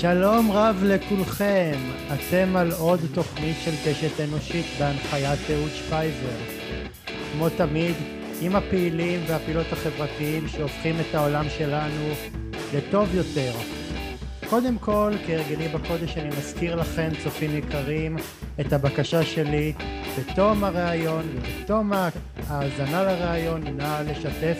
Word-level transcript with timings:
שלום 0.00 0.50
רב 0.52 0.82
לכולכם, 0.84 1.78
אתם 2.14 2.56
על 2.56 2.72
עוד 2.72 3.00
תוכנית 3.14 3.56
של 3.64 3.70
קשת 3.84 4.20
אנושית 4.20 4.66
בהנחיית 4.78 5.38
אהוד 5.50 5.70
שפייזר. 5.74 6.36
כמו 7.32 7.48
תמיד, 7.48 7.94
עם 8.40 8.56
הפעילים 8.56 9.20
והפעילות 9.26 9.66
החברתיים 9.72 10.48
שהופכים 10.48 10.96
את 11.00 11.14
העולם 11.14 11.44
שלנו 11.58 12.08
לטוב 12.74 13.14
יותר. 13.14 13.52
קודם 14.48 14.78
כל, 14.78 15.12
כהרגלי 15.26 15.68
בקודש, 15.68 16.18
אני 16.18 16.28
מזכיר 16.28 16.74
לכם, 16.74 17.08
צופים 17.24 17.56
יקרים, 17.56 18.16
את 18.60 18.72
הבקשה 18.72 19.24
שלי 19.24 19.72
בתום 20.18 20.64
הראיון 20.64 21.22
ובתום 21.34 21.92
ההאזנה 22.48 23.02
לראיון, 23.02 23.62
נא 23.76 24.02
לשתף 24.06 24.58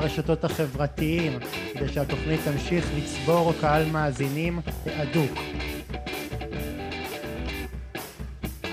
ברשתות 0.00 0.44
החברתיים, 0.44 1.38
כדי 1.74 1.88
שהתוכנית 1.88 2.40
תמשיך 2.44 2.90
לצבור 2.96 3.52
קהל 3.60 3.90
מאזינים 3.90 4.60
הדוק. 4.86 5.38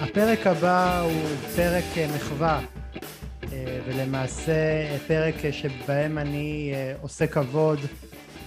הפרק 0.01 0.48
הבא 0.48 1.01
הוא 1.01 1.27
פרק 1.55 1.84
מחווה, 2.15 2.61
אה, 3.43 3.79
ולמעשה 3.85 4.98
פרק 5.07 5.35
שבהם 5.51 6.17
אני 6.17 6.71
אה, 6.73 6.95
עושה 7.01 7.27
כבוד 7.27 7.79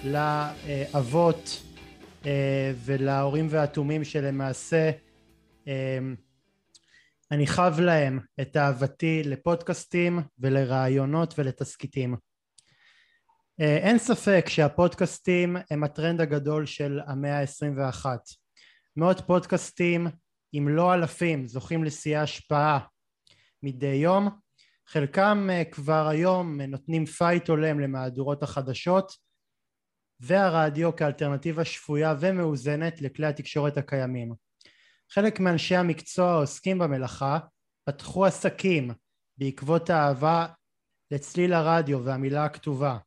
לאבות 0.05 1.63
אה, 2.27 2.73
ולהורים 2.85 3.47
והתומים 3.51 4.05
שלמעשה 4.05 4.91
אני 7.31 7.47
חב 7.47 7.81
להם 7.81 8.21
את 8.41 8.57
אהבתי 8.57 9.23
לפודקאסטים 9.25 10.21
ולרעיונות 10.39 11.35
ולתסכיתים. 11.39 12.28
אין 13.59 13.99
ספק 13.99 14.45
שהפודקאסטים 14.49 15.57
הם 15.71 15.85
הטרנד 15.85 16.21
הגדול 16.21 16.67
של 16.67 17.01
המאה 17.07 17.41
ה-21. 17.41 18.07
מאות 18.97 19.21
פודקאסטים, 19.27 20.07
אם 20.55 20.69
לא 20.69 20.95
אלפים, 20.95 21.47
זוכים 21.47 21.85
לשיאי 21.85 22.17
השפעה 22.17 22.79
מדי 23.63 23.87
יום. 23.87 24.29
חלקם 24.89 25.49
אה, 25.51 25.65
כבר 25.65 26.09
היום 26.09 26.61
נותנים 26.61 27.07
fight 27.07 27.49
הולם 27.49 27.81
למהדורות 27.81 28.43
החדשות 28.43 29.13
והרדיו 30.21 30.97
כאלטרנטיבה 30.97 31.65
שפויה 31.65 32.15
ומאוזנת 32.21 33.03
לכלי 33.03 33.27
התקשורת 33.27 33.77
הקיימים. 33.77 34.35
חלק 35.13 35.41
מאנשי 35.41 35.77
המקצוע 35.77 36.31
העוסקים 36.31 36.79
במלאכה 36.79 37.39
פתחו 37.85 38.27
עסקים 38.27 38.91
בעקבות 39.39 39.91
האהבה 39.91 40.47
לצליל 41.11 41.53
הרדיו 41.53 42.05
והמילה 42.05 42.45
הכתובה 42.45 42.99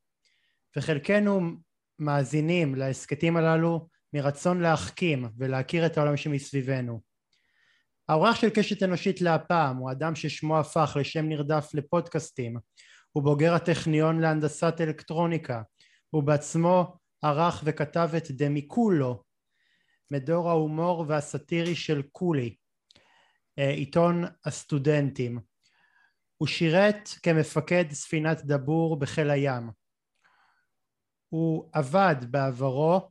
וחלקנו 0.78 1.42
מאזינים 2.00 2.76
להסכתים 2.76 3.38
הללו 3.38 3.88
מרצון 4.14 4.62
להחכים 4.62 5.30
ולהכיר 5.38 5.86
את 5.86 5.98
העולם 5.98 6.18
שמסביבנו. 6.18 7.02
האורח 8.10 8.36
של 8.36 8.50
קשת 8.50 8.84
אנושית 8.84 9.22
להפעם 9.22 9.78
הוא 9.78 9.92
אדם 9.92 10.16
ששמו 10.16 10.60
הפך 10.60 10.98
לשם 11.00 11.30
נרדף 11.30 11.70
לפודקאסטים, 11.74 12.58
הוא 13.12 13.24
בוגר 13.24 13.54
הטכניון 13.54 14.20
להנדסת 14.20 14.74
אלקטרוניקה, 14.82 15.62
הוא 16.10 16.24
בעצמו 16.24 16.98
ערך 17.24 17.62
וכתב 17.66 18.10
את 18.18 18.32
דמיקולו, 18.32 19.24
מדור 20.12 20.50
ההומור 20.50 21.06
והסאטירי 21.08 21.76
של 21.76 22.02
קולי, 22.12 22.56
אה, 23.60 23.70
עיתון 23.70 24.24
הסטודנטים. 24.46 25.40
הוא 26.38 26.48
שירת 26.48 27.10
כמפקד 27.24 27.92
ספינת 27.92 28.46
דבור 28.46 29.00
בחיל 29.00 29.30
הים. 29.30 29.81
הוא 31.32 31.70
עבד 31.74 32.16
בעברו 32.30 33.10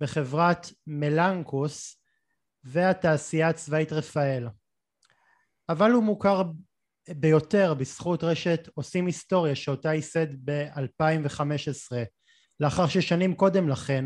בחברת 0.00 0.66
מלנקוס 0.86 2.02
והתעשייה 2.64 3.48
הצבאית 3.48 3.92
רפאל. 3.92 4.48
אבל 5.68 5.90
הוא 5.90 6.04
מוכר 6.04 6.42
ביותר 7.08 7.74
בזכות 7.74 8.24
רשת 8.24 8.68
עושים 8.74 9.06
היסטוריה 9.06 9.54
שאותה 9.54 9.94
ייסד 9.94 10.50
ב-2015 10.50 11.92
לאחר 12.60 12.86
ששנים 12.86 13.34
קודם 13.34 13.68
לכן 13.68 14.04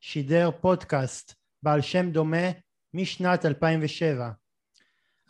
שידר 0.00 0.50
פודקאסט 0.60 1.34
בעל 1.62 1.80
שם 1.80 2.10
דומה 2.10 2.46
משנת 2.94 3.44
2007 3.46 4.30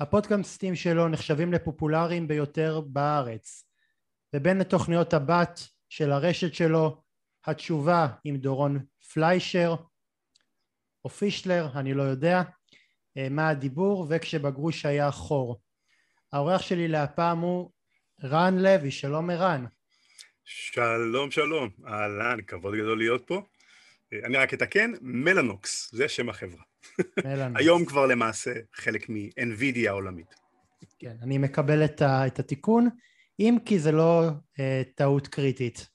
הפודקאסטים 0.01 0.75
שלו 0.75 1.09
נחשבים 1.09 1.53
לפופולריים 1.53 2.29
ביותר 2.29 2.81
בארץ 2.81 3.65
ובין 4.35 4.61
התוכניות 4.61 5.15
הבת 5.15 5.61
של 5.89 6.13
הרשת 6.13 6.55
שלו 6.55 7.02
התשובה 7.47 8.09
עם 8.25 8.37
דורון 8.37 8.85
פליישר 9.13 9.75
או 11.05 11.11
פישלר, 11.11 11.69
אני 11.75 11.95
לא 11.95 12.03
יודע 12.03 12.43
אה, 13.17 13.29
מה 13.31 13.49
הדיבור, 13.49 14.07
וכשבגרוש 14.11 14.87
היה 14.87 15.11
חור. 15.11 15.61
האורח 16.33 16.63
שלי 16.63 16.89
להפעם 16.89 17.39
הוא 17.39 17.71
רן 18.25 18.59
לוי, 18.59 18.91
שלום 18.91 19.31
ערן. 19.31 19.65
שלום 20.45 21.31
שלום, 21.31 21.69
אהלן, 21.87 22.39
כבוד 22.47 22.75
גדול 22.75 22.99
להיות 22.99 23.27
פה. 23.27 23.43
אה, 24.13 24.19
אני 24.25 24.37
רק 24.37 24.55
אתקן, 24.55 24.93
מלאנוקס, 25.01 25.91
זה 25.95 26.09
שם 26.09 26.29
החברה. 26.29 26.63
מלאנוקס. 27.25 27.61
היום 27.63 27.85
כבר 27.85 28.07
למעשה 28.07 28.53
חלק 28.75 29.09
מ-NVIDIA 29.09 29.89
העולמית. 29.89 30.35
כן, 30.99 31.17
אני 31.23 31.39
מקבל 31.39 31.85
את, 31.85 32.03
ה- 32.03 32.27
את 32.27 32.39
התיקון, 32.39 32.89
אם 33.41 33.57
כי 33.67 33.79
זה 33.79 33.93
לא 33.93 34.29
אה, 34.61 34.83
טעות 34.95 35.29
קריטית. 35.29 35.92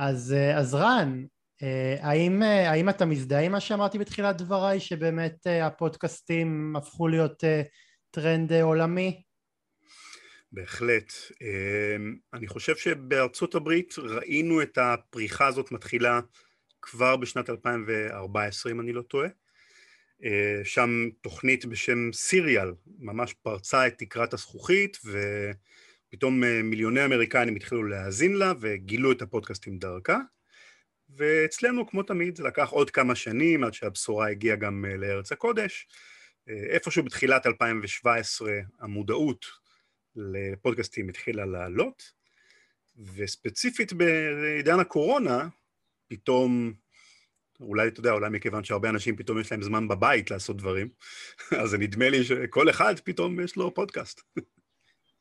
אז, 0.00 0.32
אה, 0.32 0.58
אז 0.58 0.74
רן, 0.74 1.24
אה, 1.62 1.96
האם, 2.00 2.42
אה, 2.42 2.70
האם 2.70 2.88
אתה 2.88 3.06
מזדהה 3.06 3.40
עם 3.40 3.52
מה 3.52 3.60
שאמרתי 3.60 3.98
בתחילת 3.98 4.36
דבריי, 4.36 4.80
שבאמת 4.80 5.46
הפודקאסטים 5.62 6.76
הפכו 6.76 7.08
להיות 7.08 7.44
טרנד 8.10 8.52
עולמי? 8.52 9.22
בהחלט. 10.52 11.12
אני 12.34 12.46
חושב 12.46 12.76
שבארצות 12.76 13.54
הברית 13.54 13.94
ראינו 13.98 14.62
את 14.62 14.78
הפריחה 14.78 15.46
הזאת 15.46 15.72
מתחילה 15.72 16.20
כבר 16.82 17.16
בשנת 17.16 17.50
2014, 17.50 18.72
אם 18.72 18.80
אני 18.80 18.92
לא 18.92 19.02
טועה. 19.02 19.28
שם 20.64 21.08
תוכנית 21.20 21.64
בשם 21.64 22.12
סיריאל 22.12 22.72
ממש 22.98 23.32
פרצה 23.32 23.86
את 23.86 23.98
תקרת 23.98 24.34
הזכוכית, 24.34 24.98
ו... 25.04 25.18
פתאום 26.10 26.44
אה, 26.44 26.62
מיליוני 26.62 27.04
אמריקאים 27.04 27.56
התחילו 27.56 27.82
להאזין 27.82 28.32
לה 28.32 28.52
וגילו 28.60 29.12
את 29.12 29.22
הפודקאסטים 29.22 29.78
דרכה 29.78 30.18
ואצלנו 31.08 31.86
כמו 31.86 32.02
תמיד 32.02 32.36
זה 32.36 32.44
לקח 32.44 32.68
עוד 32.68 32.90
כמה 32.90 33.14
שנים 33.14 33.64
עד 33.64 33.74
שהבשורה 33.74 34.28
הגיעה 34.28 34.56
גם 34.56 34.84
אה, 34.88 34.96
לארץ 34.96 35.32
הקודש 35.32 35.88
אה, 36.48 36.54
איפשהו 36.54 37.02
בתחילת 37.02 37.46
2017 37.46 38.52
המודעות 38.80 39.46
לפודקאסטים 40.16 41.08
התחילה 41.08 41.44
לעלות 41.46 42.12
וספציפית 43.14 43.92
בעידן 43.92 44.80
הקורונה 44.80 45.48
פתאום 46.08 46.72
אולי 47.60 47.88
אתה 47.88 48.00
יודע, 48.00 48.12
אולי 48.12 48.30
מכיוון 48.30 48.64
שהרבה 48.64 48.88
אנשים 48.88 49.16
פתאום 49.16 49.40
יש 49.40 49.52
להם 49.52 49.62
זמן 49.62 49.88
בבית 49.88 50.30
לעשות 50.30 50.56
דברים, 50.56 50.88
אז 51.62 51.74
נדמה 51.74 52.08
לי 52.08 52.24
שכל 52.24 52.70
אחד 52.70 53.00
פתאום 53.00 53.40
יש 53.40 53.56
לו 53.56 53.74
פודקאסט. 53.74 54.20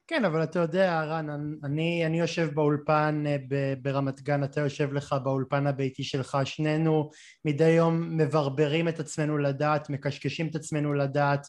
כן, 0.10 0.26
אבל 0.26 0.44
אתה 0.44 0.60
יודע, 0.60 1.04
רן, 1.04 1.30
אני, 1.64 2.06
אני 2.06 2.20
יושב 2.20 2.50
באולפן 2.54 3.24
אה, 3.28 3.38
ברמת 3.82 4.22
גן, 4.22 4.44
אתה 4.44 4.62
יושב 4.62 4.94
לך 4.94 5.16
באולפן 5.24 5.68
הביתי 5.68 6.04
שלך, 6.04 6.38
שנינו 6.46 7.10
מדי 7.46 7.70
יום 7.70 8.18
מברברים 8.18 8.88
את 8.88 9.00
עצמנו 9.00 9.38
לדעת, 9.38 9.90
מקשקשים 9.90 10.48
את 10.48 10.56
עצמנו 10.56 10.94
לדעת. 10.94 11.48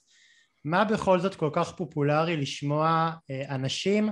מה 0.65 0.85
בכל 0.85 1.21
זאת 1.21 1.35
כל 1.35 1.51
כך 1.53 1.77
פופולרי 1.77 2.37
לשמוע 2.37 3.11
אה, 3.31 3.55
אנשים 3.55 4.11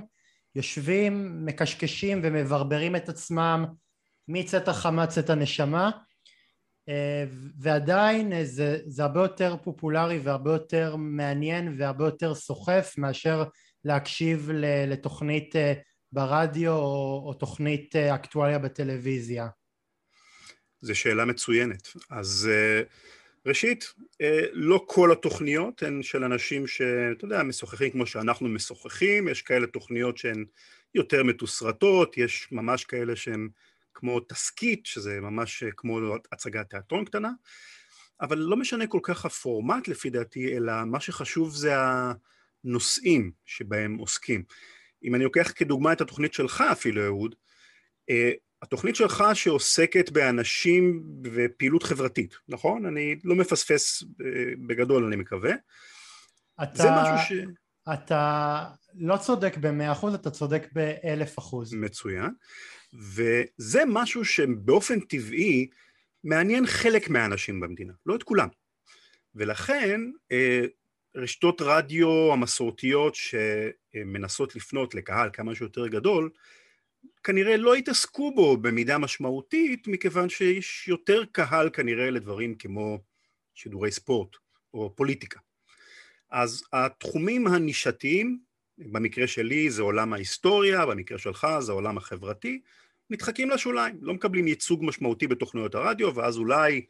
יושבים, 0.55 1.45
מקשקשים 1.45 2.21
ומברברים 2.23 2.95
את 2.95 3.09
עצמם 3.09 3.65
מצאת 4.27 4.67
החמה 4.67 5.07
צאת 5.07 5.29
הנשמה 5.29 5.91
אה, 6.89 7.25
ועדיין 7.59 8.45
זה, 8.45 8.79
זה 8.85 9.03
הרבה 9.03 9.21
יותר 9.21 9.55
פופולרי 9.63 10.19
והרבה 10.19 10.51
יותר 10.51 10.95
מעניין 10.95 11.75
והרבה 11.79 12.05
יותר 12.05 12.35
סוחף 12.35 12.93
מאשר 12.97 13.43
להקשיב 13.85 14.49
לתוכנית 14.87 15.55
אה, 15.55 15.73
ברדיו 16.11 16.71
או, 16.71 17.23
או 17.25 17.33
תוכנית 17.33 17.95
אה, 17.95 18.15
אקטואליה 18.15 18.59
בטלוויזיה? 18.59 19.47
זו 20.81 20.95
שאלה 20.95 21.25
מצוינת. 21.25 21.87
אז 22.09 22.49
אה, 22.51 22.81
ראשית, 23.45 23.93
לא 24.51 24.85
כל 24.87 25.11
התוכניות 25.11 25.83
הן 25.83 26.03
של 26.03 26.23
אנשים 26.23 26.67
שאתה 26.67 27.25
יודע, 27.25 27.43
משוחחים 27.43 27.89
כמו 27.89 28.05
שאנחנו 28.05 28.49
משוחחים, 28.49 29.27
יש 29.27 29.41
כאלה 29.41 29.67
תוכניות 29.67 30.17
שהן 30.17 30.45
יותר 30.95 31.23
מתוסרטות, 31.23 32.17
יש 32.17 32.47
ממש 32.51 32.85
כאלה 32.85 33.15
שהן 33.15 33.49
כמו 33.93 34.19
תסכית, 34.19 34.85
שזה 34.85 35.19
ממש 35.21 35.63
כמו 35.77 35.99
הצגת 36.31 36.69
תיאטרון 36.69 37.05
קטנה, 37.05 37.31
אבל 38.21 38.37
לא 38.37 38.57
משנה 38.57 38.87
כל 38.87 38.99
כך 39.03 39.25
הפורמט 39.25 39.87
לפי 39.87 40.09
דעתי, 40.09 40.57
אלא 40.57 40.73
מה 40.85 40.99
שחשוב 40.99 41.55
זה 41.55 41.79
ה... 41.79 42.13
נושאים 42.63 43.31
שבהם 43.45 43.95
עוסקים. 43.95 44.43
אם 45.03 45.15
אני 45.15 45.23
לוקח 45.23 45.51
כדוגמה 45.55 45.93
את 45.93 46.01
התוכנית 46.01 46.33
שלך 46.33 46.63
אפילו, 46.71 47.05
אהוד, 47.05 47.35
אה, 48.09 48.31
התוכנית 48.61 48.95
שלך 48.95 49.23
שעוסקת 49.33 50.09
באנשים 50.09 51.03
ופעילות 51.23 51.83
חברתית, 51.83 52.35
נכון? 52.47 52.85
אני 52.85 53.15
לא 53.23 53.35
מפספס 53.35 54.03
בגדול, 54.67 55.05
אני 55.05 55.15
מקווה. 55.15 55.53
אתה, 56.63 56.83
זה 56.83 56.89
משהו 56.91 57.17
ש... 57.27 57.33
אתה 57.93 58.63
לא 58.95 59.17
צודק 59.17 59.57
במאה 59.57 59.91
אחוז, 59.91 60.13
אתה 60.13 60.31
צודק 60.31 60.67
באלף 60.71 61.39
אחוז. 61.39 61.73
מצוין. 61.73 62.29
וזה 62.93 63.83
משהו 63.87 64.25
שבאופן 64.25 64.99
טבעי 64.99 65.67
מעניין 66.23 66.65
חלק 66.65 67.09
מהאנשים 67.09 67.59
במדינה, 67.59 67.93
לא 68.05 68.15
את 68.15 68.23
כולם. 68.23 68.47
ולכן 69.35 70.01
אה, 70.31 70.65
רשתות 71.15 71.61
רדיו 71.61 72.33
המסורתיות 72.33 73.15
שמנסות 73.15 74.55
לפנות 74.55 74.95
לקהל 74.95 75.29
כמה 75.33 75.55
שיותר 75.55 75.87
גדול, 75.87 76.29
כנראה 77.23 77.57
לא 77.57 77.77
יתעסקו 77.77 78.31
בו 78.35 78.57
במידה 78.57 78.97
משמעותית, 78.97 79.87
מכיוון 79.87 80.29
שיש 80.29 80.87
יותר 80.87 81.23
קהל 81.31 81.69
כנראה 81.69 82.09
לדברים 82.09 82.55
כמו 82.55 82.99
שידורי 83.53 83.91
ספורט 83.91 84.35
או 84.73 84.95
פוליטיקה. 84.95 85.39
אז 86.31 86.63
התחומים 86.73 87.47
הנישתיים, 87.47 88.39
במקרה 88.77 89.27
שלי 89.27 89.69
זה 89.69 89.81
עולם 89.81 90.13
ההיסטוריה, 90.13 90.85
במקרה 90.85 91.17
שלך 91.17 91.47
זה 91.59 91.71
העולם 91.71 91.97
החברתי, 91.97 92.61
נדחקים 93.09 93.49
לשוליים, 93.49 93.97
לא 94.01 94.13
מקבלים 94.13 94.47
ייצוג 94.47 94.85
משמעותי 94.85 95.27
בתוכניות 95.27 95.75
הרדיו, 95.75 96.15
ואז 96.15 96.37
אולי 96.37 96.85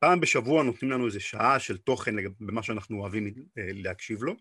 פעם 0.00 0.20
בשבוע 0.20 0.62
נותנים 0.62 0.90
לנו 0.90 1.06
איזה 1.06 1.20
שעה 1.20 1.58
של 1.58 1.78
תוכן 1.78 2.14
במה 2.40 2.62
שאנחנו 2.62 3.00
אוהבים 3.00 3.26
אה, 3.26 3.68
להקשיב 3.72 4.22
לו, 4.22 4.36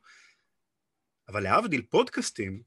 אבל 1.27 1.43
להבדיל 1.43 1.81
פודקאסטים, 1.81 2.61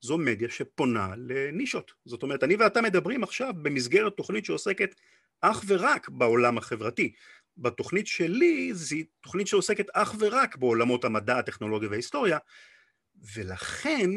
זו 0.00 0.18
מדיה 0.18 0.48
שפונה 0.48 1.14
לנישות. 1.16 1.92
זאת 2.04 2.22
אומרת, 2.22 2.44
אני 2.44 2.56
ואתה 2.56 2.82
מדברים 2.82 3.22
עכשיו 3.22 3.54
במסגרת 3.62 4.12
תוכנית 4.16 4.44
שעוסקת 4.44 4.94
אך 5.40 5.64
ורק 5.66 6.08
בעולם 6.08 6.58
החברתי. 6.58 7.12
בתוכנית 7.56 8.06
שלי 8.06 8.74
זו 8.74 8.96
תוכנית 9.20 9.46
שעוסקת 9.46 9.86
אך 9.92 10.14
ורק 10.18 10.56
בעולמות 10.56 11.04
המדע, 11.04 11.38
הטכנולוגיה 11.38 11.88
וההיסטוריה, 11.88 12.38
ולכן 13.34 14.10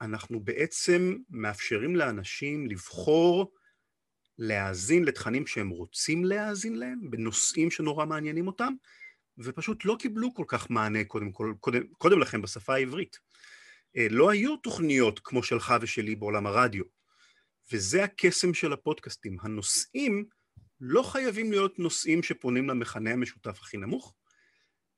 אנחנו 0.00 0.40
בעצם 0.40 1.16
מאפשרים 1.30 1.96
לאנשים 1.96 2.66
לבחור 2.66 3.52
להאזין 4.38 5.04
לתכנים 5.04 5.46
שהם 5.46 5.68
רוצים 5.68 6.24
להאזין 6.24 6.76
להם, 6.76 7.10
בנושאים 7.10 7.70
שנורא 7.70 8.04
מעניינים 8.04 8.46
אותם, 8.46 8.72
ופשוט 9.38 9.84
לא 9.84 9.96
קיבלו 9.98 10.34
כל 10.34 10.44
כך 10.48 10.70
מענה 10.70 11.04
קודם, 11.04 11.32
קודם, 11.60 11.82
קודם 11.98 12.20
לכן 12.20 12.42
בשפה 12.42 12.74
העברית. 12.74 13.18
אה, 13.96 14.06
לא 14.10 14.30
היו 14.30 14.56
תוכניות 14.56 15.20
כמו 15.24 15.42
שלך 15.42 15.74
ושלי 15.80 16.16
בעולם 16.16 16.46
הרדיו, 16.46 16.84
וזה 17.72 18.04
הקסם 18.04 18.54
של 18.54 18.72
הפודקאסטים. 18.72 19.36
הנושאים 19.42 20.24
לא 20.80 21.02
חייבים 21.02 21.50
להיות 21.50 21.78
נושאים 21.78 22.22
שפונים 22.22 22.68
למכנה 22.68 23.10
המשותף 23.10 23.58
הכי 23.60 23.76
נמוך, 23.76 24.14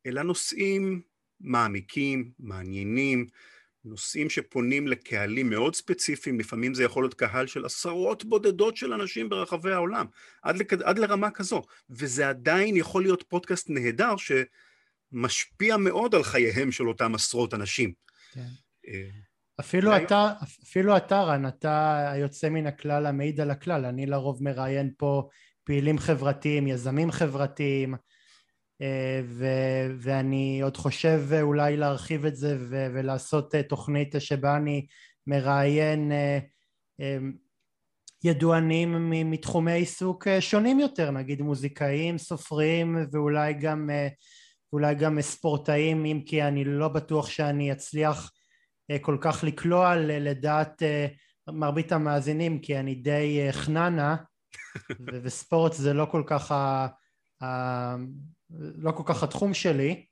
אלא 0.06 0.22
נושאים 0.22 1.02
מעמיקים, 1.40 2.32
מעניינים, 2.38 3.26
נושאים 3.84 4.30
שפונים 4.30 4.88
לקהלים 4.88 5.50
מאוד 5.50 5.74
ספציפיים, 5.74 6.40
לפעמים 6.40 6.74
זה 6.74 6.84
יכול 6.84 7.04
להיות 7.04 7.14
קהל 7.14 7.46
של 7.46 7.64
עשרות 7.64 8.24
בודדות 8.24 8.76
של 8.76 8.92
אנשים 8.92 9.28
ברחבי 9.28 9.72
העולם, 9.72 10.06
עד, 10.42 10.56
לכ... 10.56 10.72
עד 10.72 10.98
לרמה 10.98 11.30
כזו, 11.30 11.62
וזה 11.90 12.28
עדיין 12.28 12.76
יכול 12.76 13.02
להיות 13.02 13.24
פודקאסט 13.28 13.70
נהדר 13.70 14.14
שמשפיע 14.16 15.76
מאוד 15.76 16.14
על 16.14 16.22
חייהם 16.22 16.72
של 16.72 16.88
אותם 16.88 17.14
עשרות 17.14 17.54
אנשים. 17.54 17.92
כן. 18.32 18.46
אה, 18.88 19.08
אפילו 19.60 19.96
אתה, 19.96 20.32
אפילו 20.62 20.96
אתה, 20.96 21.22
רן, 21.22 21.46
אתה 21.46 22.04
היוצא 22.12 22.48
מן 22.48 22.66
הכלל 22.66 23.06
המעיד 23.06 23.40
על 23.40 23.50
הכלל. 23.50 23.84
אני 23.84 24.06
לרוב 24.06 24.42
מראיין 24.42 24.90
פה 24.96 25.28
פעילים 25.64 25.98
חברתיים, 25.98 26.66
יזמים 26.66 27.10
חברתיים, 27.10 27.94
ו- 29.24 29.90
ואני 29.98 30.60
עוד 30.62 30.76
חושב 30.76 31.20
אולי 31.42 31.76
להרחיב 31.76 32.26
את 32.26 32.36
זה 32.36 32.56
ו- 32.60 32.86
ולעשות 32.94 33.54
אה, 33.54 33.62
תוכנית 33.62 34.14
שבה 34.18 34.56
אני 34.56 34.86
מראיין 35.26 36.12
ידוענים 38.24 39.10
מתחומי 39.30 39.72
עיסוק 39.72 40.26
שונים 40.40 40.80
יותר, 40.80 41.10
נגיד 41.10 41.42
מוזיקאים, 41.42 42.18
סופרים 42.18 43.06
ואולי 43.12 43.54
גם, 43.54 43.90
ואולי 44.72 44.94
גם 44.94 45.20
ספורטאים, 45.20 46.04
אם 46.04 46.22
כי 46.26 46.42
אני 46.42 46.64
לא 46.64 46.88
בטוח 46.88 47.28
שאני 47.28 47.72
אצליח 47.72 48.30
אה, 48.90 48.98
כל 48.98 49.18
כך 49.20 49.44
לקלוע 49.44 49.96
לדעת 49.96 50.82
אה, 50.82 51.06
מרבית 51.48 51.92
המאזינים 51.92 52.58
כי 52.58 52.78
אני 52.78 52.94
די 52.94 53.40
אה, 53.46 53.52
חננה 53.52 54.16
וספורט 55.22 55.72
זה 55.72 55.92
לא 55.92 56.06
כל 56.10 56.22
כך 56.26 56.52
ה... 56.52 56.86
לא 58.50 58.90
כל 58.90 59.02
כך 59.06 59.22
התחום 59.22 59.54
שלי 59.54 60.04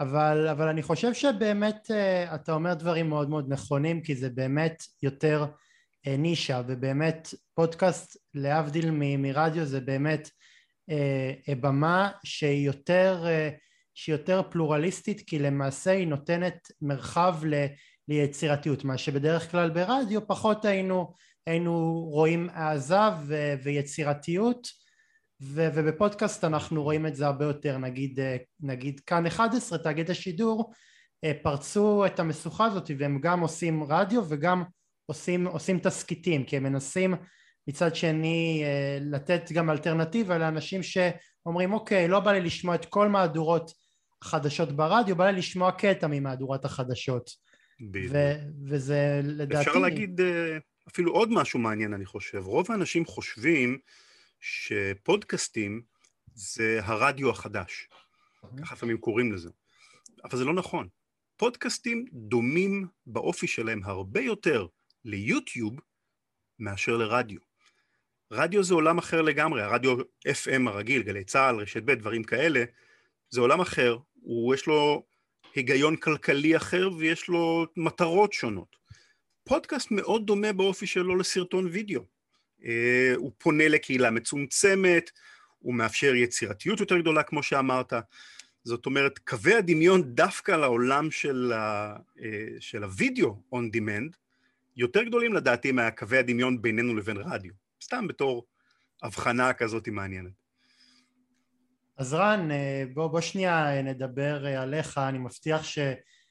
אבל, 0.00 0.48
אבל 0.48 0.68
אני 0.68 0.82
חושב 0.82 1.14
שבאמת 1.14 1.90
אתה 2.34 2.52
אומר 2.52 2.74
דברים 2.74 3.08
מאוד 3.08 3.30
מאוד 3.30 3.52
נכונים 3.52 4.02
כי 4.02 4.14
זה 4.14 4.30
באמת 4.30 4.82
יותר 5.02 5.46
נישה 6.06 6.62
ובאמת 6.66 7.28
פודקאסט 7.54 8.16
להבדיל 8.34 8.90
מ- 8.90 9.22
מרדיו 9.22 9.64
זה 9.64 9.80
באמת 9.80 10.30
במה 11.60 12.10
שהיא 12.24 12.66
יותר 12.66 13.24
שהיא 13.96 14.14
יותר 14.14 14.42
פלורליסטית 14.50 15.20
כי 15.26 15.38
למעשה 15.38 15.90
היא 15.90 16.06
נותנת 16.06 16.68
מרחב 16.82 17.36
ל, 17.44 17.66
ליצירתיות 18.08 18.84
מה 18.84 18.98
שבדרך 18.98 19.50
כלל 19.50 19.70
ברדיו 19.70 20.26
פחות 20.26 20.64
היינו, 20.64 21.12
היינו 21.46 22.04
רואים 22.10 22.48
העזה 22.52 23.00
ו, 23.26 23.54
ויצירתיות 23.62 24.68
ו, 25.40 25.68
ובפודקאסט 25.74 26.44
אנחנו 26.44 26.82
רואים 26.82 27.06
את 27.06 27.16
זה 27.16 27.26
הרבה 27.26 27.44
יותר 27.44 27.78
נגיד, 27.78 28.18
נגיד 28.60 29.00
כאן 29.00 29.26
11 29.26 29.78
תאגיד 29.78 30.10
השידור 30.10 30.72
פרצו 31.42 32.06
את 32.06 32.20
המשוכה 32.20 32.64
הזאת 32.64 32.90
והם 32.98 33.20
גם 33.20 33.40
עושים 33.40 33.84
רדיו 33.84 34.22
וגם 34.28 34.62
עושים, 35.06 35.46
עושים 35.46 35.78
תסכיתים 35.78 36.44
כי 36.44 36.56
הם 36.56 36.62
מנסים 36.62 37.14
מצד 37.68 37.96
שני 37.96 38.64
לתת 39.00 39.52
גם 39.52 39.70
אלטרנטיבה 39.70 40.38
לאנשים 40.38 40.82
שאומרים 40.82 41.72
אוקיי 41.72 42.08
לא 42.08 42.20
בא 42.20 42.32
לי 42.32 42.40
לשמוע 42.40 42.74
את 42.74 42.84
כל 42.84 43.08
מהדורות 43.08 43.72
חדשות 44.24 44.72
ברדיו, 44.72 45.16
בא 45.16 45.30
לי 45.30 45.38
לשמוע 45.38 45.72
קטע 45.72 46.06
ממהדורת 46.06 46.64
החדשות. 46.64 47.30
ו- 48.10 48.34
וזה 48.68 49.20
לדעתי... 49.24 49.68
אפשר 49.68 49.78
להגיד 49.78 50.20
אה, 50.20 50.58
אפילו 50.88 51.12
עוד 51.12 51.28
משהו 51.32 51.58
מעניין 51.58 51.94
אני 51.94 52.06
חושב. 52.06 52.42
רוב 52.46 52.72
האנשים 52.72 53.04
חושבים 53.04 53.78
שפודקאסטים 54.40 55.82
זה 56.34 56.80
הרדיו 56.82 57.30
החדש. 57.30 57.88
אוקיי. 58.42 58.64
ככה 58.64 58.74
לפעמים 58.74 58.98
קוראים 58.98 59.32
לזה. 59.32 59.50
אבל 60.24 60.38
זה 60.38 60.44
לא 60.44 60.54
נכון. 60.54 60.88
פודקאסטים 61.36 62.04
דומים 62.12 62.86
באופי 63.06 63.46
שלהם 63.46 63.80
הרבה 63.84 64.20
יותר 64.20 64.66
ליוטיוב 65.04 65.74
מאשר 66.58 66.96
לרדיו. 66.96 67.40
רדיו 68.30 68.64
זה 68.64 68.74
עולם 68.74 68.98
אחר 68.98 69.22
לגמרי, 69.22 69.62
הרדיו 69.62 69.96
FM 70.28 70.68
הרגיל, 70.68 71.02
גלי 71.02 71.24
צה"ל, 71.24 71.56
רשת 71.56 71.82
ב', 71.82 71.92
דברים 71.92 72.24
כאלה, 72.24 72.64
זה 73.30 73.40
עולם 73.40 73.60
אחר, 73.60 73.98
הוא 74.14 74.54
יש 74.54 74.66
לו 74.66 75.06
היגיון 75.54 75.96
כלכלי 75.96 76.56
אחר 76.56 76.88
ויש 76.98 77.28
לו 77.28 77.66
מטרות 77.76 78.32
שונות. 78.32 78.76
פודקאסט 79.44 79.90
מאוד 79.90 80.26
דומה 80.26 80.52
באופי 80.52 80.86
שלו 80.86 81.16
לסרטון 81.16 81.66
וידאו. 81.66 82.15
אה, 82.64 83.12
הוא 83.16 83.32
פונה 83.38 83.68
לקהילה 83.68 84.10
מצומצמת, 84.10 85.10
הוא 85.58 85.74
מאפשר 85.74 86.14
יצירתיות 86.14 86.80
יותר 86.80 86.98
גדולה 86.98 87.22
כמו 87.22 87.42
שאמרת. 87.42 87.92
זאת 88.64 88.86
אומרת, 88.86 89.18
קווי 89.18 89.54
הדמיון 89.54 90.14
דווקא 90.14 90.52
לעולם 90.52 91.10
של, 91.10 91.52
ה, 91.52 91.96
אה, 92.22 92.46
של 92.60 92.84
הוידאו 92.84 93.36
on 93.54 93.76
demand 93.76 94.16
יותר 94.76 95.02
גדולים 95.02 95.34
לדעתי 95.34 95.72
מהקווי 95.72 96.18
הדמיון 96.18 96.62
בינינו 96.62 96.94
לבין 96.94 97.16
רדיו. 97.16 97.52
סתם 97.82 98.08
בתור 98.08 98.46
הבחנה 99.02 99.52
כזאת 99.52 99.88
מעניינת. 99.88 100.32
אז 101.98 102.14
רן, 102.14 102.50
אה, 102.50 102.84
בוא, 102.94 103.06
בוא 103.06 103.20
שנייה 103.20 103.82
נדבר 103.82 104.46
עליך, 104.46 104.98
אני 104.98 105.18
מבטיח 105.18 105.64
ש, 105.64 105.78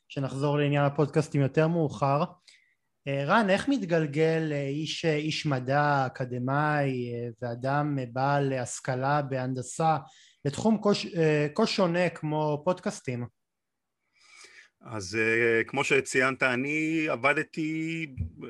שנחזור 0.07 0.57
לעניין 0.57 0.85
הפודקאסטים 0.85 1.41
יותר 1.41 1.67
מאוחר. 1.67 2.23
אה, 3.07 3.25
רן, 3.25 3.49
איך 3.49 3.69
מתגלגל 3.69 4.51
איש, 4.53 5.05
איש 5.05 5.45
מדע, 5.45 6.05
אקדמאי 6.05 7.11
ואדם 7.41 7.97
בעל 8.13 8.53
השכלה 8.53 9.21
בהנדסה 9.21 9.97
לתחום 10.45 10.81
כה, 11.55 11.67
שונה 11.67 12.09
כמו 12.09 12.61
פודקאסטים? 12.65 13.25
אז 14.81 15.17
כמו 15.67 15.83
שציינת, 15.83 16.43
אני 16.43 17.07
עבדתי 17.09 18.07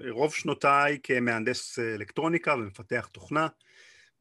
רוב 0.10 0.34
שנותיי 0.34 1.00
כמהנדס 1.04 1.80
אלקטרוניקה 1.80 2.54
ומפתח 2.54 3.10
תוכנה. 3.12 3.48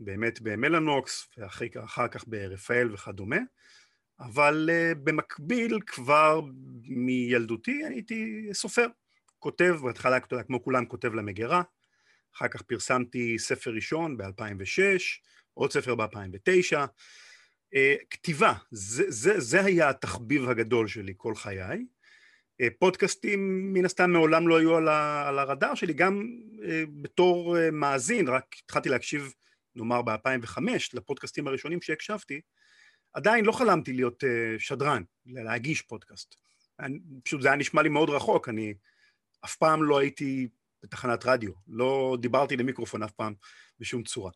באמת 0.00 0.41
במלאנוקס, 0.41 1.29
ואחר 1.38 2.09
כך 2.09 2.25
ברפאל 2.26 2.93
וכדומה, 2.93 3.38
אבל 4.21 4.71
במקביל 5.05 5.79
כבר 5.87 6.41
מילדותי 6.88 7.85
הייתי 7.85 8.49
סופר, 8.53 8.87
כותב, 9.44 9.76
בהתחלה 9.82 10.18
כמו 10.20 10.62
כולם 10.62 10.86
כותב 10.86 11.14
למגירה, 11.14 11.62
אחר 12.36 12.48
כך 12.48 12.62
פרסמתי 12.62 13.38
ספר 13.38 13.70
ראשון 13.70 14.16
ב-2006, 14.16 14.80
עוד 15.54 15.72
ספר 15.72 15.94
ב-2009. 15.94 16.76
אה, 17.74 17.94
כתיבה, 18.10 18.52
זה, 18.70 19.04
זה, 19.08 19.40
זה 19.40 19.64
היה 19.64 19.88
התחביב 19.88 20.48
הגדול 20.48 20.88
שלי 20.88 21.14
כל 21.16 21.34
חיי. 21.34 21.84
אה, 22.60 22.68
פודקאסטים 22.78 23.72
מן 23.74 23.84
הסתם 23.84 24.10
מעולם 24.10 24.48
לא 24.48 24.58
היו 24.58 24.76
על, 24.76 24.88
ה, 24.88 25.28
על 25.28 25.38
הרדאר 25.38 25.74
שלי, 25.74 25.92
גם 25.92 26.28
אה, 26.62 26.84
בתור 27.02 27.56
מאזין, 27.72 28.28
רק 28.28 28.56
התחלתי 28.64 28.88
להקשיב 28.88 29.32
נאמר 29.74 30.02
ב-2005 30.02 30.58
לפודקאסטים 30.94 31.46
הראשונים 31.46 31.82
שהקשבתי, 31.82 32.40
עדיין 33.12 33.44
לא 33.44 33.52
חלמתי 33.52 33.92
להיות 33.92 34.24
שדרן, 34.58 35.02
להגיש 35.26 35.82
פודקאסט. 35.82 36.34
פשוט 37.24 37.42
זה 37.42 37.48
היה 37.48 37.56
נשמע 37.56 37.82
לי 37.82 37.88
מאוד 37.88 38.10
רחוק, 38.10 38.48
אני 38.48 38.74
אף 39.44 39.56
פעם 39.56 39.82
לא 39.82 39.98
הייתי 39.98 40.48
בתחנת 40.82 41.26
רדיו, 41.26 41.52
לא 41.68 42.16
דיברתי 42.20 42.56
למיקרופון 42.56 43.02
אף 43.02 43.12
פעם 43.12 43.34
בשום 43.80 44.02
צורה. 44.02 44.30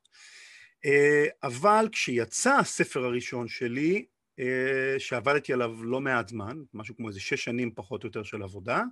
אה, 0.84 1.26
אבל 1.42 1.88
כשיצא 1.92 2.58
הספר 2.58 3.04
הראשון 3.04 3.48
שלי, 3.48 4.04
אה, 4.38 4.94
שעבדתי 4.98 5.52
עליו 5.52 5.84
לא 5.84 6.00
מעט 6.00 6.28
זמן, 6.28 6.58
משהו 6.74 6.96
כמו 6.96 7.08
איזה 7.08 7.20
שש 7.20 7.44
שנים 7.44 7.74
פחות 7.74 8.02
או 8.02 8.08
יותר 8.08 8.22
של 8.22 8.42
עבודה, 8.42 8.82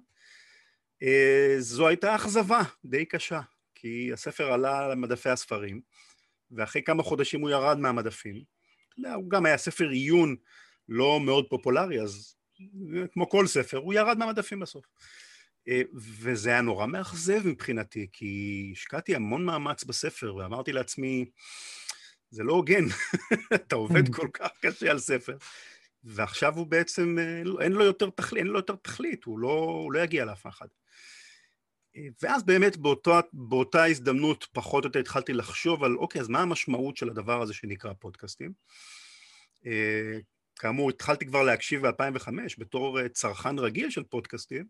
אה, 1.02 1.54
זו 1.58 1.88
הייתה 1.88 2.14
אכזבה 2.14 2.62
די 2.85 3.04
קשה, 3.04 3.40
כי 3.75 4.12
הספר 4.12 4.52
עלה 4.52 4.88
למדפי 4.88 5.28
הספרים, 5.28 5.80
ואחרי 6.50 6.82
כמה 6.82 7.02
חודשים 7.02 7.40
הוא 7.40 7.50
ירד 7.50 7.78
מהמדפים. 7.78 8.42
הוא 9.14 9.30
גם 9.30 9.46
היה 9.46 9.58
ספר 9.58 9.88
עיון 9.88 10.37
לא 10.88 11.20
מאוד 11.20 11.46
פופולרי, 11.50 12.00
אז 12.00 12.37
כמו 13.12 13.28
כל 13.28 13.46
ספר, 13.46 13.76
הוא 13.76 13.94
ירד 13.94 14.18
מהמדפים 14.18 14.61
בסוף. 14.61 14.85
וזה 15.94 16.50
היה 16.50 16.61
נורא 16.61 16.87
מאכזב 16.87 17.46
מבחינתי, 17.46 18.06
כי 18.12 18.70
השקעתי 18.73 19.14
המון 19.14 19.44
מאמץ 19.44 19.85
בספר, 19.85 20.35
ואמרתי 20.35 20.73
לעצמי, 20.73 21.25
זה 22.30 22.42
לא 22.42 22.52
הוגן, 22.52 22.85
אתה 23.54 23.76
עובד 23.76 24.14
כל 24.14 24.28
כך 24.32 24.49
קשה 24.61 24.90
על 24.90 24.99
ספר, 24.99 25.37
ועכשיו 26.04 26.56
הוא 26.56 26.66
בעצם, 26.66 27.16
אה, 27.18 27.42
אין 27.64 27.73
לו 27.73 27.85
יותר 27.85 28.11
תכלית, 28.11 28.38
אין 28.38 28.46
לו 28.46 28.58
יותר 28.58 28.76
תכלית, 28.76 29.25
הוא 29.25 29.38
לא, 29.38 29.49
הוא 29.49 29.92
לא 29.92 29.99
יגיע 29.99 30.25
לאף 30.25 30.46
אחד. 30.46 30.66
ואז 32.23 32.42
באמת 32.44 32.76
באותו, 32.76 33.12
באותה 33.32 33.85
הזדמנות 33.85 34.46
פחות 34.52 34.85
או 34.85 34.88
יותר 34.88 34.99
התחלתי 34.99 35.32
לחשוב 35.32 35.85
על, 35.85 35.96
אוקיי, 35.96 36.20
אז 36.20 36.28
מה 36.28 36.40
המשמעות 36.40 36.96
של 36.96 37.11
הדבר 37.11 37.42
הזה 37.42 37.54
שנקרא 37.54 37.92
פודקאסטים? 37.92 38.52
אה, 39.66 40.18
כאמור, 40.58 40.90
התחלתי 40.90 41.26
כבר 41.26 41.42
להקשיב 41.42 41.87
ב-2005 41.87 42.28
בתור 42.58 43.00
אה, 43.00 43.08
צרכן 43.08 43.58
רגיל 43.58 43.90
של 43.90 44.02
פודקאסטים, 44.02 44.64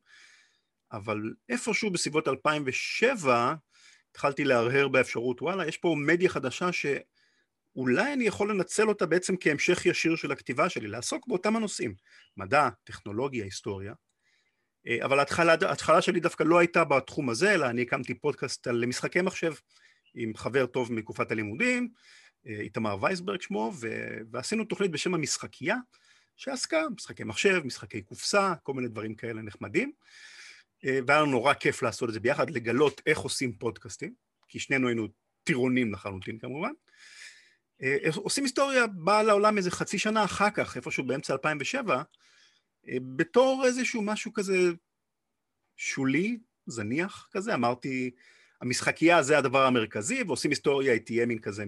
אבל 0.93 1.33
איפשהו 1.49 1.91
בסביבות 1.91 2.29
2007 2.29 3.55
התחלתי 4.11 4.45
להרהר 4.45 4.89
באפשרות, 4.89 5.43
וואלה, 5.43 5.69
יש 5.69 5.77
פה 5.77 5.95
מדיה 5.99 6.29
חדשה 6.29 6.69
שאולי 6.73 8.13
אני 8.13 8.25
יכול 8.25 8.51
לנצל 8.51 8.89
אותה 8.89 9.07
בעצם 9.07 9.35
כהמשך 9.41 9.87
ישיר 9.87 10.17
של 10.17 10.33
הכתיבה 10.33 10.69
שלי, 10.69 10.89
לעסוק 10.89 11.29
באותם 11.29 11.57
הנושאים, 11.57 11.95
מדע, 12.37 12.69
טכנולוגיה, 12.85 13.45
היסטוריה. 13.45 13.93
אה, 14.87 15.05
אבל 15.05 15.19
ההתחלה, 15.19 15.55
ההתחלה 15.63 16.03
שלי 16.03 16.21
דווקא 16.21 16.43
לא 16.43 16.59
הייתה 16.59 16.85
בתחום 16.85 17.31
הזה, 17.31 17.55
אלא 17.55 17.67
אני 17.67 17.83
הקמתי 17.83 18.15
פודקאסט 18.15 18.67
על 18.67 18.87
משחקי 18.87 19.21
מחשב 19.21 19.55
עם 20.15 20.37
חבר 20.37 20.67
טוב 20.67 20.93
מתקופת 20.93 21.31
הלימודים, 21.31 21.89
אה, 22.47 22.61
איתמר 22.61 22.97
וייסברג 23.01 23.41
שמו, 23.41 23.73
ו... 23.81 23.89
ועשינו 24.31 24.65
תוכנית 24.65 24.91
בשם 24.91 25.15
המשחקייה, 25.15 25.77
שעסקה 26.37 26.83
משחקי 26.97 27.25
מחשב, 27.25 27.61
משחקי 27.65 28.03
קופסה, 28.03 28.55
כל 28.63 28.75
מיני 28.75 28.89
דברים 28.89 29.15
כאלה 29.15 29.43
נחמדים. 29.43 29.93
אה, 30.85 30.99
והיה 31.07 31.21
לנו 31.21 31.31
נורא 31.31 31.55
כיף 31.55 31.83
לעשות 31.83 32.09
את 32.09 32.15
זה 32.15 32.21
ביחד, 32.21 32.51
לגלות 32.51 33.01
איך 33.07 33.19
עושים 33.19 33.53
פודקאסטים, 33.53 34.15
כי 34.49 34.59
שנינו 34.59 34.89
היינו 34.89 35.09
טירונים 35.45 35.93
לחלוטין 35.93 36.39
כמובן. 36.39 36.73
אה, 37.83 37.97
עושים 38.15 38.45
היסטוריה 38.45 38.87
באה 38.87 39.23
לעולם 39.23 39.57
איזה 39.57 39.71
חצי 39.71 39.99
שנה 39.99 40.25
אחר 40.25 40.51
כך, 40.51 40.77
איפשהו 40.77 41.05
באמצע 41.05 41.33
2007, 41.33 42.03
אה, 42.89 42.97
בתור 43.17 43.63
איזשהו 43.67 44.03
משהו 44.03 44.33
כזה 44.33 44.57
שולי, 45.77 46.39
זניח 46.67 47.29
כזה, 47.33 47.55
אמרתי, 47.55 48.11
המשחקייה 48.61 49.23
זה 49.23 49.39
הדבר 49.39 49.67
המרכזי, 49.67 50.23
ועושים 50.23 50.51
היסטוריה, 50.51 50.93
היא 50.93 51.01
תהיה 51.01 51.27
מין 51.27 51.39
כזה 51.39 51.65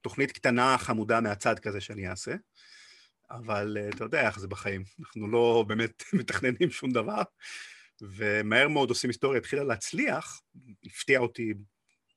תוכנית 0.00 0.32
קטנה, 0.32 0.78
חמודה 0.78 1.20
מהצד 1.20 1.58
כזה 1.58 1.80
שאני 1.80 2.08
אעשה. 2.08 2.34
אבל 3.30 3.76
אתה 3.94 4.04
יודע 4.04 4.26
איך 4.26 4.38
זה 4.38 4.48
בחיים, 4.48 4.82
אנחנו 5.00 5.28
לא 5.28 5.64
באמת 5.68 6.02
מתכננים 6.20 6.70
שום 6.70 6.90
דבר. 6.90 7.22
ומהר 8.02 8.68
מאוד 8.68 8.88
עושים 8.88 9.10
היסטוריה, 9.10 9.38
התחילה 9.38 9.64
להצליח, 9.64 10.42
הפתיע 10.84 11.18
אותי 11.18 11.54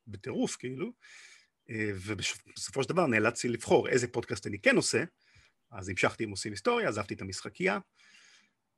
בטירוף 0.07 0.55
כאילו, 0.55 0.91
אה, 1.69 1.91
ובסופו 1.95 2.83
של 2.83 2.89
דבר 2.89 3.07
נאלצתי 3.07 3.47
לבחור 3.47 3.89
איזה 3.89 4.07
פודקאסט 4.07 4.47
אני 4.47 4.59
כן 4.59 4.75
עושה, 4.75 5.03
אז 5.71 5.89
המשכתי 5.89 6.23
עם 6.23 6.29
עושים 6.29 6.51
היסטוריה, 6.51 6.89
עזבתי 6.89 7.13
את 7.13 7.21
המשחקייה, 7.21 7.79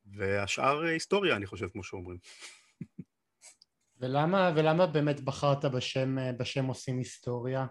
והשאר 0.06 0.82
היסטוריה, 0.82 1.36
אני 1.36 1.46
חושב, 1.46 1.68
כמו 1.68 1.84
שאומרים. 1.84 2.18
ולמה, 4.00 4.52
ולמה 4.56 4.86
באמת 4.86 5.20
בחרת 5.20 5.64
בשם, 5.64 6.16
בשם 6.38 6.64
עושים 6.64 6.98
היסטוריה? 6.98 7.66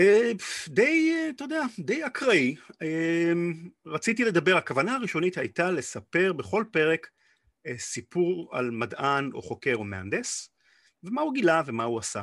אה, 0.00 0.32
די, 0.68 1.14
אתה 1.30 1.44
יודע, 1.44 1.62
די 1.78 2.06
אקראי. 2.06 2.56
אה, 2.82 3.32
רציתי 3.86 4.24
לדבר, 4.24 4.56
הכוונה 4.56 4.94
הראשונית 4.94 5.38
הייתה 5.38 5.70
לספר 5.70 6.32
בכל 6.32 6.64
פרק 6.72 7.06
אה, 7.06 7.19
סיפור 7.76 8.48
על 8.52 8.70
מדען 8.70 9.30
או 9.34 9.42
חוקר 9.42 9.74
או 9.74 9.84
מהנדס, 9.84 10.50
ומה 11.02 11.20
הוא 11.20 11.34
גילה 11.34 11.62
ומה 11.66 11.84
הוא 11.84 11.98
עשה. 11.98 12.22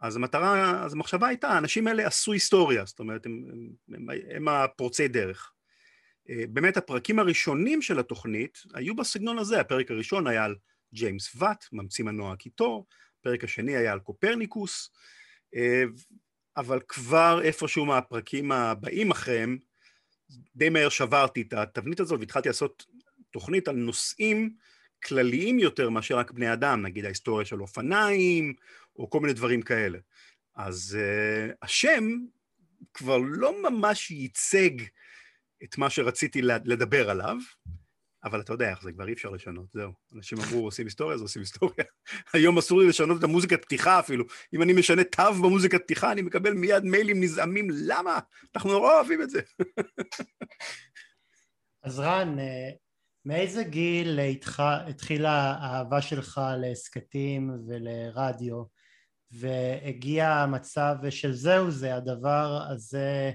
אז 0.00 0.16
המטרה, 0.16 0.84
אז 0.84 0.92
המחשבה 0.92 1.26
הייתה, 1.26 1.48
האנשים 1.48 1.86
האלה 1.86 2.06
עשו 2.06 2.32
היסטוריה, 2.32 2.84
זאת 2.84 2.98
אומרת, 2.98 3.26
הם, 3.26 3.44
הם, 3.88 4.10
הם, 4.10 4.18
הם 4.34 4.48
הפורצי 4.48 5.08
דרך. 5.08 5.52
אה, 6.30 6.44
באמת 6.48 6.76
הפרקים 6.76 7.18
הראשונים 7.18 7.82
של 7.82 7.98
התוכנית 7.98 8.58
היו 8.74 8.96
בסגנון 8.96 9.38
הזה, 9.38 9.60
הפרק 9.60 9.90
הראשון 9.90 10.26
היה 10.26 10.44
על 10.44 10.54
ג'יימס 10.94 11.32
ואט, 11.36 11.64
ממציא 11.72 12.04
מנוע 12.04 12.32
הקיטור, 12.32 12.86
הפרק 13.20 13.44
השני 13.44 13.76
היה 13.76 13.92
על 13.92 14.00
קופרניקוס, 14.00 14.90
אה, 15.54 15.84
אבל 16.56 16.80
כבר 16.88 17.40
איפשהו 17.42 17.86
מהפרקים 17.86 18.52
הבאים 18.52 19.10
אחריהם, 19.10 19.58
די 20.56 20.68
מהר 20.68 20.88
שברתי 20.88 21.42
את 21.42 21.52
התבנית 21.52 22.00
הזאת 22.00 22.20
והתחלתי 22.20 22.48
לעשות 22.48 22.86
תוכנית 23.30 23.68
על 23.68 23.76
נושאים 23.76 24.54
כלליים 25.04 25.58
יותר 25.58 25.90
מאשר 25.90 26.18
רק 26.18 26.30
בני 26.30 26.52
אדם, 26.52 26.82
נגיד 26.82 27.04
ההיסטוריה 27.04 27.46
של 27.46 27.60
אופניים, 27.60 28.54
או 28.96 29.10
כל 29.10 29.20
מיני 29.20 29.32
דברים 29.32 29.62
כאלה. 29.62 29.98
אז 30.54 30.98
uh, 31.00 31.54
השם 31.62 32.04
כבר 32.94 33.18
לא 33.18 33.62
ממש 33.62 34.10
ייצג 34.10 34.70
את 35.64 35.78
מה 35.78 35.90
שרציתי 35.90 36.42
לדבר 36.42 37.10
עליו, 37.10 37.36
אבל 38.24 38.40
אתה 38.40 38.52
יודע 38.52 38.70
איך 38.70 38.82
זה, 38.82 38.92
כבר 38.92 39.08
אי 39.08 39.12
אפשר 39.12 39.30
לשנות, 39.30 39.66
זהו. 39.72 39.92
אנשים 40.16 40.38
אמרו, 40.40 40.64
עושים 40.64 40.86
היסטוריה, 40.86 41.14
אז 41.14 41.22
עושים 41.22 41.42
היסטוריה. 41.42 41.84
היום 42.32 42.58
אסור 42.58 42.80
לי 42.80 42.88
לשנות 42.88 43.18
את 43.18 43.24
המוזיקת 43.24 43.62
פתיחה 43.62 44.00
אפילו. 44.00 44.24
אם 44.54 44.62
אני 44.62 44.72
משנה 44.72 45.04
תו 45.04 45.34
במוזיקת 45.34 45.82
פתיחה, 45.82 46.12
אני 46.12 46.22
מקבל 46.22 46.52
מיד 46.52 46.84
מיילים 46.84 47.22
נזעמים, 47.22 47.68
למה? 47.70 48.18
אנחנו 48.56 48.72
נורא 48.72 48.94
אוהבים 48.94 49.22
את 49.22 49.30
זה. 49.30 49.40
אז 51.84 52.00
רן, 52.00 52.38
אה, 52.38 52.70
מאיזה 53.24 53.64
גיל 53.64 54.18
התח... 54.18 54.60
התחילה 54.60 55.56
האהבה 55.60 56.02
שלך 56.02 56.40
להסכתים 56.60 57.50
ולרדיו 57.68 58.62
והגיע 59.30 60.28
המצב 60.28 60.96
של 61.10 61.32
זהו 61.32 61.70
זה 61.70 61.94
הדבר 61.94 62.62
הזה 62.70 63.32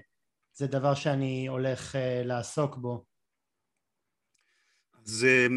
זה 0.54 0.68
דבר 0.68 0.96
שאני 0.96 1.48
הולך 1.48 1.96
אה, 1.96 2.22
לעסוק 2.26 2.76
בו 2.76 3.06
זה, 5.06 5.48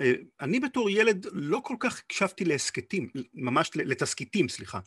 אה, 0.00 0.12
אני 0.40 0.60
בתור 0.60 0.90
ילד 0.90 1.26
לא 1.32 1.60
כל 1.64 1.76
כך 1.80 1.98
הקשבתי 1.98 2.44
להסכתים, 2.44 3.10
ממש 3.34 3.70
לתסכיתים, 3.74 4.48
סליחה. 4.48 4.80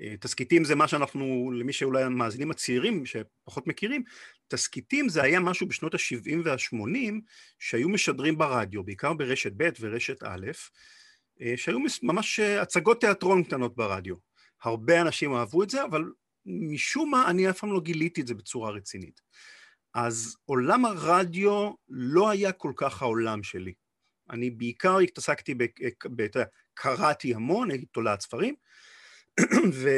אה, 0.00 0.14
תסכיתים 0.20 0.64
זה 0.64 0.74
מה 0.74 0.88
שאנחנו, 0.88 1.52
למי 1.54 1.72
שאולי 1.72 2.02
המאזינים 2.02 2.50
הצעירים 2.50 3.06
שפחות 3.06 3.66
מכירים, 3.66 4.02
תסכיתים 4.48 5.08
זה 5.08 5.22
היה 5.22 5.40
משהו 5.40 5.68
בשנות 5.68 5.94
ה-70 5.94 6.36
וה-80 6.44 7.14
שהיו 7.58 7.88
משדרים 7.88 8.38
ברדיו, 8.38 8.84
בעיקר 8.84 9.12
ברשת 9.12 9.52
ב' 9.56 9.68
ורשת 9.80 10.22
א', 10.22 10.46
אה, 11.40 11.52
שהיו 11.56 11.78
ממש 12.02 12.40
הצגות 12.40 13.00
תיאטרון 13.00 13.44
קטנות 13.44 13.76
ברדיו. 13.76 14.14
הרבה 14.62 15.00
אנשים 15.00 15.34
אהבו 15.34 15.62
את 15.62 15.70
זה, 15.70 15.84
אבל 15.84 16.04
משום 16.46 17.10
מה 17.10 17.30
אני 17.30 17.50
אף 17.50 17.58
פעם 17.58 17.72
לא 17.72 17.80
גיליתי 17.80 18.20
את 18.20 18.26
זה 18.26 18.34
בצורה 18.34 18.70
רצינית. 18.70 19.20
אז 19.94 20.36
עולם 20.44 20.84
הרדיו 20.84 21.72
לא 21.88 22.30
היה 22.30 22.52
כל 22.52 22.72
כך 22.76 23.02
העולם 23.02 23.42
שלי. 23.42 23.72
אני 24.30 24.50
בעיקר 24.50 24.98
התעסקתי, 24.98 25.54
קראתי 26.74 27.34
המון, 27.34 27.70
הייתי 27.70 27.86
תולעת 27.86 28.20
ספרים, 28.20 28.54
ו, 29.72 29.88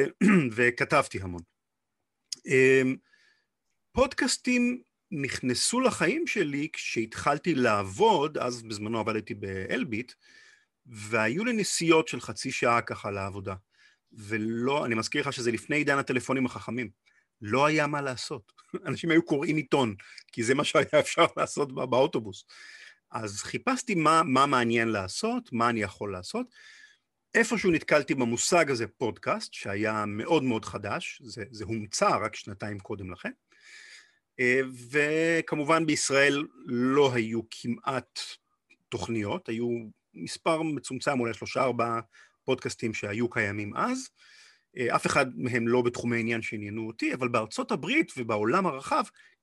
וכתבתי 0.56 1.18
המון. 1.22 1.42
אמ, 2.46 2.96
פודקאסטים 3.92 4.82
נכנסו 5.10 5.80
לחיים 5.80 6.26
שלי 6.26 6.68
כשהתחלתי 6.72 7.54
לעבוד, 7.54 8.38
אז 8.38 8.62
בזמנו 8.62 9.00
עבדתי 9.00 9.34
באלביט, 9.34 10.12
והיו 10.86 11.44
לי 11.44 11.52
נסיעות 11.52 12.08
של 12.08 12.20
חצי 12.20 12.52
שעה 12.52 12.82
ככה 12.82 13.10
לעבודה. 13.10 13.54
ולא, 14.12 14.86
אני 14.86 14.94
מזכיר 14.94 15.20
לך 15.20 15.32
שזה 15.32 15.52
לפני 15.52 15.76
עידן 15.76 15.98
הטלפונים 15.98 16.46
החכמים. 16.46 16.90
לא 17.42 17.66
היה 17.66 17.86
מה 17.86 18.00
לעשות. 18.00 18.52
אנשים 18.86 19.10
היו 19.10 19.22
קוראים 19.22 19.56
עיתון, 19.56 19.94
כי 20.32 20.42
זה 20.42 20.54
מה 20.54 20.64
שהיה 20.64 21.00
אפשר 21.00 21.26
לעשות 21.36 21.74
באוטובוס. 21.74 22.44
אז 23.10 23.42
חיפשתי 23.42 23.94
מה, 23.94 24.22
מה 24.22 24.46
מעניין 24.46 24.88
לעשות, 24.88 25.52
מה 25.52 25.70
אני 25.70 25.82
יכול 25.82 26.12
לעשות. 26.12 26.46
איפשהו 27.34 27.70
נתקלתי 27.70 28.14
במושג 28.14 28.70
הזה 28.70 28.86
פודקאסט, 28.86 29.54
שהיה 29.54 30.04
מאוד 30.06 30.42
מאוד 30.42 30.64
חדש, 30.64 31.22
זה, 31.24 31.44
זה 31.50 31.64
הומצא 31.64 32.08
רק 32.08 32.36
שנתיים 32.36 32.78
קודם 32.78 33.12
לכן. 33.12 33.30
אה, 34.40 34.60
וכמובן 34.90 35.86
בישראל 35.86 36.46
לא 36.66 37.14
היו 37.14 37.40
כמעט 37.50 38.20
תוכניות, 38.88 39.48
היו 39.48 39.68
מספר 40.14 40.62
מצומצם, 40.62 41.20
אולי 41.20 41.34
שלושה 41.34 41.62
ארבעה 41.62 42.00
פודקאסטים 42.44 42.94
שהיו 42.94 43.30
קיימים 43.30 43.76
אז. 43.76 44.08
אה, 44.76 44.96
אף 44.96 45.06
אחד 45.06 45.26
מהם 45.36 45.68
לא 45.68 45.82
בתחומי 45.82 46.20
עניין 46.20 46.42
שעניינו 46.42 46.86
אותי, 46.86 47.14
אבל 47.14 47.28
בארצות 47.28 47.72
הברית 47.72 48.12
ובעולם 48.16 48.66
הרחב 48.66 49.02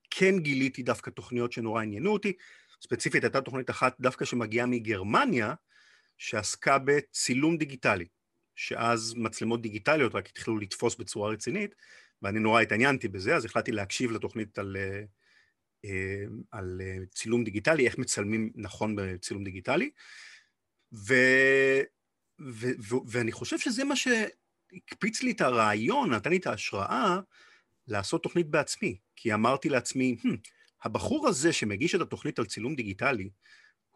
כן 0.09 0.39
גיליתי 0.39 0.83
דווקא 0.83 1.09
תוכניות 1.09 1.51
שנורא 1.51 1.81
עניינו 1.81 2.13
אותי. 2.13 2.33
ספציפית 2.81 3.23
הייתה 3.23 3.41
תוכנית 3.41 3.69
אחת 3.69 3.95
דווקא 3.99 4.25
שמגיעה 4.25 4.65
מגרמניה, 4.65 5.53
שעסקה 6.17 6.77
בצילום 6.79 7.57
דיגיטלי, 7.57 8.05
שאז 8.55 9.13
מצלמות 9.17 9.61
דיגיטליות 9.61 10.15
רק 10.15 10.27
התחילו 10.27 10.57
לתפוס 10.57 10.95
בצורה 10.95 11.31
רצינית, 11.31 11.75
ואני 12.21 12.39
נורא 12.39 12.61
התעניינתי 12.61 13.07
בזה, 13.07 13.35
אז 13.35 13.45
החלטתי 13.45 13.71
להקשיב 13.71 14.11
לתוכנית 14.11 14.59
על, 14.59 14.77
אה, 14.79 15.03
אה, 15.85 16.23
על 16.51 16.81
צילום 17.11 17.43
דיגיטלי, 17.43 17.85
איך 17.85 17.97
מצלמים 17.97 18.51
נכון 18.55 18.95
בצילום 18.95 19.43
דיגיטלי, 19.43 19.89
ו, 20.93 21.13
ו, 22.41 22.67
ו, 22.79 22.95
ואני 23.07 23.31
חושב 23.31 23.59
שזה 23.59 23.83
מה 23.83 23.95
ש... 23.95 24.07
הקפיץ 24.73 25.23
לי 25.23 25.31
את 25.31 25.41
הרעיון, 25.41 26.13
נתן 26.13 26.29
לי 26.29 26.37
את 26.37 26.47
ההשראה 26.47 27.19
לעשות 27.87 28.23
תוכנית 28.23 28.47
בעצמי, 28.47 28.97
כי 29.15 29.33
אמרתי 29.33 29.69
לעצמי, 29.69 30.17
hmm, 30.23 30.29
הבחור 30.83 31.27
הזה 31.27 31.53
שמגיש 31.53 31.95
את 31.95 32.01
התוכנית 32.01 32.39
על 32.39 32.45
צילום 32.45 32.75
דיגיטלי, 32.75 33.29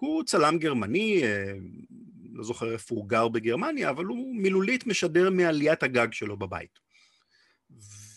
הוא 0.01 0.24
צלם 0.24 0.58
גרמני, 0.58 1.24
אה, 1.24 1.53
לא 2.34 2.43
זוכר 2.43 2.74
איפה 2.74 2.96
הוא 2.96 3.10
גר 3.10 3.27
בגרמניה, 3.27 3.89
אבל 3.89 4.05
הוא 4.05 4.36
מילולית 4.36 4.88
משדר 4.88 5.29
מעליית 5.29 5.84
הגג 5.84 6.08
שלו 6.12 6.38
בבית. 6.38 6.79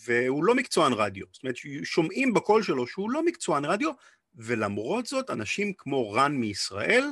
והוא 0.06 0.44
לא 0.44 0.54
מקצוען 0.54 0.92
רדיו, 0.92 1.26
זאת 1.32 1.42
אומרת, 1.42 1.56
שומעים 1.82 2.34
בקול 2.34 2.62
שלו 2.62 2.86
שהוא 2.86 3.10
לא 3.10 3.24
מקצוען 3.24 3.64
רדיו, 3.64 3.90
ולמרות 4.34 5.06
זאת, 5.06 5.30
אנשים 5.30 5.72
כמו 5.78 6.12
רן 6.12 6.36
מישראל 6.36 7.04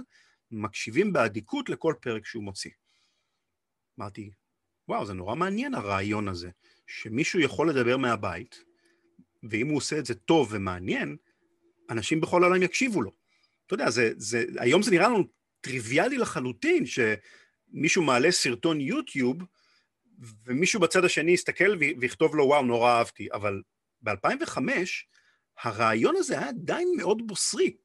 מקשיבים 0.51 1.13
באדיקות 1.13 1.69
לכל 1.69 1.95
פרק 2.01 2.27
שהוא 2.27 2.45
מוציא. 2.45 2.71
אמרתי, 3.99 4.31
וואו, 4.89 5.07
זה 5.07 5.15
נורא 5.15 5.35
מעניין 5.35 5.75
הרעיון 5.75 6.29
הזה, 6.29 6.51
שמישהו 6.87 7.41
יכול 7.41 7.71
לדבר 7.71 7.97
מהבית, 7.97 8.65
ואם 9.43 9.69
הוא 9.69 9.77
עושה 9.77 9.99
את 9.99 10.07
זה 10.07 10.15
טוב 10.15 10.49
ומעניין, 10.51 11.17
אנשים 11.91 12.21
בכל 12.21 12.43
העולם 12.43 12.63
יקשיבו 12.63 13.03
לו. 13.03 13.22
אתה 13.75 13.83
יודע, 13.83 13.91
זה, 13.91 14.11
זה, 14.17 14.45
היום 14.59 14.83
זה 14.83 14.91
נראה 14.91 15.09
לנו 15.09 15.25
טריוויאלי 15.61 16.19
לחלוטין, 16.19 16.85
שמישהו 16.87 18.03
מעלה 18.03 18.31
סרטון 18.31 18.81
יוטיוב, 18.81 19.43
ומישהו 20.47 20.81
בצד 20.81 21.05
השני 21.05 21.33
יסתכל 21.33 21.77
ויכתוב 22.01 22.37
לו, 22.37 22.45
וואו, 22.45 22.63
נורא 22.63 22.91
אהבתי, 22.91 23.29
אבל 23.33 23.63
ב-2005, 24.03 24.59
הרעיון 25.63 26.15
הזה 26.19 26.39
היה 26.39 26.49
עדיין 26.49 26.89
מאוד 26.97 27.27
בוסרי. 27.27 27.77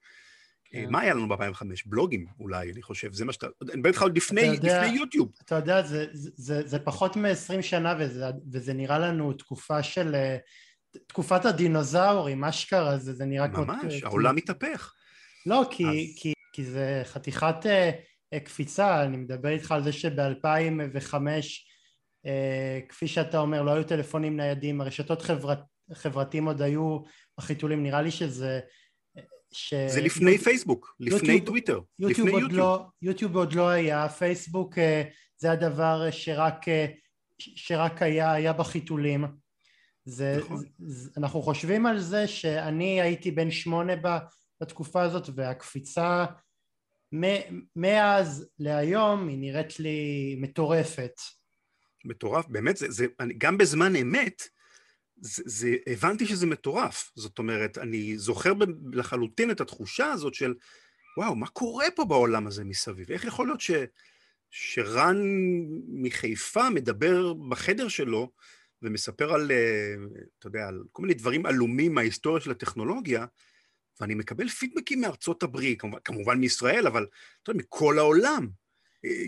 כן. 0.66 0.90
מה 0.90 1.02
היה 1.02 1.14
לנו 1.14 1.28
ב-2005? 1.28 1.64
בלוגים 1.86 2.26
אולי, 2.40 2.72
אני 2.72 2.82
חושב, 2.82 3.14
זה 3.14 3.26
מה 3.26 3.34
שאתה... 3.34 3.48
אני 3.74 3.82
איתך 3.88 4.02
עוד 4.02 4.18
לפני, 4.18 4.50
לפני 4.52 4.88
יוטיוב. 4.88 5.32
אתה 5.46 5.56
יודע, 5.56 5.82
זה, 5.82 6.06
זה, 6.14 6.68
זה 6.68 6.80
פחות 6.80 7.16
מ-20 7.16 7.62
שנה 7.62 7.96
וזה, 8.00 8.26
וזה 8.52 8.74
נראה 8.74 9.00
לנו 9.00 9.34
תקופה 9.34 9.84
של... 9.84 10.16
תקופת 11.08 11.46
הדינוזאורים, 11.46 12.44
אשכרה, 12.44 12.98
זה, 12.98 13.14
זה 13.14 13.26
נראה 13.26 13.50
כמו... 13.50 13.66
ממש, 13.66 14.04
העולם 14.04 14.36
מתהפך. 14.36 14.94
לא, 15.48 15.64
כי, 15.72 15.86
אז... 15.86 15.94
כי, 16.16 16.34
כי 16.54 16.66
זה 16.66 17.02
חתיכת 17.06 17.56
uh, 17.66 18.40
קפיצה, 18.40 19.04
אני 19.04 19.18
מדבר 19.18 19.50
איתך 19.50 19.72
על 19.72 19.84
זה 19.84 19.92
שב-2005, 19.92 21.14
uh, 21.14 22.30
כפי 22.90 23.08
שאתה 23.08 23.40
אומר, 23.40 23.62
לא 23.62 23.72
היו 23.72 23.84
טלפונים 23.84 24.38
ניידים, 24.38 24.82
הרשתות 24.82 25.22
חברת, 25.22 25.60
חברתיים 25.94 26.48
עוד 26.48 26.62
היו 26.62 27.00
בחיתולים, 27.38 27.84
נראה 27.84 28.02
לי 28.02 28.12
שזה... 28.12 28.60
ש... 29.52 29.74
זה 29.74 30.02
לפני 30.02 30.32
יוט... 30.32 30.42
פייסבוק, 30.42 30.96
לפני 31.00 31.18
יוטיוב, 31.18 31.46
טוויטר, 31.46 31.80
יוטיוב 32.00 32.28
לפני 32.28 32.42
יוטיוב. 32.42 32.60
לא, 32.60 32.86
יוטיוב 33.02 33.36
עוד 33.36 33.54
לא 33.54 33.70
היה, 33.70 34.10
פייסבוק 34.10 34.78
אה, 34.78 35.04
זה 35.38 35.52
הדבר 35.52 36.12
שרק, 36.12 36.68
אה, 36.68 36.86
שרק 37.40 38.02
היה, 38.02 38.32
היה 38.32 38.54
בחיתולים. 38.54 39.26
זה, 40.06 40.38
נכון. 40.40 40.64
זה, 40.80 41.10
אנחנו 41.18 41.42
חושבים 41.42 41.86
על 41.86 42.00
זה 42.00 42.28
שאני 42.28 43.02
הייתי 43.02 43.32
בן 43.32 43.52
שמונה 43.52 43.96
בתקופה 44.62 45.04
הזאת 45.04 45.30
והקפיצה 45.36 46.26
מאז 47.76 48.48
להיום 48.60 49.28
היא 49.28 49.38
נראית 49.38 49.80
לי 49.80 50.36
מטורפת. 50.42 51.14
מטורף, 52.06 52.46
באמת, 52.48 52.78
זה, 52.78 52.90
זה, 52.90 53.06
גם 53.38 53.58
בזמן 53.58 53.96
אמת 53.96 54.42
זה, 55.22 55.44
זה, 55.46 55.76
הבנתי 55.88 56.26
שזה 56.26 56.46
מטורף. 56.46 57.12
זאת 57.16 57.40
אומרת, 57.40 57.78
אני 57.78 58.18
זוכר 58.18 58.54
לחלוטין 58.94 59.52
את 59.52 59.62
התחושה 59.62 60.12
הזאת 60.12 60.34
של, 60.34 60.54
וואו, 61.18 61.36
מה 61.36 61.48
קורה 61.48 61.86
פה 61.96 62.06
בעולם 62.06 62.48
הזה 62.48 62.64
מסביב? 62.64 63.12
איך 63.12 63.26
יכול 63.26 63.48
להיות 63.48 63.62
ש, 63.62 63.72
שרן 64.52 65.18
מחיפה 65.88 66.70
מדבר 66.70 67.34
בחדר 67.34 67.88
שלו 67.88 68.32
ומספר 68.82 69.34
על, 69.34 69.52
אה, 69.52 69.94
אתה 70.40 70.48
יודע, 70.48 70.68
על 70.68 70.84
כל 70.92 71.02
מיני 71.02 71.14
דברים 71.14 71.46
עלומים 71.46 71.94
מההיסטוריה 71.94 72.42
של 72.42 72.52
הטכנולוגיה, 72.52 73.26
ואני 74.02 74.16
מקבל 74.16 74.48
פידבקים 74.48 75.02
מארצות 75.02 75.44
הברית, 75.44 75.82
כמובן, 75.82 75.98
כמובן 76.04 76.38
מישראל, 76.38 76.88
אבל 76.88 77.06
אתה 77.44 77.52
יודע, 77.52 77.60
מכל 77.60 78.00
העולם. 78.00 78.48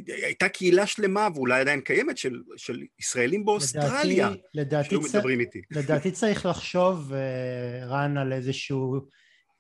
הייתה 0.07 0.49
קהילה 0.49 0.87
שלמה, 0.87 1.27
ואולי 1.35 1.61
עדיין 1.61 1.81
קיימת, 1.81 2.17
של, 2.17 2.41
של 2.57 2.83
ישראלים 2.99 3.45
באוסטרליה, 3.45 4.29
לדעתי, 4.53 4.89
שהיו 4.89 5.01
מדברים 5.01 5.39
איתי. 5.39 5.61
לדעתי 5.71 6.11
צריך 6.11 6.45
לחשוב, 6.45 7.13
אה, 7.13 7.85
רן, 7.85 8.17
על 8.17 8.33
איזשהו 8.33 9.07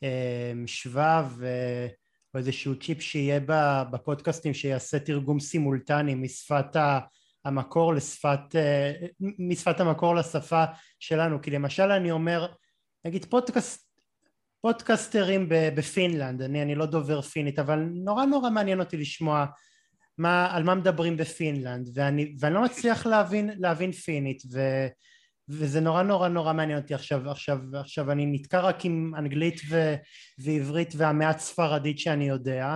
אה, 0.03 0.53
שבב 0.65 1.43
אה, 1.43 1.87
או 2.33 2.39
איזשהו 2.39 2.79
צ'יפ 2.79 3.01
שיהיה 3.01 3.39
בפודקאסטים 3.91 4.53
שיעשה 4.53 4.99
תרגום 4.99 5.39
סימולטני 5.39 6.15
משפת 6.15 6.75
המקור 7.45 7.93
לשפת, 7.93 8.55
משפת 9.39 9.79
המקור 9.79 10.15
לשפה 10.15 10.63
שלנו, 10.99 11.41
כי 11.41 11.51
למשל 11.51 11.91
אני 11.91 12.11
אומר, 12.11 12.53
נגיד 13.05 13.25
פודקאסט 13.25 13.88
פודקסטרים 14.61 15.45
בפינלנד, 15.49 16.41
אני, 16.41 16.61
אני 16.61 16.75
לא 16.75 16.85
דובר 16.85 17.21
פינית, 17.21 17.59
אבל 17.59 17.79
נורא 17.79 18.25
נורא 18.25 18.49
מעניין 18.49 18.79
אותי 18.79 18.97
לשמוע 18.97 19.45
מה, 20.17 20.55
על 20.55 20.63
מה 20.63 20.75
מדברים 20.75 21.17
בפינלנד 21.17 21.89
ואני, 21.93 22.35
ואני 22.39 22.53
לא 22.53 22.63
מצליח 22.63 23.05
להבין, 23.05 23.49
להבין 23.57 23.91
פינית 23.91 24.43
ו, 24.53 24.59
וזה 25.49 25.79
נורא 25.79 26.03
נורא 26.03 26.27
נורא 26.27 26.53
מעניין 26.53 26.79
אותי 26.79 26.93
עכשיו, 26.93 27.29
עכשיו, 27.31 27.59
עכשיו 27.73 28.11
אני 28.11 28.25
נתקע 28.25 28.59
רק 28.59 28.85
עם 28.85 29.13
אנגלית 29.17 29.61
ו, 29.69 29.95
ועברית 30.39 30.93
והמעט 30.97 31.39
ספרדית 31.39 31.99
שאני 31.99 32.27
יודע 32.27 32.75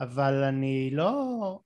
אבל 0.00 0.44
אני 0.44 0.90
לא... 0.92 1.58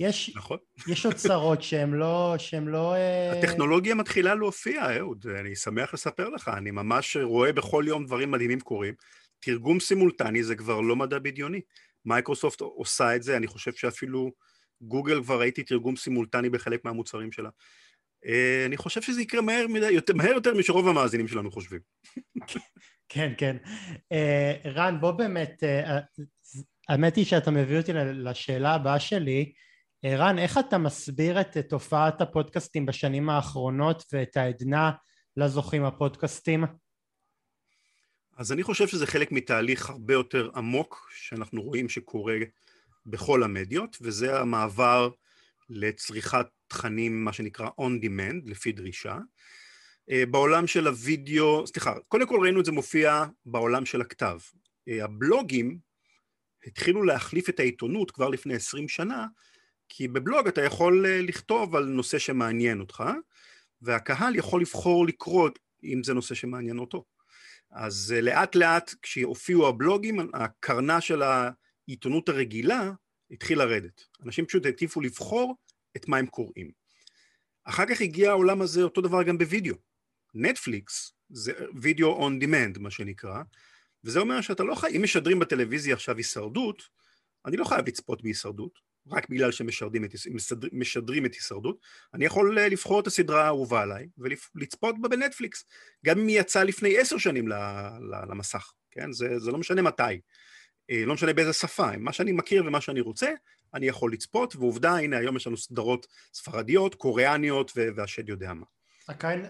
יש, 0.00 0.32
נכון. 0.36 0.58
יש 0.88 1.06
אוצרות 1.06 1.62
שהם 1.62 1.94
לא... 1.94 2.34
שהם 2.38 2.68
לא 2.68 2.94
אה, 2.94 3.38
הטכנולוגיה 3.38 3.94
מתחילה 3.94 4.34
להופיע, 4.34 4.96
אהוד, 4.96 5.26
אני 5.40 5.56
שמח 5.56 5.94
לספר 5.94 6.28
לך, 6.28 6.50
אני 6.56 6.70
ממש 6.70 7.16
רואה 7.16 7.52
בכל 7.52 7.84
יום 7.86 8.06
דברים 8.06 8.30
מדהימים 8.30 8.60
קורים. 8.60 8.94
תרגום 9.40 9.80
סימולטני 9.80 10.42
זה 10.42 10.56
כבר 10.56 10.80
לא 10.80 10.96
מדע 10.96 11.18
בדיוני. 11.18 11.60
מייקרוסופט 12.04 12.60
עושה 12.60 13.16
את 13.16 13.22
זה, 13.22 13.36
אני 13.36 13.46
חושב 13.46 13.72
שאפילו 13.72 14.32
גוגל 14.82 15.22
כבר 15.22 15.40
ראיתי 15.40 15.62
תרגום 15.62 15.96
סימולטני 15.96 16.50
בחלק 16.50 16.84
מהמוצרים 16.84 17.32
שלה. 17.32 17.48
אה, 18.26 18.62
אני 18.66 18.76
חושב 18.76 19.02
שזה 19.02 19.22
יקרה 19.22 19.40
מהר, 19.40 19.66
מדי, 19.66 19.90
יותר, 19.90 20.14
מהר 20.14 20.32
יותר 20.32 20.54
משרוב 20.54 20.88
המאזינים 20.88 21.28
שלנו 21.28 21.50
חושבים. 21.50 21.80
כן, 23.08 23.32
כן. 23.38 23.56
אה, 24.12 24.54
רן, 24.64 25.00
בוא 25.00 25.10
באמת, 25.10 25.62
האמת 26.88 27.16
היא 27.16 27.24
שאתה 27.24 27.50
מביא 27.50 27.78
אותי 27.78 27.92
לשאלה 27.94 28.74
הבאה 28.74 29.00
שלי. 29.00 29.52
רן, 30.04 30.38
איך 30.38 30.58
אתה 30.58 30.78
מסביר 30.78 31.40
את 31.40 31.56
תופעת 31.68 32.20
הפודקאסטים 32.20 32.86
בשנים 32.86 33.30
האחרונות 33.30 34.04
ואת 34.12 34.36
העדנה 34.36 34.92
לזוכים 35.36 35.84
הפודקאסטים? 35.84 36.64
אז 38.36 38.52
אני 38.52 38.62
חושב 38.62 38.88
שזה 38.88 39.06
חלק 39.06 39.32
מתהליך 39.32 39.90
הרבה 39.90 40.14
יותר 40.14 40.50
עמוק 40.54 41.10
שאנחנו 41.14 41.62
רואים 41.62 41.88
שקורה 41.88 42.36
בכל 43.06 43.42
המדיות, 43.42 43.96
וזה 44.00 44.40
המעבר 44.40 45.10
לצריכת 45.70 46.46
תכנים, 46.66 47.24
מה 47.24 47.32
שנקרא 47.32 47.68
on 47.68 48.04
demand, 48.04 48.50
לפי 48.50 48.72
דרישה. 48.72 49.18
אה, 50.10 50.26
בעולם 50.26 50.66
של 50.66 50.86
הוידאו, 50.86 51.66
סליחה, 51.66 51.94
קודם 52.08 52.26
כל 52.28 52.38
ראינו 52.42 52.60
את 52.60 52.64
זה 52.64 52.72
מופיע 52.72 53.24
בעולם 53.46 53.86
של 53.86 54.00
הכתב. 54.00 54.38
אה, 54.88 55.04
הבלוגים 55.04 55.78
התחילו 56.66 57.02
להחליף 57.02 57.48
את 57.48 57.60
העיתונות 57.60 58.10
כבר 58.10 58.28
לפני 58.28 58.54
עשרים 58.54 58.88
שנה, 58.88 59.26
כי 59.94 60.08
בבלוג 60.08 60.48
אתה 60.48 60.62
יכול 60.62 61.06
לכתוב 61.08 61.76
על 61.76 61.84
נושא 61.84 62.18
שמעניין 62.18 62.80
אותך, 62.80 63.04
והקהל 63.82 64.36
יכול 64.36 64.60
לבחור 64.60 65.06
לקרוא 65.06 65.50
אם 65.84 66.04
זה 66.04 66.14
נושא 66.14 66.34
שמעניין 66.34 66.78
אותו. 66.78 67.04
אז 67.70 68.14
לאט 68.22 68.54
לאט 68.54 68.94
כשהופיעו 69.02 69.68
הבלוגים, 69.68 70.30
הקרנה 70.34 71.00
של 71.00 71.22
העיתונות 71.22 72.28
הרגילה 72.28 72.92
התחיל 73.30 73.58
לרדת. 73.58 74.04
אנשים 74.24 74.46
פשוט 74.46 74.66
העטיפו 74.66 75.00
לבחור 75.00 75.56
את 75.96 76.08
מה 76.08 76.16
הם 76.16 76.26
קוראים. 76.26 76.70
אחר 77.64 77.86
כך 77.86 78.00
הגיע 78.00 78.30
העולם 78.30 78.62
הזה 78.62 78.82
אותו 78.82 79.00
דבר 79.00 79.22
גם 79.22 79.38
בווידאו. 79.38 79.76
נטפליקס 80.34 81.12
זה 81.30 81.52
וידאו 81.80 82.08
און 82.08 82.38
דימנד 82.38 82.78
מה 82.78 82.90
שנקרא, 82.90 83.42
וזה 84.04 84.20
אומר 84.20 84.40
שאתה 84.40 84.64
לא 84.64 84.74
חייב, 84.74 84.94
אם 84.94 85.02
משדרים 85.02 85.38
בטלוויזיה 85.38 85.94
עכשיו 85.94 86.16
הישרדות, 86.16 86.82
אני 87.46 87.56
לא 87.56 87.64
חייב 87.64 87.88
לצפות 87.88 88.22
בהישרדות, 88.22 88.91
רק 89.10 89.28
בגלל 89.28 89.52
שמשדרים 89.52 90.04
את, 91.24 91.34
הישרדות, 91.34 91.80
אני 92.14 92.24
יכול 92.24 92.58
אה, 92.58 92.68
לבחור 92.68 93.00
את 93.00 93.06
הסדרה 93.06 93.44
האהובה 93.44 93.82
עליי 93.82 94.08
ולצפות 94.54 95.00
בה 95.00 95.08
בנטפליקס, 95.08 95.64
גם 96.06 96.18
אם 96.18 96.26
היא 96.26 96.40
יצאה 96.40 96.64
לפני 96.64 96.98
עשר 96.98 97.18
שנים 97.18 97.48
למסך, 98.30 98.72
כן? 98.90 99.12
זה, 99.12 99.38
זה 99.38 99.50
לא 99.50 99.58
משנה 99.58 99.82
מתי. 99.82 100.20
אה, 100.90 101.04
לא 101.06 101.14
משנה 101.14 101.32
באיזה 101.32 101.52
שפה, 101.52 101.96
מה 101.96 102.12
שאני 102.12 102.32
מכיר 102.32 102.64
ומה 102.66 102.80
שאני 102.80 103.00
רוצה, 103.00 103.30
אני 103.74 103.86
יכול 103.86 104.12
לצפות, 104.12 104.56
ועובדה, 104.56 104.96
הנה 104.96 105.18
היום 105.18 105.36
יש 105.36 105.46
לנו 105.46 105.56
סדרות 105.56 106.06
ספרדיות, 106.34 106.94
קוריאניות 106.94 107.72
והשד 107.96 108.28
יודע 108.28 108.52
מה. 108.54 108.66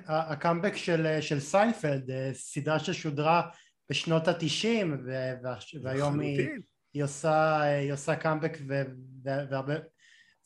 הקאמבק 0.06 0.76
של, 0.76 1.20
של 1.20 1.40
סיינפלד, 1.40 2.10
אה, 2.10 2.30
סדרה 2.34 2.78
ששודרה 2.78 3.42
בשנות 3.90 4.28
התשעים, 4.28 4.96
והיום 5.82 6.20
היא, 6.20 6.48
היא, 6.94 7.04
עושה, 7.04 7.60
היא 7.60 7.92
עושה 7.92 8.16
קאמבק 8.16 8.58
והרבה... 9.24 9.74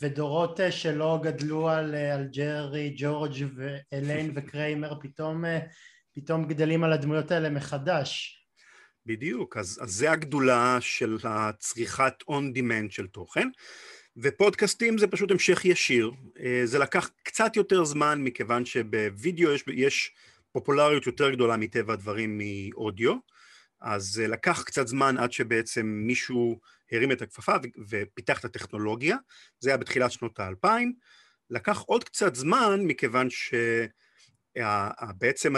ודורות 0.02 0.60
אה, 0.60 0.72
שלא 0.72 1.20
גדלו 1.22 1.68
על, 1.68 1.94
על 1.94 2.28
ג'רי, 2.32 2.94
ג'ורג' 2.96 3.34
ואליין 3.56 4.32
וקריימר 4.34 5.00
פתאום, 5.00 5.44
פתאום 6.14 6.44
גדלים 6.44 6.84
על 6.84 6.92
הדמויות 6.92 7.30
האלה 7.30 7.50
מחדש. 7.50 8.42
בדיוק, 9.06 9.56
אז, 9.56 9.78
אז 9.82 9.90
זה 9.90 10.10
הגדולה 10.10 10.78
של 10.80 11.16
הצריכת 11.24 12.14
demand 12.52 12.90
של 12.90 13.06
תוכן, 13.06 13.48
ופודקאסטים 14.16 14.98
זה 14.98 15.06
פשוט 15.06 15.30
המשך 15.30 15.64
ישיר, 15.64 16.10
אה, 16.40 16.62
זה 16.64 16.78
לקח 16.78 17.10
קצת 17.22 17.56
יותר 17.56 17.84
זמן 17.84 18.20
מכיוון 18.22 18.64
שבווידאו 18.64 19.52
יש, 19.52 19.64
יש 19.72 20.14
פופולריות 20.52 21.06
יותר 21.06 21.30
גדולה 21.30 21.56
מטבע 21.56 21.92
הדברים 21.92 22.38
מאודיו, 22.38 23.16
אז 23.80 24.04
זה 24.04 24.28
לקח 24.28 24.62
קצת 24.62 24.86
זמן 24.86 25.18
עד 25.18 25.32
שבעצם 25.32 25.86
מישהו 25.86 26.60
הרים 26.92 27.12
את 27.12 27.22
הכפפה 27.22 27.54
ופיתח 27.88 28.40
את 28.40 28.44
הטכנולוגיה, 28.44 29.16
זה 29.60 29.70
היה 29.70 29.76
בתחילת 29.76 30.12
שנות 30.12 30.40
האלפיים, 30.40 30.94
לקח 31.50 31.78
עוד 31.78 32.04
קצת 32.04 32.34
זמן 32.34 32.80
מכיוון 32.84 33.28
שבעצם 34.56 35.54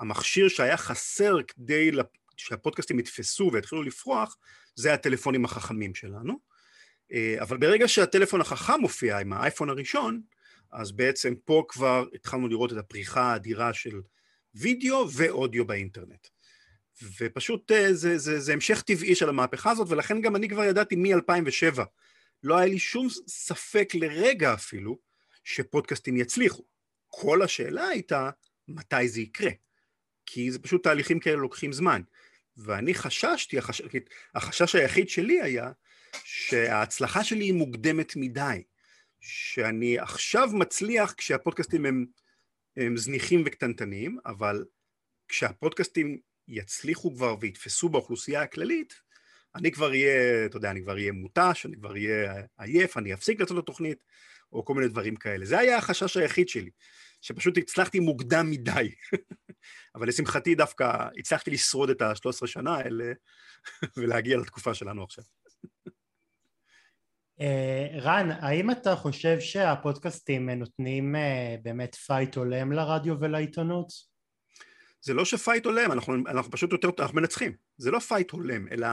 המכשיר 0.00 0.48
שהיה 0.48 0.76
חסר 0.76 1.36
כדי 1.48 1.90
שהפודקאסטים 2.36 2.98
יתפסו 2.98 3.50
ויתחילו 3.52 3.82
לפרוח, 3.82 4.36
זה 4.74 4.94
הטלפונים 4.94 5.44
החכמים 5.44 5.94
שלנו. 5.94 6.38
אה, 7.12 7.36
אבל 7.40 7.56
ברגע 7.56 7.88
שהטלפון 7.88 8.40
החכם 8.40 8.80
מופיע 8.80 9.18
עם 9.18 9.32
האייפון 9.32 9.70
הראשון, 9.70 10.20
אז 10.72 10.92
בעצם 10.92 11.34
פה 11.44 11.64
כבר 11.68 12.04
התחלנו 12.14 12.48
לראות 12.48 12.72
את 12.72 12.76
הפריחה 12.76 13.22
האדירה 13.22 13.74
של 13.74 14.00
וידאו 14.54 15.08
ואודיו 15.12 15.66
באינטרנט. 15.66 16.26
ופשוט 17.20 17.72
אה, 17.72 17.94
זה, 17.94 18.18
זה, 18.18 18.40
זה 18.40 18.52
המשך 18.52 18.82
טבעי 18.82 19.14
של 19.14 19.28
המהפכה 19.28 19.70
הזאת, 19.70 19.86
ולכן 19.90 20.20
גם 20.20 20.36
אני 20.36 20.48
כבר 20.48 20.64
ידעתי 20.64 20.96
מ-2007. 20.96 21.80
לא 22.42 22.56
היה 22.56 22.66
לי 22.66 22.78
שום 22.78 23.08
ספק 23.28 23.88
לרגע 23.94 24.54
אפילו 24.54 24.98
שפודקאסטים 25.44 26.16
יצליחו. 26.16 26.64
כל 27.06 27.42
השאלה 27.42 27.88
הייתה 27.88 28.30
מתי 28.68 29.08
זה 29.08 29.20
יקרה. 29.20 29.50
כי 30.26 30.50
זה 30.50 30.58
פשוט 30.58 30.82
תהליכים 30.82 31.20
כאלה 31.20 31.36
לוקחים 31.36 31.72
זמן. 31.72 32.02
ואני 32.56 32.94
חששתי, 32.94 33.58
החש... 33.58 33.82
החשש 34.34 34.74
היחיד 34.74 35.08
שלי 35.08 35.40
היה 35.40 35.70
שההצלחה 36.24 37.24
שלי 37.24 37.44
היא 37.44 37.54
מוקדמת 37.54 38.12
מדי, 38.16 38.62
שאני 39.20 39.98
עכשיו 39.98 40.48
מצליח 40.52 41.14
כשהפודקאסטים 41.16 41.86
הם, 41.86 42.06
הם 42.76 42.96
זניחים 42.96 43.42
וקטנטנים, 43.46 44.18
אבל 44.26 44.64
כשהפודקאסטים 45.28 46.18
יצליחו 46.48 47.14
כבר 47.14 47.36
ויתפסו 47.40 47.88
באוכלוסייה 47.88 48.42
הכללית, 48.42 48.94
אני 49.54 49.72
כבר 49.72 49.88
אהיה, 49.90 50.46
אתה 50.46 50.56
יודע, 50.56 50.70
אני 50.70 50.82
כבר 50.82 50.92
אהיה 50.92 51.12
מותש, 51.12 51.66
אני 51.66 51.76
כבר 51.76 51.90
אהיה 51.90 52.42
עייף, 52.58 52.96
אני 52.96 53.14
אפסיק 53.14 53.40
לעשות 53.40 53.58
את 53.58 53.62
התוכנית, 53.62 53.98
או 54.52 54.64
כל 54.64 54.74
מיני 54.74 54.88
דברים 54.88 55.16
כאלה. 55.16 55.46
זה 55.46 55.58
היה 55.58 55.78
החשש 55.78 56.16
היחיד 56.16 56.48
שלי, 56.48 56.70
שפשוט 57.20 57.58
הצלחתי 57.58 58.00
מוקדם 58.00 58.50
מדי. 58.50 58.94
אבל 59.94 60.08
לשמחתי 60.08 60.54
דווקא 60.54 61.08
הצלחתי 61.18 61.50
לשרוד 61.50 61.90
את 61.90 62.02
ה-13 62.02 62.46
שנה 62.46 62.74
האלה 62.74 63.12
ולהגיע 63.96 64.36
לתקופה 64.36 64.74
שלנו 64.74 65.04
עכשיו. 65.04 65.24
אה, 67.40 67.88
רן, 68.00 68.30
האם 68.30 68.70
אתה 68.70 68.96
חושב 68.96 69.40
שהפודקאסטים 69.40 70.50
נותנים 70.50 71.16
אה, 71.16 71.56
באמת 71.62 71.94
פייט 71.94 72.36
הולם 72.36 72.72
לרדיו 72.72 73.20
ולעיתונות? 73.20 74.15
זה 75.00 75.14
לא 75.14 75.24
שפייט 75.24 75.64
הולם, 75.64 75.92
אנחנו, 75.92 76.14
אנחנו 76.14 76.50
פשוט 76.50 76.72
יותר, 76.72 76.88
אנחנו 77.02 77.16
מנצחים. 77.16 77.52
זה 77.76 77.90
לא 77.90 77.98
פייט 77.98 78.30
הולם, 78.30 78.68
אלא 78.68 78.88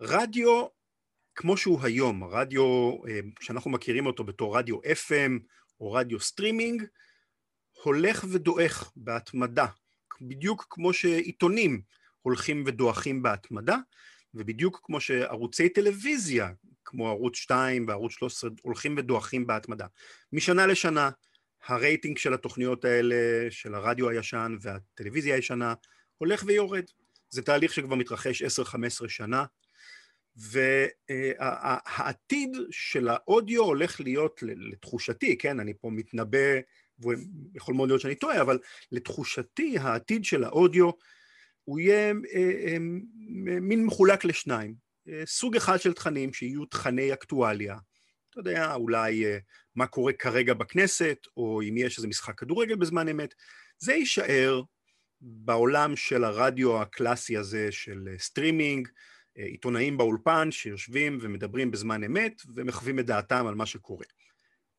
רדיו 0.00 0.66
כמו 1.34 1.56
שהוא 1.56 1.80
היום, 1.82 2.24
רדיו 2.24 2.92
אה, 3.08 3.20
שאנחנו 3.40 3.70
מכירים 3.70 4.06
אותו 4.06 4.24
בתור 4.24 4.58
רדיו 4.58 4.78
FM 4.82 5.32
או 5.80 5.92
רדיו 5.92 6.20
סטרימינג, 6.20 6.84
הולך 7.82 8.24
ודועך 8.30 8.92
בהתמדה, 8.96 9.66
בדיוק 10.20 10.66
כמו 10.70 10.92
שעיתונים 10.92 11.82
הולכים 12.22 12.64
ודועכים 12.66 13.22
בהתמדה, 13.22 13.76
ובדיוק 14.34 14.80
כמו 14.82 15.00
שערוצי 15.00 15.68
טלוויזיה, 15.68 16.50
כמו 16.84 17.08
ערוץ 17.08 17.36
2 17.36 17.88
וערוץ 17.88 18.12
13, 18.12 18.50
הולכים 18.62 18.94
ודועכים 18.98 19.46
בהתמדה. 19.46 19.86
משנה 20.32 20.66
לשנה 20.66 21.10
הרייטינג 21.68 22.18
של 22.18 22.34
התוכניות 22.34 22.84
האלה, 22.84 23.16
של 23.50 23.74
הרדיו 23.74 24.08
הישן 24.08 24.56
והטלוויזיה 24.60 25.34
הישנה, 25.34 25.74
הולך 26.18 26.44
ויורד. 26.46 26.84
זה 27.30 27.42
תהליך 27.42 27.72
שכבר 27.72 27.94
מתרחש 27.94 28.42
10-15 28.42 29.08
שנה, 29.08 29.44
והעתיד 31.08 32.56
של 32.70 33.08
האודיו 33.08 33.62
הולך 33.62 34.00
להיות, 34.00 34.42
לתחושתי, 34.42 35.38
כן, 35.38 35.60
אני 35.60 35.74
פה 35.80 35.90
מתנבא 35.90 36.58
ויכול 36.98 37.74
מאוד 37.74 37.88
להיות 37.88 38.00
שאני 38.00 38.14
טועה, 38.14 38.40
אבל 38.40 38.58
לתחושתי 38.92 39.78
העתיד 39.78 40.24
של 40.24 40.44
האודיו 40.44 40.90
הוא 41.64 41.80
יהיה 41.80 42.12
אה, 42.34 42.52
אה, 42.66 42.76
מין 43.60 43.84
מחולק 43.84 44.24
לשניים. 44.24 44.74
אה, 45.08 45.22
סוג 45.26 45.56
אחד 45.56 45.80
של 45.80 45.92
תכנים 45.92 46.32
שיהיו 46.32 46.64
תכני 46.64 47.12
אקטואליה, 47.12 47.76
אתה 48.40 48.50
יודע, 48.50 48.74
אולי 48.74 49.24
מה 49.76 49.86
קורה 49.86 50.12
כרגע 50.12 50.54
בכנסת, 50.54 51.18
או 51.36 51.62
אם 51.62 51.76
יש 51.76 51.96
איזה 51.96 52.08
משחק 52.08 52.38
כדורגל 52.38 52.74
בזמן 52.74 53.08
אמת, 53.08 53.34
זה 53.78 53.92
יישאר 53.92 54.62
בעולם 55.20 55.96
של 55.96 56.24
הרדיו 56.24 56.82
הקלאסי 56.82 57.36
הזה 57.36 57.72
של 57.72 58.08
סטרימינג, 58.18 58.88
עיתונאים 59.34 59.96
באולפן 59.96 60.50
שיושבים 60.50 61.18
ומדברים 61.20 61.70
בזמן 61.70 62.04
אמת 62.04 62.42
ומחווים 62.54 62.98
את 62.98 63.06
דעתם 63.06 63.46
על 63.46 63.54
מה 63.54 63.66
שקורה. 63.66 64.06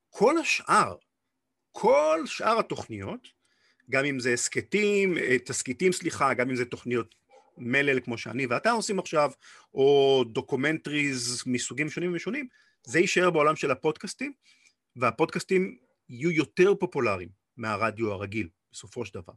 כל 0.10 0.38
השאר, 0.38 0.95
כל 1.72 2.22
שאר 2.26 2.60
התוכניות, 2.60 3.28
גם 3.89 4.06
אם 4.06 4.19
זה 4.19 4.34
הסכתים, 4.34 5.17
אה, 5.17 5.39
תסכיתים 5.45 5.91
סליחה, 5.91 6.34
גם 6.34 6.50
אם 6.50 6.56
זה 6.56 6.65
תוכניות 6.65 7.15
מלל 7.58 8.00
כמו 8.00 8.17
שאני 8.17 8.45
ואתה 8.45 8.72
עושים 8.72 9.00
עכשיו, 9.00 9.32
או 9.74 10.24
documentaries 10.32 11.44
מסוגים 11.45 11.89
שונים 11.89 12.13
ושונים, 12.15 12.48
זה 12.89 12.99
יישאר 12.99 13.30
בעולם 13.30 13.56
של 13.56 13.71
הפודקאסטים, 13.71 14.34
והפודקאסטים 14.95 15.78
יהיו 16.10 16.32
יותר 16.32 16.75
פופולריים 16.75 17.30
מהרדיו 17.58 18.12
הרגיל, 18.12 18.49
בסופו 18.71 19.06
של 19.06 19.13
דבר. 19.13 19.34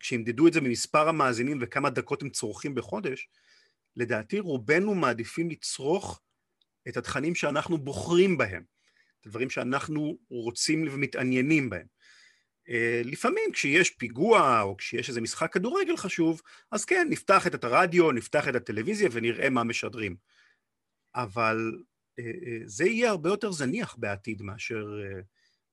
כשימדדו 0.00 0.46
את 0.48 0.52
זה 0.52 0.60
ממספר 0.60 1.08
המאזינים 1.08 1.58
וכמה 1.60 1.90
דקות 1.90 2.22
הם 2.22 2.30
צורכים 2.30 2.74
בחודש, 2.74 3.28
לדעתי 3.96 4.38
רובנו 4.38 4.94
מעדיפים 4.94 5.50
לצרוך 5.50 6.20
את 6.88 6.96
התכנים 6.96 7.34
שאנחנו 7.34 7.78
בוחרים 7.78 8.38
בהם. 8.38 8.62
דברים 9.26 9.50
שאנחנו 9.50 10.18
רוצים 10.30 10.88
ומתעניינים 10.92 11.70
בהם. 11.70 11.86
אה, 12.68 13.02
לפעמים 13.04 13.52
כשיש 13.52 13.90
פיגוע 13.90 14.60
או 14.60 14.76
כשיש 14.76 15.08
איזה 15.08 15.20
משחק 15.20 15.52
כדורגל 15.52 15.96
חשוב, 15.96 16.42
אז 16.70 16.84
כן, 16.84 17.06
נפתח 17.10 17.46
את 17.46 17.64
הרדיו, 17.64 18.12
נפתח 18.12 18.48
את 18.48 18.54
הטלוויזיה 18.54 19.08
ונראה 19.12 19.50
מה 19.50 19.64
משדרים. 19.64 20.16
אבל 21.14 21.72
זה 22.64 22.84
יהיה 22.84 23.10
הרבה 23.10 23.30
יותר 23.30 23.52
זניח 23.52 23.96
בעתיד 23.98 24.42
מאשר 24.42 24.86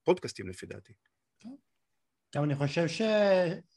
פודקאסטים 0.04 0.50
לפי 0.50 0.66
דעתי. 0.66 0.94
גם 2.36 2.44
אני 2.44 2.56
חושב 2.56 2.88
ש... 2.88 3.02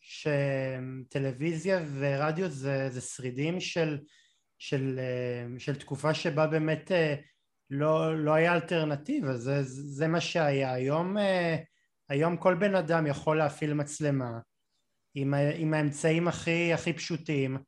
שטלוויזיה 0.01 1.85
ורדיו 1.99 2.51
זה, 2.51 2.89
זה 2.91 3.01
שרידים 3.01 3.61
של, 3.61 3.99
של, 4.59 5.01
של 5.59 5.75
תקופה 5.75 6.15
שבה 6.15 6.47
באמת 6.47 6.91
לא, 7.71 8.25
לא 8.25 8.35
היה 8.35 8.55
אלטרנטיבה, 8.55 9.37
זה, 9.37 9.63
זה 9.63 10.09
מה 10.09 10.21
שהיה. 10.21 10.73
היום, 10.73 11.19
אה, 11.19 11.57
היום 12.09 12.37
כל 12.37 12.55
בן 12.55 12.75
אדם 12.75 13.07
יכול 13.07 13.39
להפעיל 13.39 13.75
מצלמה 13.75 14.39
עם, 15.15 15.35
עם 15.35 15.75
האמצעים 15.75 16.29
הכי, 16.29 16.73
הכי 16.73 16.93
פשוטים, 16.93 17.59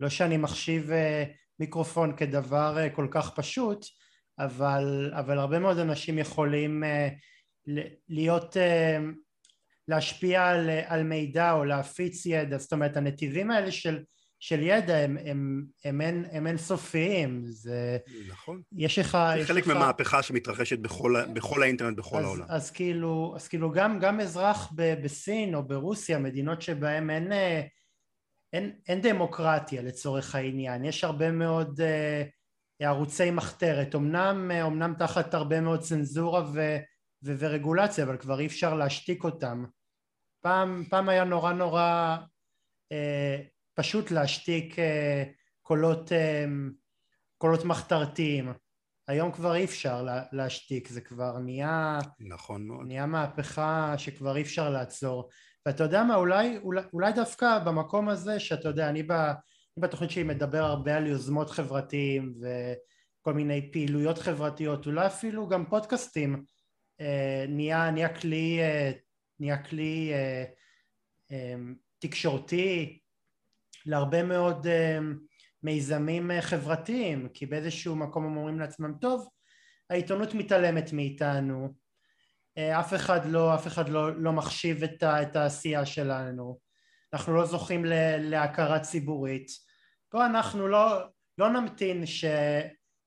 לא 0.00 0.08
שאני 0.08 0.36
מחשיב 0.36 0.90
אה, 0.90 1.24
מיקרופון 1.58 2.16
כדבר 2.16 2.78
אה, 2.78 2.90
כל 2.90 3.08
כך 3.10 3.34
פשוט, 3.36 3.86
אבל, 4.44 5.12
אבל 5.14 5.38
הרבה 5.38 5.58
מאוד 5.58 5.78
אנשים 5.78 6.18
יכולים 6.18 6.84
להיות, 8.08 8.56
להשפיע 9.88 10.46
על, 10.46 10.70
על 10.86 11.02
מידע 11.02 11.52
או 11.52 11.64
להפיץ 11.64 12.26
ידע, 12.26 12.58
זאת 12.58 12.72
אומרת 12.72 12.96
הנתיבים 12.96 13.50
האלה 13.50 13.72
של 13.72 14.02
של 14.40 14.62
ידע 14.62 14.96
הם, 14.96 15.16
הם, 15.24 15.64
הם, 15.84 16.00
הם, 16.00 16.24
הם 16.32 16.46
אינסופיים, 16.46 17.42
זה... 17.44 17.98
נכון. 18.28 18.62
יש 18.72 18.98
לך... 18.98 19.18
זה 19.38 19.44
חלק 19.44 19.66
לך... 19.66 19.76
ממהפכה 19.76 20.22
שמתרחשת 20.22 20.78
בכל, 20.78 21.14
בכל 21.32 21.62
האינטרנט 21.62 21.96
בכל 21.98 22.18
אז, 22.18 22.24
העולם. 22.24 22.44
אז 22.48 22.70
כאילו, 22.70 23.32
אז 23.36 23.48
כאילו 23.48 23.70
גם, 23.70 23.98
גם 23.98 24.20
אזרח 24.20 24.72
ב, 24.74 25.02
בסין 25.02 25.54
או 25.54 25.68
ברוסיה, 25.68 26.18
מדינות 26.18 26.62
שבהן 26.62 27.10
אין, 27.10 27.32
אה, 27.32 27.62
אין, 28.52 28.72
אין 28.88 29.00
דמוקרטיה 29.00 29.82
לצורך 29.82 30.34
העניין, 30.34 30.84
יש 30.84 31.04
הרבה 31.04 31.30
מאוד 31.30 31.80
uh, 31.80 31.84
ערוצי 32.80 33.30
מחתרת, 33.30 33.94
אמנם, 33.94 34.50
אה, 34.50 34.66
אמנם 34.66 34.94
תחת 34.98 35.34
הרבה 35.34 35.60
מאוד 35.60 35.80
צנזורה 35.80 36.44
ו, 36.52 36.76
ו, 37.24 37.34
ורגולציה, 37.38 38.04
אבל 38.04 38.16
כבר 38.16 38.40
אי 38.40 38.46
אפשר 38.46 38.74
להשתיק 38.74 39.24
אותם. 39.24 39.64
פעם, 40.42 40.84
פעם 40.90 41.08
היה 41.08 41.24
נורא 41.24 41.52
נורא... 41.52 42.16
Uh, 42.92 43.60
פשוט 43.80 44.10
להשתיק 44.10 44.78
אה, 44.78 45.24
קולות, 45.62 46.12
אה, 46.12 46.44
קולות 47.38 47.64
מחתרתיים. 47.64 48.52
היום 49.08 49.32
כבר 49.32 49.54
אי 49.54 49.64
אפשר 49.64 50.06
להשתיק, 50.32 50.88
זה 50.88 51.00
כבר 51.00 51.38
נהיה... 51.38 51.98
נכון 52.20 52.66
מאוד. 52.66 52.86
נהיה 52.86 53.06
מהפכה 53.06 53.94
שכבר 53.98 54.36
אי 54.36 54.42
אפשר 54.42 54.70
לעצור. 54.70 55.28
ואתה 55.66 55.84
יודע 55.84 56.04
מה, 56.04 56.14
אולי, 56.14 56.58
אולי, 56.58 56.82
אולי 56.92 57.12
דווקא 57.12 57.58
במקום 57.58 58.08
הזה, 58.08 58.40
שאתה 58.40 58.68
יודע, 58.68 58.88
אני, 58.88 59.02
ב, 59.02 59.12
אני 59.12 59.34
בתוכנית 59.76 60.10
שלי 60.10 60.22
מדבר 60.22 60.64
הרבה 60.64 60.96
על 60.96 61.06
יוזמות 61.06 61.50
חברתיים 61.50 62.34
וכל 62.40 63.34
מיני 63.34 63.72
פעילויות 63.72 64.18
חברתיות, 64.18 64.86
אולי 64.86 65.06
אפילו 65.06 65.48
גם 65.48 65.64
פודקאסטים, 65.66 66.44
אה, 67.00 67.44
נהיה, 67.48 67.90
נהיה 67.90 68.20
כלי, 68.20 68.60
אה, 68.60 68.92
נהיה 69.40 69.64
כלי 69.64 70.10
אה, 70.12 70.44
אה, 71.32 71.54
תקשורתי, 71.98 72.98
להרבה 73.86 74.22
מאוד 74.22 74.66
אה, 74.66 74.98
מיזמים 75.62 76.30
אה, 76.30 76.42
חברתיים, 76.42 77.28
כי 77.34 77.46
באיזשהו 77.46 77.96
מקום 77.96 78.24
הם 78.24 78.36
אומרים 78.36 78.58
לעצמם, 78.58 78.94
טוב, 79.00 79.28
העיתונות 79.90 80.34
מתעלמת 80.34 80.92
מאיתנו, 80.92 81.74
אף 82.58 82.94
אחד 82.94 83.26
לא, 83.26 83.54
אף 83.54 83.66
אחד 83.66 83.88
לא, 83.88 84.22
לא 84.22 84.32
מחשיב 84.32 84.82
את, 84.82 85.02
ה, 85.02 85.22
את 85.22 85.36
העשייה 85.36 85.86
שלנו, 85.86 86.58
אנחנו 87.12 87.34
לא 87.34 87.46
זוכים 87.46 87.84
להכרה 88.18 88.80
ציבורית, 88.80 89.48
בואו 90.12 90.26
אנחנו 90.26 90.68
לא, 90.68 91.02
לא 91.38 91.48
נמתין 91.48 92.06
ש, 92.06 92.24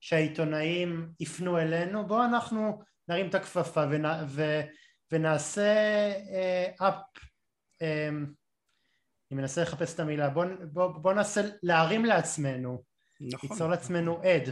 שהעיתונאים 0.00 1.08
יפנו 1.20 1.58
אלינו, 1.58 2.06
בואו 2.06 2.24
אנחנו 2.24 2.82
נרים 3.08 3.28
את 3.28 3.34
הכפפה 3.34 3.84
ונ, 3.90 4.04
ו, 4.28 4.60
ונעשה 5.12 5.72
אפ 6.80 6.94
uh, 7.82 7.84
אני 9.34 9.40
מנסה 9.40 9.62
לחפש 9.62 9.94
את 9.94 10.00
המילה, 10.00 10.30
בוא, 10.30 10.44
בוא, 10.72 10.86
בוא 10.86 11.12
ננסה 11.12 11.40
להרים 11.62 12.04
לעצמנו, 12.04 12.82
נכון. 13.20 13.50
ליצור 13.50 13.68
לעצמנו 13.68 14.22
עד. 14.22 14.50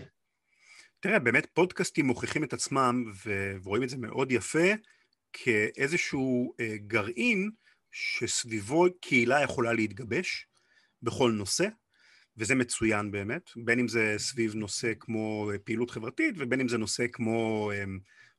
תראה, 1.01 1.19
באמת 1.19 1.47
פודקאסטים 1.55 2.07
מוכיחים 2.07 2.45
את 2.45 2.53
עצמם, 2.53 3.05
ורואים 3.63 3.83
את 3.83 3.89
זה 3.89 3.97
מאוד 3.97 4.33
יפה, 4.33 4.69
כאיזשהו 5.33 6.55
אה, 6.61 6.77
גרעין 6.77 7.51
שסביבו 7.93 8.87
קהילה 9.01 9.43
יכולה 9.43 9.73
להתגבש 9.73 10.47
בכל 11.03 11.33
נושא, 11.33 11.69
וזה 12.37 12.55
מצוין 12.55 13.11
באמת, 13.11 13.51
בין 13.57 13.79
אם 13.79 13.89
זה 13.89 14.15
סביב 14.19 14.55
נושא 14.55 14.93
כמו 15.01 15.51
אה, 15.53 15.59
פעילות 15.59 15.91
חברתית, 15.91 16.35
ובין 16.39 16.61
אם 16.61 16.69
זה 16.69 16.79
נושא 16.79 17.07
כמו 17.13 17.71
אה, 17.75 17.85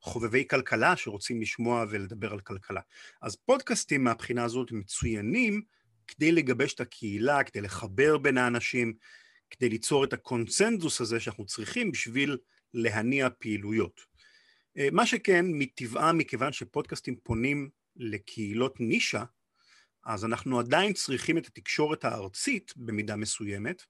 חובבי 0.01 0.47
כלכלה 0.47 0.95
שרוצים 0.97 1.41
לשמוע 1.41 1.85
ולדבר 1.89 2.33
על 2.33 2.39
כלכלה. 2.39 2.81
אז 3.21 3.35
פודקאסטים 3.35 4.03
מהבחינה 4.03 4.43
הזאת 4.43 4.71
מצוינים 4.71 5.61
כדי 6.07 6.31
לגבש 6.31 6.73
את 6.73 6.79
הקהילה, 6.79 7.43
כדי 7.43 7.61
לחבר 7.61 8.17
בין 8.17 8.37
האנשים, 8.37 8.93
כדי 9.49 9.69
ליצור 9.69 10.03
את 10.03 10.13
הקונצנזוס 10.13 11.01
הזה 11.01 11.19
שאנחנו 11.19 11.45
צריכים 11.45 11.91
בשביל 11.91 12.37
להניע 12.73 13.27
פעילויות. 13.39 14.01
אה, 14.77 14.87
מה 14.91 15.05
שכן, 15.05 15.45
מטבעם, 15.49 16.17
מכיוון 16.17 16.53
שפודקאסטים 16.53 17.15
פונים 17.23 17.69
לקהילות 17.95 18.79
נישה, 18.79 19.23
אז 20.05 20.25
אנחנו 20.25 20.59
עדיין 20.59 20.93
צריכים 20.93 21.37
את 21.37 21.47
התקשורת 21.47 22.05
הארצית 22.05 22.73
במידה 22.77 23.15
מסוימת, 23.15 23.83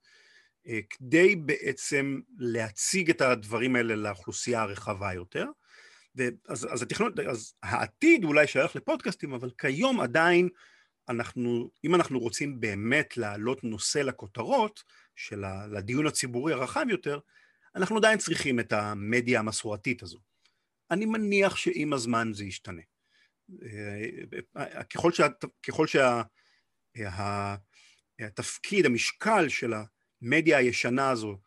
אה, 0.67 0.79
כדי 0.89 1.35
בעצם 1.35 2.19
להציג 2.37 3.09
את 3.09 3.21
הדברים 3.21 3.75
האלה 3.75 3.95
לאוכלוסייה 3.95 4.61
הרחבה 4.61 5.13
יותר. 5.13 5.45
ואז, 6.15 6.67
אז, 6.71 6.81
התכנון, 6.81 7.11
אז 7.29 7.53
העתיד 7.63 8.23
אולי 8.23 8.47
שייך 8.47 8.75
לפודקאסטים, 8.75 9.33
אבל 9.33 9.49
כיום 9.57 9.99
עדיין 9.99 10.49
אנחנו, 11.09 11.71
אם 11.83 11.95
אנחנו 11.95 12.19
רוצים 12.19 12.59
באמת 12.59 13.17
להעלות 13.17 13.63
נושא 13.63 13.99
לכותרות, 13.99 14.83
של 15.15 15.43
ה, 15.43 15.67
לדיון 15.67 16.07
הציבורי 16.07 16.53
הרחב 16.53 16.85
יותר, 16.89 17.19
אנחנו 17.75 17.97
עדיין 17.97 18.17
צריכים 18.17 18.59
את 18.59 18.73
המדיה 18.73 19.39
המסורתית 19.39 20.03
הזו. 20.03 20.19
אני 20.91 21.05
מניח 21.05 21.55
שעם 21.55 21.93
הזמן 21.93 22.33
זה 22.33 22.45
ישתנה. 22.45 22.81
ככל, 24.93 25.11
שה, 25.11 25.27
ככל 25.63 25.85
שהתפקיד, 28.19 28.85
המשקל 28.85 29.49
של 29.49 29.73
המדיה 30.21 30.57
הישנה 30.57 31.09
הזו 31.09 31.37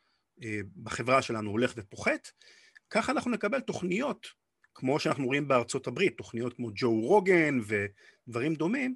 אה, 0.42 0.60
בחברה 0.82 1.22
שלנו 1.22 1.50
הולך 1.50 1.72
ופוחת, 1.76 2.28
ככה 2.90 3.12
אנחנו 3.12 3.30
נקבל 3.30 3.60
תוכניות, 3.60 4.26
כמו 4.74 5.00
שאנחנו 5.00 5.26
רואים 5.26 5.48
בארצות 5.48 5.86
הברית, 5.86 6.16
תוכניות 6.16 6.54
כמו 6.54 6.70
ג'ו 6.74 7.00
רוגן 7.00 7.58
ודברים 7.66 8.54
דומים, 8.54 8.94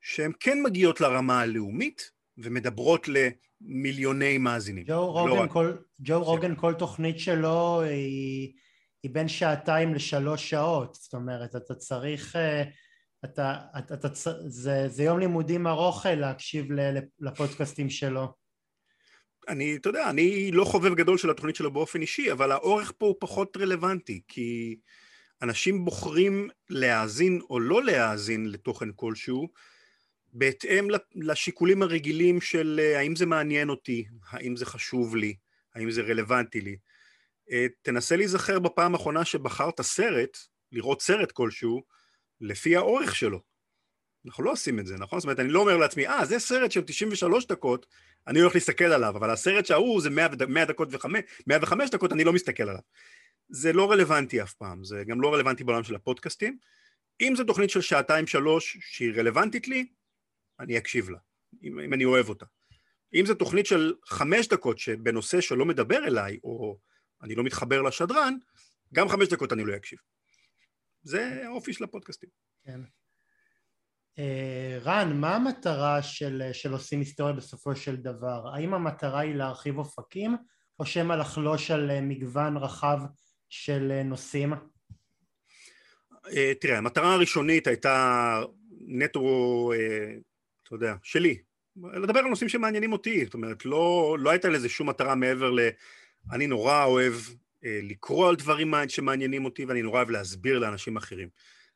שהן 0.00 0.32
כן 0.40 0.62
מגיעות 0.62 1.00
לרמה 1.00 1.40
הלאומית 1.40 2.10
ומדברות 2.38 3.06
למיליוני 3.08 4.38
מאזינים. 4.38 4.84
ג'ו 4.84 4.92
לא 4.92 5.00
רוגן, 5.00 5.42
לא 5.42 5.48
כל, 5.48 5.72
ג'ו 6.00 6.24
רוגן 6.24 6.56
כל 6.56 6.74
תוכנית 6.74 7.18
שלו 7.20 7.80
היא, 7.80 8.52
היא 9.02 9.10
בין 9.14 9.28
שעתיים 9.28 9.94
לשלוש 9.94 10.50
שעות, 10.50 10.94
זאת 10.94 11.14
אומרת 11.14 11.56
אתה 11.56 11.74
צריך, 11.74 12.36
אה, 12.36 12.62
אתה, 13.24 13.56
אתה, 13.78 13.94
אתה, 13.94 14.08
זה, 14.46 14.88
זה 14.88 15.02
יום 15.02 15.18
לימודים 15.18 15.66
ארוך 15.66 16.06
אה, 16.06 16.14
להקשיב 16.14 16.66
לפודקאסטים 17.20 17.90
שלו. 17.90 18.32
אני, 19.48 19.76
אתה 19.76 19.88
יודע, 19.88 20.10
אני 20.10 20.50
לא 20.52 20.64
חובב 20.64 20.94
גדול 20.94 21.18
של 21.18 21.30
התוכנית 21.30 21.56
שלו 21.56 21.70
באופן 21.70 22.00
אישי, 22.00 22.32
אבל 22.32 22.52
האורך 22.52 22.92
פה 22.98 23.06
הוא 23.06 23.16
פחות 23.20 23.56
רלוונטי, 23.56 24.20
כי 24.28 24.76
אנשים 25.42 25.84
בוחרים 25.84 26.48
להאזין 26.70 27.40
או 27.50 27.60
לא 27.60 27.84
להאזין 27.84 28.46
לתוכן 28.46 28.88
כלשהו, 28.96 29.48
בהתאם 30.32 30.88
לשיקולים 31.14 31.82
הרגילים 31.82 32.40
של 32.40 32.80
אה, 32.82 32.98
האם 32.98 33.16
זה 33.16 33.26
מעניין 33.26 33.68
אותי, 33.68 34.04
האם 34.30 34.56
זה 34.56 34.66
חשוב 34.66 35.16
לי, 35.16 35.34
האם 35.74 35.90
זה 35.90 36.02
רלוונטי 36.02 36.60
לי. 36.60 36.76
אה, 37.52 37.66
תנסה 37.82 38.16
להיזכר 38.16 38.58
בפעם 38.58 38.94
האחרונה 38.94 39.24
שבחרת 39.24 39.80
סרט, 39.80 40.38
לראות 40.72 41.02
סרט 41.02 41.32
כלשהו, 41.32 41.82
לפי 42.40 42.76
האורך 42.76 43.16
שלו. 43.16 43.40
אנחנו 44.26 44.44
לא 44.44 44.52
עושים 44.52 44.78
את 44.78 44.86
זה, 44.86 44.96
נכון? 44.96 45.20
זאת 45.20 45.24
אומרת, 45.24 45.40
אני 45.40 45.48
לא 45.48 45.60
אומר 45.60 45.76
לעצמי, 45.76 46.08
אה, 46.08 46.24
זה 46.24 46.38
סרט 46.38 46.72
של 46.72 46.80
93 46.80 47.46
דקות, 47.46 47.86
אני 48.26 48.40
הולך 48.40 48.54
להסתכל 48.54 48.84
עליו, 48.84 49.16
אבל 49.16 49.30
הסרט 49.30 49.66
שההוא 49.66 50.00
זה 50.00 50.10
100, 50.10 50.28
100 50.48 50.64
דקות 50.64 50.88
ו-5 50.94 51.08
105 51.46 51.90
דקות, 51.90 52.12
אני 52.12 52.24
לא 52.24 52.32
מסתכל 52.32 52.62
עליו. 52.62 52.82
זה 53.48 53.72
לא 53.72 53.90
רלוונטי 53.90 54.42
אף 54.42 54.54
פעם, 54.54 54.84
זה 54.84 55.04
גם 55.06 55.20
לא 55.20 55.34
רלוונטי 55.34 55.64
בעולם 55.64 55.84
של 55.84 55.94
הפודקאסטים. 55.94 56.58
אם 57.20 57.32
זו 57.36 57.44
תוכנית 57.44 57.70
של 57.70 57.80
שעתיים-שלוש 57.80 58.78
שהיא 58.80 59.12
רלוונטית 59.16 59.68
לי, 59.68 59.86
אני 60.60 60.78
אקשיב 60.78 61.10
לה, 61.10 61.18
אם, 61.62 61.80
אם 61.80 61.94
אני 61.94 62.04
אוהב 62.04 62.28
אותה. 62.28 62.46
אם 63.14 63.26
זו 63.26 63.34
תוכנית 63.34 63.66
של 63.66 63.94
חמש 64.06 64.48
דקות 64.48 64.78
שבנושא 64.78 65.40
שלא 65.40 65.64
מדבר 65.64 66.06
אליי, 66.06 66.38
או 66.44 66.78
אני 67.22 67.34
לא 67.34 67.44
מתחבר 67.44 67.82
לשדרן, 67.82 68.34
גם 68.94 69.08
חמש 69.08 69.28
דקות 69.28 69.52
אני 69.52 69.64
לא 69.64 69.76
אקשיב. 69.76 69.98
זה 71.02 71.42
האופי 71.46 71.72
של 71.72 71.84
הפודקאסטים. 71.84 72.28
כן. 72.64 72.80
אה, 74.18 74.78
רן, 74.82 75.20
מה 75.20 75.36
המטרה 75.36 76.02
של, 76.02 76.42
של 76.52 76.72
עושים 76.72 76.98
היסטוריה 76.98 77.32
בסופו 77.32 77.76
של 77.76 77.96
דבר? 77.96 78.48
האם 78.54 78.74
המטרה 78.74 79.20
היא 79.20 79.34
להרחיב 79.34 79.78
אופקים, 79.78 80.36
או 80.78 80.86
שמא 80.86 81.14
לחלוש 81.14 81.70
על 81.70 81.90
אה, 81.90 82.00
מגוון 82.00 82.56
רחב 82.56 82.98
של 83.48 83.88
אה, 83.90 84.02
נושאים? 84.02 84.52
תראה, 86.60 86.78
המטרה 86.78 87.14
הראשונית 87.14 87.66
הייתה 87.66 88.42
נטו 88.86 89.72
אתה 90.62 90.74
יודע, 90.74 90.94
שלי. 91.02 91.42
לדבר 91.76 92.18
על 92.18 92.26
נושאים 92.26 92.48
שמעניינים 92.48 92.92
אותי, 92.92 93.24
זאת 93.24 93.34
אומרת, 93.34 93.64
לא, 93.64 94.16
לא 94.20 94.30
הייתה 94.30 94.48
לזה 94.48 94.68
שום 94.68 94.88
מטרה 94.88 95.14
מעבר 95.14 95.50
ל... 95.50 95.60
אני 96.32 96.46
נורא 96.46 96.84
אוהב 96.84 97.14
לקרוא 97.62 98.28
על 98.28 98.36
דברים 98.36 98.74
שמעניינים 98.88 99.44
אותי, 99.44 99.64
ואני 99.64 99.82
נורא 99.82 99.96
אוהב 99.96 100.10
להסביר 100.10 100.58
לאנשים 100.58 100.96
אחרים. 100.96 101.28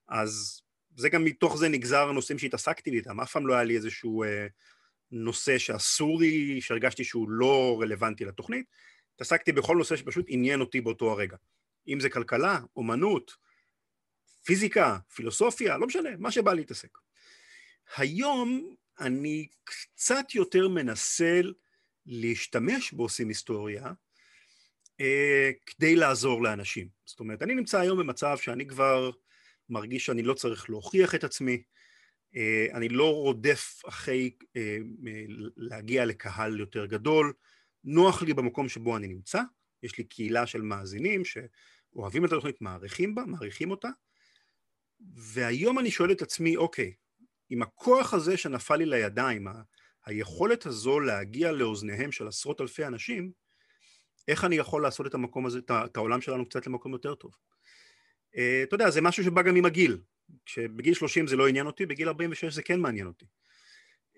אז 0.09 0.62
זה 0.96 1.09
גם 1.09 1.24
מתוך 1.24 1.57
זה 1.57 1.68
נגזר 1.68 2.09
הנושאים 2.09 2.38
שהתעסקתי 2.38 2.90
איתם, 2.90 3.20
אף 3.20 3.33
פעם 3.33 3.46
לא 3.46 3.54
היה 3.54 3.64
לי 3.64 3.76
איזשהו 3.76 4.24
אה, 4.24 4.46
נושא 5.11 5.59
שאסור 5.59 6.20
לי, 6.20 6.61
שהרגשתי 6.61 7.04
שהוא 7.04 7.30
לא 7.30 7.78
רלוונטי 7.80 8.24
לתוכנית, 8.24 8.66
התעסקתי 9.14 9.52
בכל 9.52 9.76
נושא 9.76 9.96
שפשוט 9.96 10.26
עניין 10.28 10.61
אותי 10.61 10.80
באותו 10.80 11.11
הרגע. 11.11 11.37
אם 11.88 12.00
זה 12.00 12.11
כלכלה, 12.11 12.61
אומנות, 12.76 13.37
פיזיקה, 14.44 14.98
פילוסופיה, 15.14 15.78
לא 15.78 15.87
משנה, 15.87 16.11
מה 16.18 16.30
שבא 16.30 16.54
להתעסק. 16.54 16.98
היום 17.96 18.74
אני 19.00 19.48
קצת 19.64 20.35
יותר 20.35 20.68
מנסה 20.68 21.40
להשתמש 22.07 22.92
בעושים 22.92 23.28
היסטוריה 23.28 23.87
אה, 23.87 23.92
כדי 25.66 25.96
לעזור 25.96 26.42
לאנשים. 26.42 26.88
זאת 27.04 27.20
אומרת, 27.20 27.42
אני 27.42 27.54
נמצא 27.54 27.80
היום 27.80 27.98
במצב 27.98 28.37
שאני 28.38 28.66
כבר 28.66 29.11
מרגיש 29.68 30.07
שאני 30.07 30.22
לא 30.22 30.35
צריך 30.35 30.70
להוכיח 30.70 31.14
את 31.14 31.24
עצמי, 31.24 31.62
אה, 32.37 32.66
אני 32.72 32.88
לא 32.88 33.14
רודף 33.14 33.83
אחרי 33.88 34.30
אה, 34.57 34.78
להגיע 35.57 36.04
לקהל 36.04 36.61
יותר 36.61 36.87
גדול, 36.87 37.33
נוח 37.85 38.22
לי 38.22 38.35
במקום 38.35 38.68
שבו 38.68 38.96
אני 38.96 39.07
נמצא, 39.09 39.40
יש 39.83 39.98
לי 39.98 40.04
קהילה 40.04 40.46
של 40.46 40.62
מאזינים 40.62 41.22
שאוהבים 41.24 42.24
את 42.24 42.33
התוכנית, 42.33 42.61
מעריכים 42.61 43.14
בה, 43.14 43.24
מעריכים 43.26 43.70
אותה, 43.70 43.88
והיום 45.14 45.78
אני 45.78 45.90
שואל 45.90 46.12
את 46.12 46.22
עצמי, 46.22 46.57
אוקיי, 46.57 46.92
עם 47.50 47.62
הכוח 47.62 48.14
הזה 48.14 48.37
שנפל 48.37 48.76
לי 48.76 48.87
לידיים, 48.87 49.46
היכולת 50.07 50.66
הזו 50.66 51.00
להגיע 51.00 51.52
לאוזניהם 51.52 52.12
של 52.12 52.28
עשרות 52.28 52.61
אלפי 52.61 52.87
אנשים, 52.87 53.33
איך 54.29 54.45
אני 54.45 54.57
יכול 54.57 54.83
לעשות 54.83 55.07
את 55.07 55.15
המקום 55.15 55.47
הזה, 55.47 55.59
את 55.71 55.97
העולם 55.97 56.21
שלנו 56.21 56.49
קצת 56.49 56.67
למקום 56.67 56.93
יותר 56.93 57.15
טוב? 57.15 57.37
אה, 58.37 58.63
אתה 58.63 58.75
יודע, 58.75 58.91
זה 58.91 59.01
משהו 59.01 59.25
שבא 59.25 59.43
גם 59.43 59.57
עם 59.57 59.65
הגיל. 59.65 59.99
כשבגיל 60.47 60.95
30 60.95 61.27
זה 61.27 61.37
לא 61.37 61.49
עניין 61.49 61.67
אותי, 61.67 61.87
בגיל 61.87 62.09
46 62.09 62.55
זה 62.55 62.63
כן 62.63 62.81
מעניין 62.81 63.07
אותי. 63.07 63.27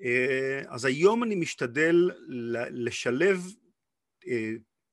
אה, 0.01 0.63
אז 0.69 0.85
היום 0.85 1.23
אני 1.23 1.35
משתדל 1.35 2.11
לשלב 2.71 3.47
אה, 4.29 4.53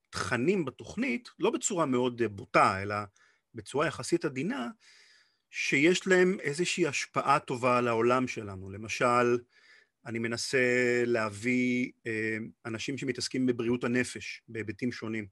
תכנים 0.10 0.65
בתוכנית, 0.65 1.30
לא 1.39 1.49
בצורה 1.49 1.86
מאוד 1.86 2.21
בוטה, 2.23 2.82
אלא 2.82 2.95
בצורה 3.54 3.88
יחסית 3.88 4.26
עדינה, 4.26 4.67
שיש 5.52 6.08
להם 6.08 6.38
איזושהי 6.39 6.88
השפעה 6.88 7.39
טובה 7.39 7.78
על 7.78 7.88
העולם 7.88 8.28
שלנו. 8.28 8.69
למשל, 8.69 9.38
אני 10.05 10.19
מנסה 10.19 10.57
להביא 11.05 11.91
אנשים 12.65 12.97
שמתעסקים 12.97 13.45
בבריאות 13.45 13.83
הנפש 13.83 14.41
בהיבטים 14.47 14.91
שונים. 14.91 15.27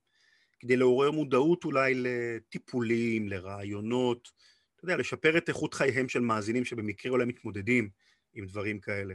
כדי 0.60 0.78
לעורר 0.78 1.12
מודעות 1.12 1.64
אולי 1.64 1.94
לטיפולים, 1.96 3.30
לרעיונות, 3.30 4.32
אתה 4.76 4.86
יודע, 4.86 4.98
לשפר 4.98 5.38
את 5.38 5.50
איכות 5.50 5.74
חייהם 5.74 6.10
של 6.10 6.20
מאזינים 6.20 6.66
שבמקרה 6.66 7.12
אולי 7.12 7.26
מתמודדים 7.26 7.90
עם 8.34 8.46
דברים 8.46 8.80
כאלה. 8.80 9.14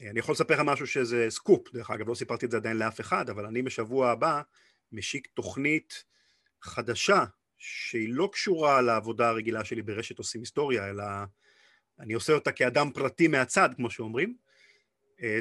אני 0.00 0.18
יכול 0.18 0.32
לספר 0.32 0.54
לך 0.54 0.60
משהו 0.64 0.86
שזה 0.86 1.26
סקופ, 1.30 1.72
דרך 1.72 1.90
אגב, 1.90 2.08
לא 2.08 2.14
סיפרתי 2.14 2.46
את 2.46 2.50
זה 2.50 2.56
עדיין 2.56 2.76
לאף 2.76 3.00
אחד, 3.00 3.30
אבל 3.30 3.46
אני 3.46 3.62
בשבוע 3.62 4.10
הבא 4.10 4.42
משיק 4.92 5.28
תוכנית 5.34 6.04
חדשה 6.62 7.24
שהיא 7.58 8.08
לא 8.12 8.28
קשורה 8.32 8.82
לעבודה 8.82 9.28
הרגילה 9.28 9.64
שלי 9.64 9.82
ברשת 9.82 10.18
עושים 10.18 10.40
היסטוריה, 10.40 10.90
אלא 10.90 11.04
אני 12.00 12.14
עושה 12.14 12.32
אותה 12.32 12.52
כאדם 12.52 12.90
פרטי 12.94 13.28
מהצד, 13.28 13.68
כמו 13.76 13.90
שאומרים, 13.90 14.36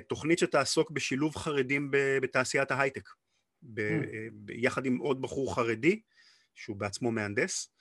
תוכנית 0.08 0.40
שתעסוק 0.40 0.92
בשילוב 0.92 1.36
חרדים 1.36 1.92
בתעשיית 2.22 2.72
ההייטק. 2.72 3.10
ב, 3.64 3.82
mm. 3.82 4.52
יחד 4.54 4.86
עם 4.86 4.98
עוד 4.98 5.22
בחור 5.22 5.56
חרדי, 5.56 6.02
שהוא 6.56 6.78
בעצמו 6.78 7.12
מהנדס, 7.12 7.74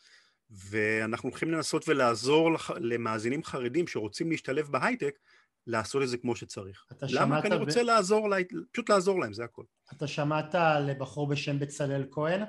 ואנחנו 0.50 1.28
הולכים 1.28 1.50
לנסות 1.50 1.88
ולעזור 1.88 2.52
לח, 2.52 2.70
למאזינים 2.70 3.44
חרדים 3.44 3.87
שרוצים 3.87 4.30
להשתלב 4.30 4.66
בהייטק, 4.66 5.18
לעשות 5.66 6.02
את 6.02 6.09
זה 6.09 6.18
כמו 6.18 6.37
שצריך. 6.37 6.87
למה? 7.02 7.42
כי 7.42 7.48
אני 7.48 7.56
רוצה 7.56 7.82
ב... 7.82 7.87
לעזור, 7.87 8.28
לה... 8.28 8.37
פשוט 8.72 8.90
לעזור 8.90 9.20
להם, 9.20 9.32
זה 9.32 9.44
הכל. 9.44 9.64
אתה 9.92 10.06
שמעת 10.06 10.54
על 10.54 10.94
בחור 10.98 11.28
בשם 11.28 11.59
בצלאל 11.59 12.06
כהן? 12.11 12.42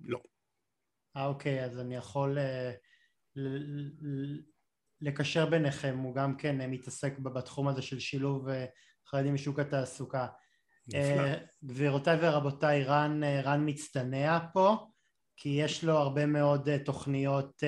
לא. 0.00 0.20
אה, 1.16 1.26
אוקיי, 1.26 1.64
אז 1.64 1.78
אני 1.78 1.96
יכול 1.96 2.38
אה, 2.38 2.72
ל... 3.36 3.48
ל... 4.00 4.40
לקשר 5.00 5.46
ביניכם, 5.46 5.98
הוא 5.98 6.14
גם 6.14 6.36
כן 6.36 6.60
אה, 6.60 6.66
מתעסק 6.66 7.18
בתחום 7.18 7.68
הזה 7.68 7.82
של 7.82 8.00
שילוב 8.00 8.48
אה, 8.48 8.66
חרדים 9.08 9.34
בשוק 9.34 9.58
התעסוקה. 9.58 10.26
אה, 10.94 11.34
גבירותיי 11.64 12.18
ורבותיי, 12.20 12.84
רן, 12.84 13.20
רן 13.24 13.68
מצטנע 13.68 14.38
פה, 14.52 14.86
כי 15.36 15.48
יש 15.48 15.84
לו 15.84 15.98
הרבה 15.98 16.26
מאוד 16.26 16.68
תוכניות 16.84 17.62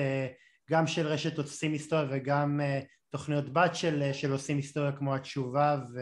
גם 0.71 0.87
של 0.87 1.07
רשת 1.07 1.37
עושים 1.37 1.71
היסטוריה 1.71 2.07
וגם 2.09 2.59
תוכניות 3.09 3.53
בת 3.53 3.75
של, 3.75 4.13
של 4.13 4.31
עושים 4.31 4.57
היסטוריה 4.57 4.91
כמו 4.91 5.15
התשובה 5.15 5.77
ו, 5.93 5.99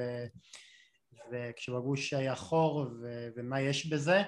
וכשבגוש 1.31 2.13
היה 2.13 2.35
חור 2.35 2.77
ו, 2.77 3.27
ומה 3.35 3.61
יש 3.61 3.89
בזה 3.89 4.23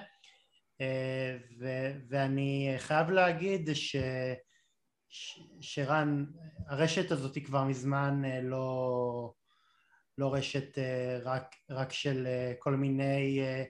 ו, 1.60 1.66
ואני 2.10 2.74
חייב 2.78 3.10
להגיד 3.10 3.70
ש, 3.74 3.96
ש, 5.10 5.40
שרן, 5.60 6.24
הרשת 6.66 7.10
הזאת 7.10 7.34
היא 7.34 7.44
כבר 7.44 7.64
מזמן 7.64 8.22
לא 8.42 9.34
לא 10.20 10.34
רשת 10.34 10.78
אה, 10.78 11.18
רק, 11.22 11.56
רק 11.70 11.92
של 11.92 12.26
אה, 12.26 12.52
כל 12.58 12.76
מיני 12.76 13.40
אה, 13.40 13.64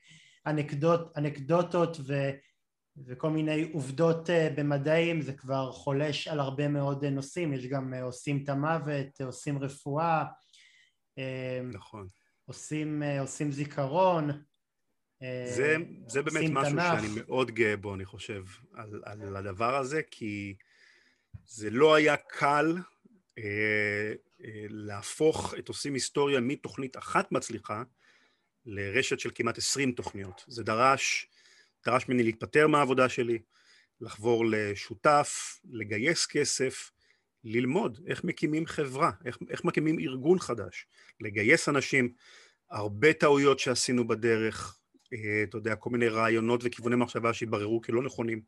אנקדוט, 0.46 1.00
אנקדוטות 1.18 1.96
ו, 2.06 2.30
וכל 3.06 3.30
מיני 3.30 3.70
עובדות 3.72 4.30
במדעים, 4.56 5.20
זה 5.20 5.32
כבר 5.32 5.72
חולש 5.72 6.28
על 6.28 6.40
הרבה 6.40 6.68
מאוד 6.68 7.04
נושאים, 7.04 7.52
יש 7.52 7.66
גם 7.66 7.94
עושים 7.94 8.44
את 8.44 8.48
המוות, 8.48 9.20
עושים 9.20 9.58
רפואה, 9.58 10.24
נכון. 11.72 12.06
עושים, 12.44 13.02
עושים 13.20 13.50
זיכרון, 13.50 14.30
זה, 15.46 15.76
זה 16.06 16.22
באמת 16.22 16.50
משהו 16.50 16.72
תנך. 16.72 17.00
שאני 17.00 17.22
מאוד 17.26 17.50
גאה 17.50 17.76
בו, 17.76 17.94
אני 17.94 18.04
חושב, 18.04 18.44
על, 18.74 19.02
על 19.06 19.36
הדבר 19.36 19.76
הזה, 19.76 20.00
כי 20.10 20.54
זה 21.46 21.70
לא 21.70 21.94
היה 21.94 22.16
קל 22.16 22.76
אה, 23.38 24.12
להפוך 24.68 25.54
את 25.58 25.68
עושים 25.68 25.94
היסטוריה 25.94 26.40
מתוכנית 26.40 26.96
אחת 26.96 27.32
מצליחה 27.32 27.82
לרשת 28.66 29.20
של 29.20 29.30
כמעט 29.34 29.58
עשרים 29.58 29.92
תוכניות. 29.92 30.44
זה 30.46 30.62
דרש, 30.62 31.28
דרש 31.86 32.08
ממני 32.08 32.22
להתפטר 32.22 32.66
מהעבודה 32.66 33.08
שלי, 33.08 33.38
לחבור 34.00 34.44
לשותף, 34.50 35.60
לגייס 35.70 36.26
כסף, 36.26 36.90
ללמוד 37.44 38.00
איך 38.06 38.24
מקימים 38.24 38.66
חברה, 38.66 39.10
איך, 39.24 39.38
איך 39.50 39.64
מקימים 39.64 39.98
ארגון 39.98 40.38
חדש, 40.38 40.86
לגייס 41.20 41.68
אנשים, 41.68 42.12
הרבה 42.70 43.12
טעויות 43.12 43.58
שעשינו 43.58 44.08
בדרך, 44.08 44.78
אה, 45.12 45.42
אתה 45.42 45.56
יודע, 45.56 45.76
כל 45.76 45.90
מיני 45.90 46.08
רעיונות 46.08 46.60
וכיווני 46.64 46.96
מחשבה 46.96 47.34
שהתבררו 47.34 47.80
כלא 47.80 48.02
נכונים. 48.02 48.42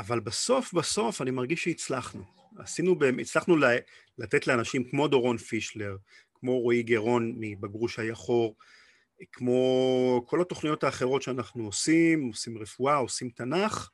אבל 0.00 0.20
בסוף 0.20 0.74
בסוף 0.74 1.22
אני 1.22 1.30
מרגיש 1.30 1.64
שהצלחנו. 1.64 2.22
עשינו, 2.58 2.96
הצלחנו 3.20 3.56
לתת 4.18 4.46
לאנשים 4.46 4.90
כמו 4.90 5.08
דורון 5.08 5.36
פישלר, 5.38 5.96
כמו 6.34 6.60
רועי 6.60 6.82
גרון 6.82 7.34
מבגרוש 7.38 7.98
היחור, 7.98 8.56
כמו 9.32 10.24
כל 10.26 10.40
התוכניות 10.40 10.84
האחרות 10.84 11.22
שאנחנו 11.22 11.64
עושים, 11.64 12.28
עושים 12.28 12.58
רפואה, 12.58 12.94
עושים 12.94 13.30
תנ"ך, 13.30 13.90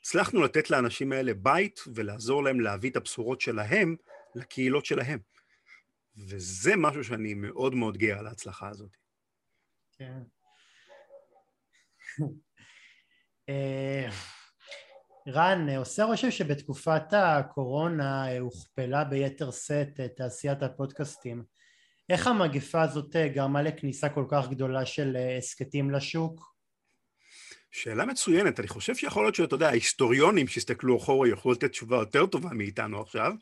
הצלחנו 0.00 0.42
לתת 0.42 0.70
לאנשים 0.70 1.12
האלה 1.12 1.34
בית 1.34 1.80
ולעזור 1.94 2.44
להם 2.44 2.60
להביא 2.60 2.90
את 2.90 2.96
הבשורות 2.96 3.40
שלהם 3.40 3.96
לקהילות 4.34 4.84
שלהם. 4.84 5.18
וזה 6.16 6.76
משהו 6.76 7.04
שאני 7.04 7.34
מאוד 7.34 7.74
מאוד 7.74 7.96
גאה 7.96 8.18
על 8.18 8.26
ההצלחה 8.26 8.68
הזאת. 8.68 8.96
כן. 9.98 10.22
אה, 15.28 15.32
רן, 15.32 15.68
עושה 15.68 16.04
רושם 16.04 16.30
שבתקופת 16.30 17.12
הקורונה 17.12 18.38
הוכפלה 18.38 19.04
ביתר 19.04 19.50
שאת 19.50 20.00
תעשיית 20.16 20.62
הפודקאסטים. 20.62 21.42
איך 22.10 22.26
המגפה 22.26 22.82
הזאת 22.82 23.16
גרמה 23.16 23.62
לכניסה 23.62 24.08
כל 24.08 24.24
כך 24.28 24.48
גדולה 24.50 24.86
של 24.86 25.16
הסכתים 25.38 25.90
לשוק? 25.90 26.54
שאלה 27.72 28.04
מצוינת, 28.04 28.60
אני 28.60 28.68
חושב 28.68 28.94
שיכול 28.94 29.24
להיות 29.24 29.34
שאתה 29.34 29.54
יודע, 29.54 29.68
ההיסטוריונים 29.68 30.48
שהסתכלו 30.48 30.96
אחורה 30.96 31.28
יוכלו 31.28 31.52
לתת 31.52 31.70
תשובה 31.70 31.96
יותר 31.96 32.26
טובה 32.26 32.50
מאיתנו 32.52 33.00
עכשיו. 33.00 33.32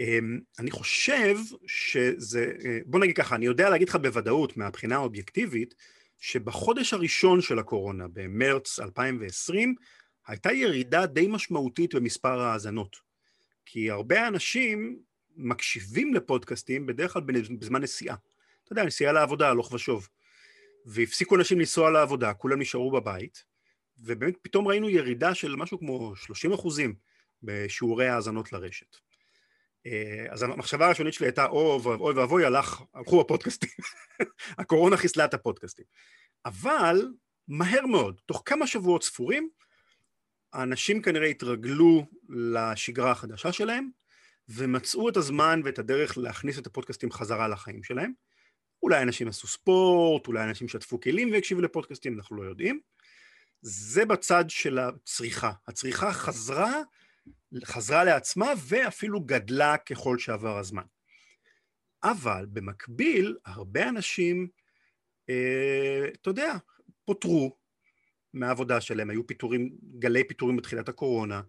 אמ, 0.00 0.38
אני 0.58 0.70
חושב 0.70 1.36
שזה, 1.66 2.52
בוא 2.86 3.00
נגיד 3.00 3.16
ככה, 3.16 3.34
אני 3.34 3.46
יודע 3.46 3.70
להגיד 3.70 3.88
לך 3.88 3.96
בוודאות 3.96 4.56
מהבחינה 4.56 4.94
האובייקטיבית, 4.94 5.74
שבחודש 6.18 6.94
הראשון 6.94 7.40
של 7.40 7.58
הקורונה, 7.58 8.04
במרץ 8.12 8.80
2020, 8.80 9.74
הייתה 10.26 10.52
ירידה 10.52 11.06
די 11.06 11.26
משמעותית 11.26 11.94
במספר 11.94 12.40
ההאזנות. 12.40 12.96
כי 13.66 13.90
הרבה 13.90 14.28
אנשים 14.28 14.98
מקשיבים 15.36 16.14
לפודקאסטים 16.14 16.86
בדרך 16.86 17.12
כלל 17.12 17.22
בזמן 17.58 17.82
נסיעה. 17.82 18.16
אתה 18.64 18.72
יודע, 18.72 18.84
נסיעה 18.84 19.12
לעבודה, 19.12 19.48
הלוך 19.48 19.72
ושוב. 19.72 20.08
והפסיקו 20.86 21.36
אנשים 21.36 21.58
לנסוע 21.58 21.90
לעבודה, 21.90 22.34
כולם 22.34 22.60
נשארו 22.60 22.90
בבית, 22.90 23.44
ובאמת 23.98 24.34
פתאום 24.42 24.68
ראינו 24.68 24.88
ירידה 24.88 25.34
של 25.34 25.56
משהו 25.56 25.78
כמו 25.78 26.16
30 26.16 26.52
אחוזים 26.52 26.94
בשיעורי 27.42 28.08
האזנות 28.08 28.52
לרשת. 28.52 28.96
אה, 29.86 30.26
אז 30.30 30.42
המחשבה 30.42 30.86
הראשונית 30.86 31.14
שלי 31.14 31.26
הייתה, 31.26 31.46
אוי 31.46 32.14
ואבוי, 32.14 32.44
הלך, 32.44 32.82
הלכו 32.94 33.20
הפודקאסטים. 33.20 33.70
הקורונה 34.58 34.96
חיסלה 34.96 35.24
את 35.24 35.34
הפודקאסטים. 35.34 35.84
אבל 36.44 37.08
מהר 37.48 37.86
מאוד, 37.86 38.20
תוך 38.26 38.42
כמה 38.46 38.66
שבועות 38.66 39.02
ספורים, 39.02 39.48
האנשים 40.52 41.02
כנראה 41.02 41.26
התרגלו 41.26 42.06
לשגרה 42.28 43.10
החדשה 43.10 43.52
שלהם, 43.52 43.90
ומצאו 44.48 45.08
את 45.08 45.16
הזמן 45.16 45.60
ואת 45.64 45.78
הדרך 45.78 46.18
להכניס 46.18 46.58
את 46.58 46.66
הפודקאסטים 46.66 47.10
חזרה 47.10 47.48
לחיים 47.48 47.82
שלהם. 47.82 48.12
אולי 48.82 49.02
אנשים 49.02 49.28
עשו 49.28 49.48
ספורט, 49.48 50.26
אולי 50.26 50.44
אנשים 50.44 50.68
שטפו 50.68 51.00
כלים 51.00 51.32
והקשיבו 51.32 51.60
לפודקאסטים, 51.60 52.16
אנחנו 52.16 52.36
לא 52.36 52.42
יודעים. 52.42 52.80
זה 53.60 54.04
בצד 54.04 54.44
של 54.48 54.78
הצריכה. 54.78 55.52
הצריכה 55.68 56.12
חזרה, 56.12 56.82
חזרה 57.64 58.04
לעצמה 58.04 58.52
ואפילו 58.66 59.20
גדלה 59.20 59.76
ככל 59.76 60.18
שעבר 60.18 60.58
הזמן. 60.58 60.82
אבל 62.04 62.46
במקביל, 62.52 63.36
הרבה 63.44 63.88
אנשים, 63.88 64.48
אה, 65.30 66.08
אתה 66.12 66.30
יודע, 66.30 66.54
פוטרו 67.04 67.56
מהעבודה 68.34 68.80
שלהם, 68.80 69.10
היו 69.10 69.26
פיטורים, 69.26 69.70
גלי 69.98 70.24
פיטורים 70.24 70.56
בתחילת 70.56 70.88
הקורונה, 70.88 71.42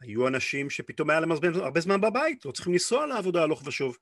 היו 0.00 0.28
אנשים 0.28 0.70
שפתאום 0.70 1.10
היה 1.10 1.20
להם 1.20 1.30
הרבה 1.54 1.80
זמן 1.80 2.00
בבית, 2.00 2.44
לא 2.44 2.52
צריכים 2.52 2.72
לנסוע 2.72 3.06
לעבודה 3.06 3.42
הלוך 3.42 3.62
ושוב. 3.66 3.96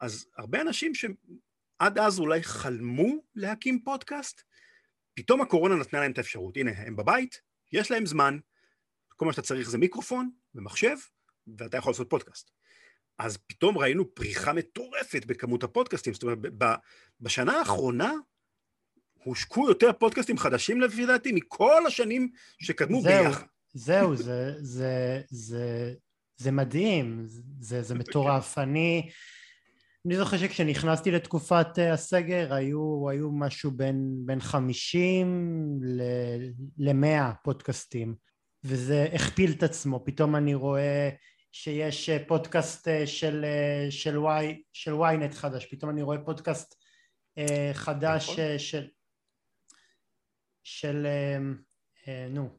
אז 0.00 0.26
הרבה 0.36 0.60
אנשים 0.60 0.92
שעד 0.94 1.98
אז 1.98 2.18
אולי 2.18 2.42
חלמו 2.42 3.24
להקים 3.34 3.82
פודקאסט, 3.84 4.42
פתאום 5.14 5.40
הקורונה 5.40 5.76
נתנה 5.76 6.00
להם 6.00 6.12
את 6.12 6.18
האפשרות. 6.18 6.56
הנה, 6.56 6.70
הם 6.76 6.96
בבית, 6.96 7.40
יש 7.72 7.90
להם 7.90 8.06
זמן, 8.06 8.38
כל 9.08 9.26
מה 9.26 9.32
שאתה 9.32 9.42
צריך 9.42 9.70
זה 9.70 9.78
מיקרופון 9.78 10.30
ומחשב, 10.54 10.96
ואתה 11.58 11.76
יכול 11.76 11.90
לעשות 11.90 12.10
פודקאסט. 12.10 12.50
אז 13.18 13.36
פתאום 13.46 13.78
ראינו 13.78 14.14
פריחה 14.14 14.52
מטורפת 14.52 15.24
בכמות 15.26 15.64
הפודקאסטים, 15.64 16.14
זאת 16.14 16.22
אומרת, 16.22 16.38
בשנה 17.20 17.58
האחרונה 17.58 18.12
הושקו 19.24 19.68
יותר 19.68 19.92
פודקאסטים 19.92 20.38
חדשים 20.38 20.80
לפי 20.80 21.06
דעתי 21.06 21.32
מכל 21.32 21.86
השנים 21.86 22.30
שקדמו 22.62 23.00
זהו, 23.02 23.24
ביחד. 23.24 23.46
זהו, 23.74 24.16
זה, 24.16 24.54
זה, 24.58 25.20
זה, 25.30 25.94
זה 26.36 26.50
מדהים, 26.50 27.22
זה, 27.60 27.82
זה 27.82 27.94
מטורף. 27.94 28.58
אני, 28.58 29.10
אני 30.06 30.16
זוכר 30.16 30.36
שכשנכנסתי 30.36 31.10
לתקופת 31.10 31.78
אה, 31.78 31.92
הסגר 31.92 32.54
היו, 32.54 33.08
היו 33.10 33.32
משהו 33.32 33.70
בין, 33.70 34.14
בין 34.26 34.40
50 34.40 35.80
ל-100 36.78 37.34
פודקאסטים, 37.44 38.14
וזה 38.64 39.08
הכפיל 39.12 39.52
את 39.52 39.62
עצמו. 39.62 40.04
פתאום 40.04 40.36
אני 40.36 40.54
רואה 40.54 41.10
שיש 41.52 42.08
אה, 42.08 42.18
פודקאסט 42.26 42.88
אה, 42.88 43.06
של, 43.06 43.44
של, 43.90 44.16
y, 44.16 44.54
של 44.72 44.92
ynet 44.92 45.34
חדש, 45.34 45.66
פתאום 45.66 45.90
אני 45.90 46.02
רואה 46.02 46.18
פודקאסט 46.18 46.74
חדש 47.72 48.30
נכון. 48.30 48.58
של... 48.58 48.86
של 50.62 51.06
נו, 52.30 52.58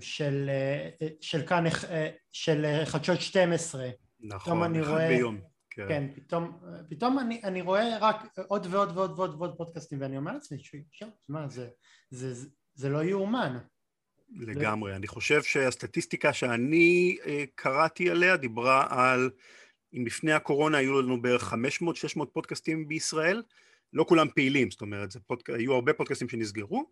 של, 0.00 0.50
של 1.20 1.46
כאן, 1.46 1.64
של 2.32 2.66
חדשות 2.84 3.20
12 3.20 3.88
נכון, 4.20 4.76
אחד 4.76 4.88
רואה, 4.88 5.08
ביום. 5.08 5.40
כן, 5.70 5.88
כן 5.88 6.06
פתאום, 6.14 6.60
פתאום 6.88 7.18
אני, 7.18 7.40
אני 7.44 7.60
רואה 7.60 7.98
רק 8.00 8.38
עוד 8.48 8.66
ועוד 8.70 8.96
ועוד 8.96 9.18
ועוד 9.18 9.34
ועוד 9.34 9.56
פודקאסטים 9.56 10.00
ואני 10.00 10.16
אומר 10.16 10.32
לעצמי, 10.32 10.58
שמע, 10.92 11.48
זה, 11.48 11.68
זה, 12.10 12.34
זה, 12.34 12.48
זה 12.74 12.88
לא 12.88 13.02
יאומן. 13.02 13.58
לגמרי. 14.32 14.96
אני 14.96 15.06
חושב 15.06 15.42
שהסטטיסטיקה 15.42 16.32
שאני 16.32 17.18
אה, 17.26 17.44
קראתי 17.54 18.10
עליה 18.10 18.36
דיברה 18.36 18.86
על, 18.90 19.30
אם 19.94 20.06
לפני 20.06 20.32
הקורונה 20.32 20.78
היו 20.78 21.02
לנו 21.02 21.22
בערך 21.22 21.52
500-600 21.52 22.26
פודקאסטים 22.32 22.88
בישראל, 22.88 23.42
לא 23.92 24.04
כולם 24.08 24.26
פעילים, 24.34 24.70
זאת 24.70 24.80
אומרת, 24.80 25.16
פודק... 25.26 25.50
היו 25.50 25.74
הרבה 25.74 25.92
פודקאסטים 25.92 26.28
שנסגרו. 26.28 26.90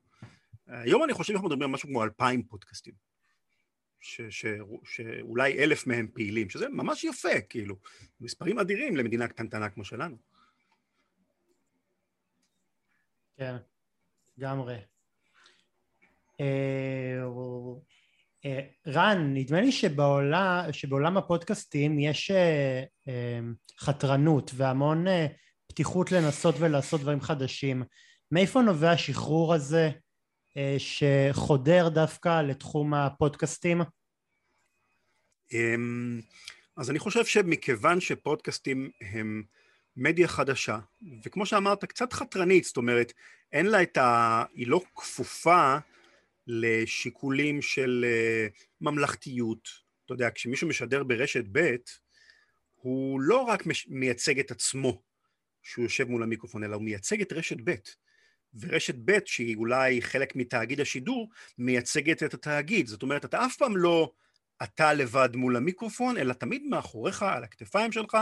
היום 0.67 1.05
אני 1.05 1.13
חושב 1.13 1.33
שאנחנו 1.33 1.49
מדברים 1.49 1.71
על 1.71 1.75
משהו 1.75 1.89
כמו 1.89 2.05
2,000 2.05 2.43
פודקאסטים. 2.43 2.95
ש, 4.01 4.21
ש, 4.31 4.47
שאולי 4.85 5.59
אלף 5.59 5.87
מהם 5.87 6.09
פעילים, 6.15 6.51
שזה 6.51 6.69
ממש 6.69 7.05
יפה, 7.05 7.41
כאילו, 7.49 7.77
מספרים 8.21 8.59
אדירים 8.59 8.97
למדינה 8.97 9.29
קטנטנה 9.29 9.71
כמו 9.71 9.85
שלנו. 9.85 10.17
כן, 13.37 13.57
לגמרי. 14.39 14.77
אה, 16.41 17.25
אה, 18.45 18.61
רן, 18.87 19.35
נדמה 19.35 19.61
לי 19.61 19.73
שבעולם, 19.73 20.73
שבעולם 20.73 21.17
הפודקאסטים 21.17 21.99
יש 21.99 22.31
אה, 22.31 22.83
חתרנות 23.79 24.51
והמון 24.55 25.05
פתיחות 25.79 26.13
לנסות 26.13 26.55
ולעשות 26.59 27.01
דברים 27.01 27.21
חדשים. 27.21 27.83
מאיפה 28.33 28.61
נובע 28.61 28.91
השחרור 28.91 29.55
הזה 29.55 29.91
אה, 30.57 30.77
שחודר 30.79 31.89
דווקא 31.89 32.43
לתחום 32.43 32.95
הפודקאסטים? 32.95 33.81
אמ, 35.53 36.21
אז 36.77 36.91
אני 36.91 36.99
חושב 36.99 37.25
שמכיוון 37.25 38.01
שפודקאסטים 38.01 38.91
הם 39.01 39.43
מדיה 39.97 40.29
חדשה, 40.29 40.79
וכמו 41.25 41.47
שאמרת, 41.47 41.85
קצת 41.85 42.13
חתרנית, 42.13 42.65
זאת 42.65 42.77
אומרת, 42.77 43.13
אין 43.53 43.67
לה 43.67 43.83
את 43.83 43.97
ה... 43.97 44.45
היא 44.53 44.67
לא 44.67 44.81
כפופה 44.95 45.77
לשיקולים 46.47 47.63
של 47.63 48.05
אה, 48.09 48.47
ממלכתיות. 48.81 49.69
אתה 50.05 50.15
יודע, 50.15 50.29
כשמישהו 50.35 50.69
משדר 50.69 51.05
ברשת 51.05 51.45
ב', 51.53 51.77
הוא 52.75 53.21
לא 53.21 53.41
רק 53.41 53.63
מייצג 53.89 54.39
את 54.39 54.51
עצמו 54.51 55.08
שהוא 55.69 55.83
יושב 55.83 56.09
מול 56.09 56.23
המיקרופון, 56.23 56.65
אלא 56.65 56.75
הוא 56.75 56.85
מייצג 56.85 57.21
את 57.21 57.33
רשת 57.33 57.57
ב'. 57.65 57.75
ורשת 58.61 58.95
ב', 59.05 59.19
שהיא 59.25 59.57
אולי 59.57 60.03
חלק 60.03 60.37
מתאגיד 60.37 60.81
השידור, 60.81 61.31
מייצגת 61.59 62.23
את 62.23 62.35
התאגיד. 62.35 62.87
זאת 62.87 63.03
אומרת, 63.03 63.25
אתה 63.25 63.47
אף 63.47 63.57
פעם 63.57 63.77
לא 63.77 64.13
אתה 64.63 64.95
לבד 64.95 65.37
מול 65.37 65.57
המיקרופון, 65.57 66.17
אלא 66.17 66.33
תמיד 66.33 66.63
מאחוריך, 66.63 67.23
על 67.23 67.45
הכתפיים 67.45 67.93
שלך, 67.93 68.17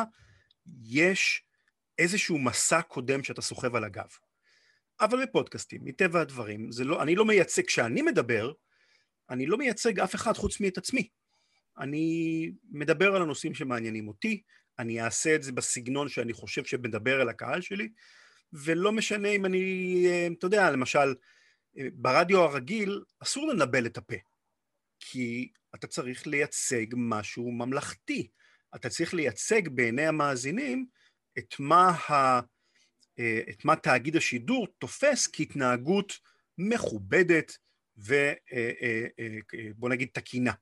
יש 0.85 1.43
איזשהו 1.99 2.39
מסע 2.39 2.83
קודם 2.83 3.25
שאתה 3.25 3.43
סוחב 3.43 3.77
על 3.77 3.85
הגב. 3.85 4.09
אבל 5.01 5.23
בפודקאסטים, 5.23 5.81
מטבע 5.85 6.21
הדברים, 6.21 6.71
לא, 6.85 7.03
אני 7.03 7.15
לא 7.15 7.25
מייצג, 7.25 7.67
כשאני 7.67 8.03
מדבר, 8.03 8.53
אני 9.31 9.47
לא 9.47 9.59
מייצג 9.59 10.01
אף 10.01 10.15
אחד 10.15 10.33
חוץ 10.33 10.61
מאת 10.61 10.79
עצמי. 10.79 11.09
אני 11.79 12.51
מדבר 12.71 13.17
על 13.17 13.23
הנושאים 13.23 13.55
שמעניינים 13.55 14.09
אותי, 14.09 14.43
אני 14.79 15.03
אעשה 15.03 15.35
את 15.35 15.43
זה 15.43 15.53
בסגנון 15.53 16.09
שאני 16.09 16.33
חושב 16.33 16.65
שמדבר 16.65 17.23
אל 17.23 17.29
הקהל 17.29 17.61
שלי, 17.61 17.89
ולא 18.53 18.93
משנה 18.93 19.29
אם 19.29 19.45
אני, 19.45 20.05
אה, 20.07 20.29
אתה 20.39 20.47
יודע, 20.47 20.71
למשל, 20.71 21.15
אה, 21.79 21.89
ברדיו 21.93 22.41
הרגיל 22.41 23.03
אסור 23.23 23.49
לנבל 23.49 23.87
את 23.87 23.97
הפה, 23.97 24.17
כי 25.01 25.53
אתה 25.75 25.87
צריך 25.87 26.27
לייצג 26.27 26.87
משהו 26.97 27.53
ממלכתי. 27.53 28.29
אתה 28.75 28.89
צריך 28.89 29.15
לייצג 29.15 29.69
בעיני 29.69 30.07
המאזינים 30.07 30.87
את 31.39 31.55
מה, 31.59 31.89
ה, 31.89 32.41
אה, 33.19 33.41
את 33.51 33.65
מה 33.65 33.77
תאגיד 33.77 34.17
השידור 34.17 34.67
תופס 34.79 35.29
כהתנהגות 35.33 36.13
מכובדת 36.59 37.59
ובוא 37.97 39.89
נגיד 39.89 40.09
תקינה. 40.13 40.53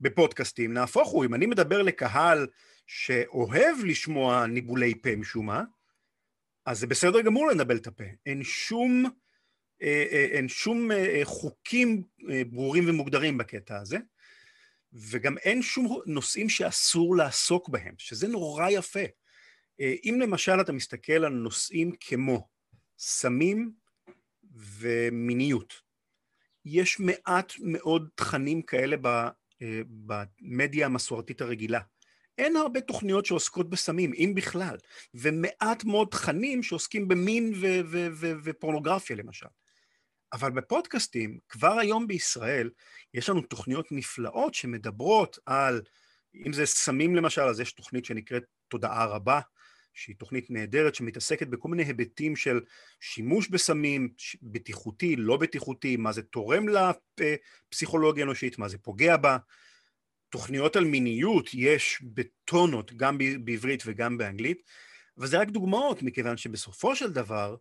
בפודקאסטים, 0.00 0.72
נהפוך 0.72 1.08
הוא, 1.08 1.24
אם 1.24 1.34
אני 1.34 1.46
מדבר 1.46 1.82
לקהל 1.82 2.46
שאוהב 2.86 3.76
לשמוע 3.84 4.46
ניבולי 4.46 4.94
פה 5.02 5.16
משום 5.16 5.46
מה, 5.46 5.62
אז 6.66 6.78
זה 6.78 6.86
בסדר 6.86 7.20
גמור 7.20 7.46
לנבל 7.46 7.76
את 7.76 7.86
הפה. 7.86 8.04
אין 8.26 8.42
שום, 8.44 9.04
אה, 9.82 10.06
אה, 10.12 10.26
אין 10.30 10.48
שום 10.48 10.92
אה, 10.92 11.20
חוקים 11.24 12.02
ברורים 12.50 12.84
ומוגדרים 12.88 13.38
בקטע 13.38 13.80
הזה, 13.80 13.98
וגם 14.92 15.38
אין 15.38 15.62
שום 15.62 16.00
נושאים 16.06 16.48
שאסור 16.48 17.16
לעסוק 17.16 17.68
בהם, 17.68 17.94
שזה 17.98 18.28
נורא 18.28 18.70
יפה. 18.70 19.00
אם 19.80 20.18
למשל 20.20 20.60
אתה 20.60 20.72
מסתכל 20.72 21.12
על 21.12 21.32
נושאים 21.32 21.92
כמו 22.00 22.48
סמים 22.98 23.72
ומיניות, 24.52 25.74
יש 26.64 27.00
מעט 27.00 27.52
מאוד 27.60 28.08
תכנים 28.14 28.62
כאלה 28.62 28.96
במדיה 29.88 30.86
המסורתית 30.86 31.40
הרגילה. 31.40 31.80
אין 32.38 32.56
הרבה 32.56 32.80
תוכניות 32.80 33.26
שעוסקות 33.26 33.70
בסמים, 33.70 34.12
אם 34.14 34.32
בכלל, 34.36 34.76
ומעט 35.14 35.84
מאוד 35.84 36.08
תכנים 36.10 36.62
שעוסקים 36.62 37.08
במין 37.08 37.52
ו- 37.54 37.80
ו- 37.84 38.08
ו- 38.12 38.32
ופורנוגרפיה 38.44 39.16
למשל. 39.16 39.46
אבל 40.32 40.50
בפודקאסטים, 40.50 41.38
כבר 41.48 41.78
היום 41.78 42.06
בישראל, 42.06 42.70
יש 43.14 43.28
לנו 43.28 43.40
תוכניות 43.40 43.92
נפלאות 43.92 44.54
שמדברות 44.54 45.38
על, 45.46 45.82
אם 46.46 46.52
זה 46.52 46.66
סמים 46.66 47.16
למשל, 47.16 47.40
אז 47.40 47.60
יש 47.60 47.72
תוכנית 47.72 48.04
שנקראת 48.04 48.44
תודעה 48.68 49.06
רבה, 49.06 49.40
שהיא 49.96 50.16
תוכנית 50.16 50.50
נהדרת 50.50 50.94
שמתעסקת 50.94 51.46
בכל 51.46 51.68
מיני 51.68 51.84
היבטים 51.84 52.36
של 52.36 52.60
שימוש 53.00 53.48
בסמים, 53.48 54.08
בטיחותי, 54.42 55.16
לא 55.16 55.36
בטיחותי, 55.36 55.96
מה 55.96 56.12
זה 56.12 56.22
תורם 56.22 56.66
לפסיכולוגיה 57.70 58.24
האנושית, 58.24 58.58
מה 58.58 58.68
זה 58.68 58.78
פוגע 58.78 59.16
בה. 59.16 59.36
תוכניות 60.28 60.76
על 60.76 60.84
מיניות 60.84 61.50
יש 61.54 62.02
בטונות, 62.02 62.92
גם 62.92 63.18
בעברית 63.44 63.82
וגם 63.86 64.18
באנגלית, 64.18 64.62
אבל 65.18 65.26
זה 65.26 65.38
רק 65.38 65.48
דוגמאות, 65.48 66.02
מכיוון 66.02 66.36
שבסופו 66.36 66.96
של 66.96 67.12
דבר 67.12 67.56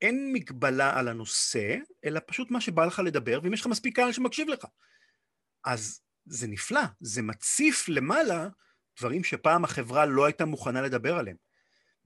אין 0.00 0.32
מגבלה 0.32 0.98
על 0.98 1.08
הנושא, 1.08 1.76
אלא 2.04 2.20
פשוט 2.26 2.50
מה 2.50 2.60
שבא 2.60 2.84
לך 2.84 3.02
לדבר, 3.04 3.40
ואם 3.42 3.54
יש 3.54 3.60
לך 3.60 3.66
מספיק 3.66 3.96
קהל 3.96 4.12
שמקשיב 4.12 4.48
לך. 4.48 4.64
אז 5.64 6.00
זה 6.24 6.46
נפלא, 6.46 6.82
זה 7.00 7.22
מציף 7.22 7.88
למעלה 7.88 8.48
דברים 8.98 9.24
שפעם 9.24 9.64
החברה 9.64 10.06
לא 10.06 10.24
הייתה 10.24 10.44
מוכנה 10.44 10.82
לדבר 10.82 11.16
עליהם. 11.18 11.36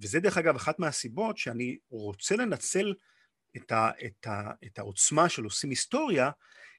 וזה 0.00 0.20
דרך 0.20 0.38
אגב 0.38 0.56
אחת 0.56 0.78
מהסיבות 0.78 1.38
שאני 1.38 1.78
רוצה 1.90 2.36
לנצל 2.36 2.94
את, 3.56 3.72
ה, 3.72 3.90
את, 4.04 4.26
ה, 4.26 4.50
את 4.64 4.78
העוצמה 4.78 5.28
של 5.28 5.44
עושים 5.44 5.70
היסטוריה 5.70 6.30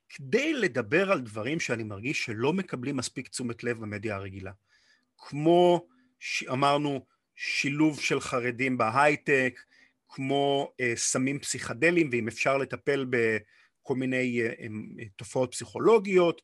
כדי 0.09 0.53
לדבר 0.53 1.11
על 1.11 1.21
דברים 1.21 1.59
שאני 1.59 1.83
מרגיש 1.83 2.25
שלא 2.25 2.53
מקבלים 2.53 2.97
מספיק 2.97 3.27
תשומת 3.27 3.63
לב 3.63 3.79
במדיה 3.79 4.15
הרגילה. 4.15 4.51
כמו, 5.17 5.87
אמרנו, 6.51 7.05
שילוב 7.35 7.99
של 7.99 8.19
חרדים 8.19 8.77
בהייטק, 8.77 9.59
כמו 10.09 10.71
אה, 10.79 10.93
סמים 10.95 11.39
פסיכדליים, 11.39 12.09
ואם 12.11 12.27
אפשר 12.27 12.57
לטפל 12.57 13.05
בכל 13.09 13.95
מיני 13.95 14.41
אה, 14.41 14.47
אה, 14.47 15.05
תופעות 15.15 15.51
פסיכולוגיות, 15.51 16.41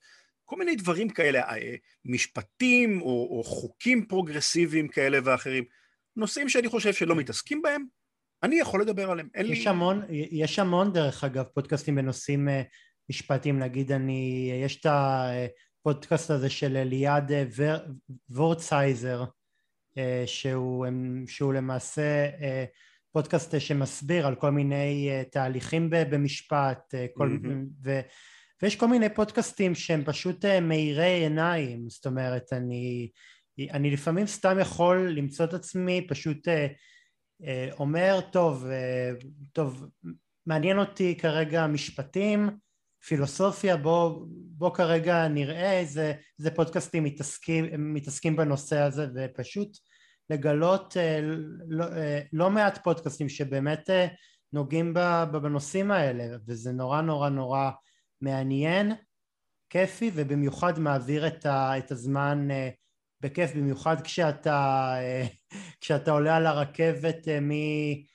כל 0.52 0.58
מיני 0.58 0.76
דברים 0.76 1.10
כאלה, 1.10 1.42
אה, 1.42 1.76
משפטים 2.06 3.02
או, 3.02 3.38
או 3.38 3.44
חוקים 3.44 4.06
פרוגרסיביים 4.06 4.88
כאלה 4.88 5.20
ואחרים, 5.24 5.64
נושאים 6.16 6.50
שאני 6.50 6.70
חושב 6.70 6.94
שלא 6.94 7.16
מתעסקים 7.16 7.62
בהם, 7.62 7.86
אני 8.44 8.56
יכול 8.56 8.82
לדבר 8.82 9.12
עליהם. 9.12 9.30
יש 9.36 9.66
לי... 9.66 9.70
המון, 9.70 10.02
יש 10.10 10.60
המון 10.60 10.94
דרך 10.94 11.24
אגב 11.24 11.44
פודקאסטים 11.44 11.96
בנושאים 11.96 12.50
אה, 12.50 12.62
משפטיים, 13.10 13.60
נגיד 13.60 13.92
אני, 13.92 14.52
יש 14.64 14.80
את 14.80 14.86
הפודקאסט 14.90 16.30
הזה 16.30 16.50
של 16.50 16.84
ליעד 16.84 17.32
אה, 17.32 17.44
ור, 17.56 17.78
וורצייזר, 18.30 19.24
שהוא, 20.26 20.86
שהוא 21.28 21.54
למעשה 21.54 22.30
פודקאסט 23.12 23.60
שמסביר 23.60 24.28
על 24.28 24.36
כל 24.36 24.52
מיני 24.52 25.10
תהליכים 25.32 25.90
במשפט, 25.90 26.94
כל, 27.14 27.38
mm-hmm. 27.44 27.84
ו, 27.84 28.00
ויש 28.62 28.76
כל 28.76 28.88
מיני 28.88 29.14
פודקאסטים 29.14 29.76
שהם 29.76 30.04
פשוט 30.06 30.46
אה, 30.46 30.60
מאירי 30.60 31.24
עיניים, 31.24 31.90
זאת 31.90 32.06
אומרת 32.06 32.54
אני, 32.54 33.10
אני 33.72 33.92
לפעמים 33.92 34.28
סתם 34.28 34.58
יכול 34.62 35.10
למצוא 35.10 35.46
את 35.46 35.54
עצמי 35.54 36.08
פשוט 36.10 36.48
אה, 36.48 36.68
אה, 37.46 37.70
אומר 37.80 38.20
טוב, 38.32 38.66
טוב 39.54 39.86
מעניין 40.46 40.80
אותי 40.80 41.18
כרגע 41.18 41.68
משפטים, 41.68 42.50
פילוסופיה, 43.06 43.78
בוא, 43.78 44.26
בוא 44.30 44.76
כרגע 44.76 45.28
נראה 45.28 45.80
איזה, 45.80 46.14
איזה 46.40 46.52
פודקאסטים 46.52 47.04
מתעסקים, 47.04 47.94
מתעסקים 47.94 48.36
בנושא 48.36 48.78
הזה 48.78 49.08
ופשוט 49.16 49.78
לגלות 50.30 50.98
לא, 51.68 51.86
לא 52.34 52.50
מעט 52.50 52.84
פודקאסטים 52.84 53.30
שבאמת 53.30 53.90
נוגעים 54.54 54.94
בנושאים 55.32 55.92
האלה 55.92 56.38
וזה 56.48 56.72
נורא 56.72 57.02
נורא 57.02 57.30
נורא 57.30 57.72
מעניין, 58.22 58.92
כיפי 59.70 60.12
ובמיוחד 60.14 60.80
מעביר 60.80 61.28
את, 61.28 61.46
ה, 61.46 61.78
את 61.78 61.92
הזמן 61.92 62.48
uh, 62.52 62.54
בכיף, 63.22 63.52
במיוחד 63.56 64.02
כשאתה, 64.02 64.96
uh, 65.24 65.56
כשאתה 65.82 66.12
עולה 66.12 66.38
על 66.38 66.48
הרכבת 66.48 67.28
שבע, 67.28 68.06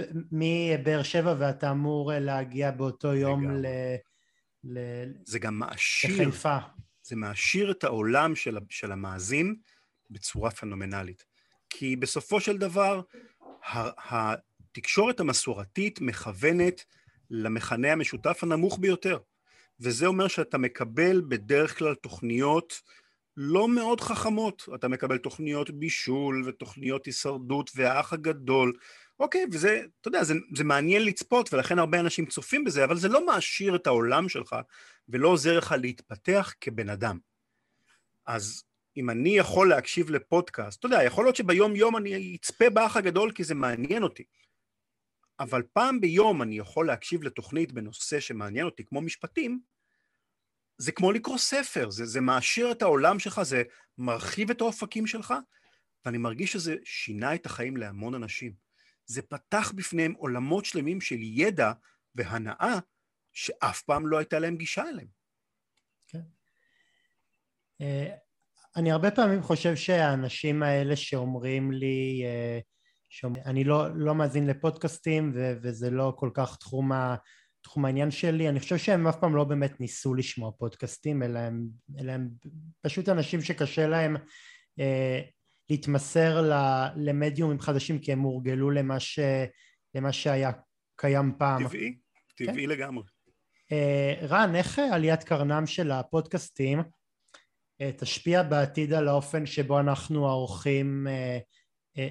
מבאר 0.00 1.02
שבע 1.02 1.34
ואתה 1.38 1.70
אמור 1.70 2.12
להגיע 2.14 2.70
באותו 2.70 3.14
יום 3.14 3.50
ל, 3.50 3.66
ל, 4.64 4.78
זה 5.24 5.38
גם 5.38 5.58
מעשיר, 5.58 6.22
לחיפה. 6.22 6.58
זה 7.02 7.16
מעשיר 7.16 7.70
את 7.70 7.84
העולם 7.84 8.34
של, 8.34 8.58
של 8.68 8.92
המאזין 8.92 9.56
בצורה 10.10 10.50
פנומנלית. 10.50 11.24
כי 11.70 11.96
בסופו 11.96 12.40
של 12.40 12.58
דבר 12.58 13.00
התקשורת 14.10 15.20
המסורתית 15.20 16.00
מכוונת 16.00 16.84
למכנה 17.30 17.92
המשותף 17.92 18.38
הנמוך 18.42 18.78
ביותר. 18.78 19.18
וזה 19.80 20.06
אומר 20.06 20.28
שאתה 20.28 20.58
מקבל 20.58 21.22
בדרך 21.28 21.78
כלל 21.78 21.94
תוכניות 21.94 22.80
לא 23.36 23.68
מאוד 23.68 24.00
חכמות. 24.00 24.68
אתה 24.74 24.88
מקבל 24.88 25.18
תוכניות 25.18 25.70
בישול 25.70 26.44
ותוכניות 26.46 27.06
הישרדות 27.06 27.70
והאח 27.74 28.12
הגדול. 28.12 28.72
אוקיי, 29.20 29.44
וזה, 29.52 29.82
אתה 30.00 30.08
יודע, 30.08 30.24
זה, 30.24 30.34
זה 30.54 30.64
מעניין 30.64 31.04
לצפות 31.04 31.54
ולכן 31.54 31.78
הרבה 31.78 32.00
אנשים 32.00 32.26
צופים 32.26 32.64
בזה, 32.64 32.84
אבל 32.84 32.96
זה 32.96 33.08
לא 33.08 33.26
מעשיר 33.26 33.76
את 33.76 33.86
העולם 33.86 34.28
שלך 34.28 34.56
ולא 35.08 35.28
עוזר 35.28 35.58
לך 35.58 35.74
להתפתח 35.80 36.54
כבן 36.60 36.88
אדם. 36.88 37.18
אז 38.26 38.62
אם 38.96 39.10
אני 39.10 39.38
יכול 39.38 39.68
להקשיב 39.68 40.10
לפודקאסט, 40.10 40.78
אתה 40.78 40.86
יודע, 40.86 41.04
יכול 41.04 41.24
להיות 41.24 41.36
שביום 41.36 41.76
יום 41.76 41.96
אני 41.96 42.36
אצפה 42.40 42.70
באח 42.70 42.96
הגדול 42.96 43.32
כי 43.32 43.44
זה 43.44 43.54
מעניין 43.54 44.02
אותי. 44.02 44.24
אבל 45.40 45.62
פעם 45.72 46.00
ביום 46.00 46.42
אני 46.42 46.58
יכול 46.58 46.86
להקשיב 46.86 47.22
לתוכנית 47.22 47.72
בנושא 47.72 48.20
שמעניין 48.20 48.66
אותי, 48.66 48.84
כמו 48.84 49.00
משפטים, 49.00 49.60
זה 50.78 50.92
כמו 50.92 51.12
לקרוא 51.12 51.38
ספר, 51.38 51.90
זה, 51.90 52.06
זה 52.06 52.20
מעשיר 52.20 52.72
את 52.72 52.82
העולם 52.82 53.18
שלך, 53.18 53.42
זה 53.42 53.62
מרחיב 53.98 54.50
את 54.50 54.60
האופקים 54.60 55.06
שלך, 55.06 55.34
ואני 56.04 56.18
מרגיש 56.18 56.52
שזה 56.52 56.76
שינה 56.84 57.34
את 57.34 57.46
החיים 57.46 57.76
להמון 57.76 58.14
אנשים. 58.14 58.52
זה 59.06 59.22
פתח 59.22 59.72
בפניהם 59.76 60.12
עולמות 60.12 60.64
שלמים 60.64 61.00
של 61.00 61.18
ידע 61.20 61.72
והנאה 62.14 62.78
שאף 63.32 63.82
פעם 63.82 64.06
לא 64.06 64.18
הייתה 64.18 64.38
להם 64.38 64.56
גישה 64.56 64.82
אליהם. 64.88 65.08
כן. 66.08 66.22
אה, 67.80 68.14
אני 68.76 68.92
הרבה 68.92 69.10
פעמים 69.10 69.42
חושב 69.42 69.76
שהאנשים 69.76 70.62
האלה 70.62 70.96
שאומרים 70.96 71.72
לי, 71.72 72.22
uh, 72.24 72.62
שומע. 73.08 73.38
אני 73.44 73.64
לא, 73.64 73.86
לא 73.94 74.14
מאזין 74.14 74.46
לפודקאסטים 74.46 75.32
ו, 75.34 75.52
וזה 75.62 75.90
לא 75.90 76.12
כל 76.16 76.30
כך 76.34 76.56
תחום, 76.56 76.92
ה, 76.92 77.16
תחום 77.60 77.84
העניין 77.84 78.10
שלי, 78.10 78.48
אני 78.48 78.60
חושב 78.60 78.76
שהם 78.76 79.06
אף 79.06 79.16
פעם 79.20 79.36
לא 79.36 79.44
באמת 79.44 79.80
ניסו 79.80 80.14
לשמוע 80.14 80.50
פודקאסטים, 80.58 81.22
אלא 81.22 81.38
הם, 81.38 81.66
אלא 81.98 82.12
הם 82.12 82.28
פשוט 82.80 83.08
אנשים 83.08 83.42
שקשה 83.42 83.86
להם 83.86 84.16
אה, 84.80 85.20
להתמסר 85.70 86.42
ל, 86.42 86.52
למדיומים 86.96 87.60
חדשים 87.60 87.98
כי 87.98 88.12
הם 88.12 88.20
הורגלו 88.20 88.70
למה, 88.70 89.00
ש, 89.00 89.18
למה 89.94 90.12
שהיה 90.12 90.50
קיים 90.96 91.32
פעם. 91.38 91.68
טבעי, 91.68 91.98
טבעי 92.36 92.64
כן? 92.64 92.70
לגמרי. 92.70 93.04
אה, 93.72 94.14
רן, 94.22 94.54
איך 94.54 94.78
עליית 94.92 95.24
קרנם 95.24 95.66
של 95.66 95.90
הפודקאסטים 95.90 96.82
אה, 97.80 97.90
תשפיע 97.96 98.42
בעתיד 98.42 98.92
על 98.92 99.08
האופן 99.08 99.46
שבו 99.46 99.80
אנחנו 99.80 100.28
עורכים 100.28 101.06
אה, 101.08 101.38
אה, 101.98 102.08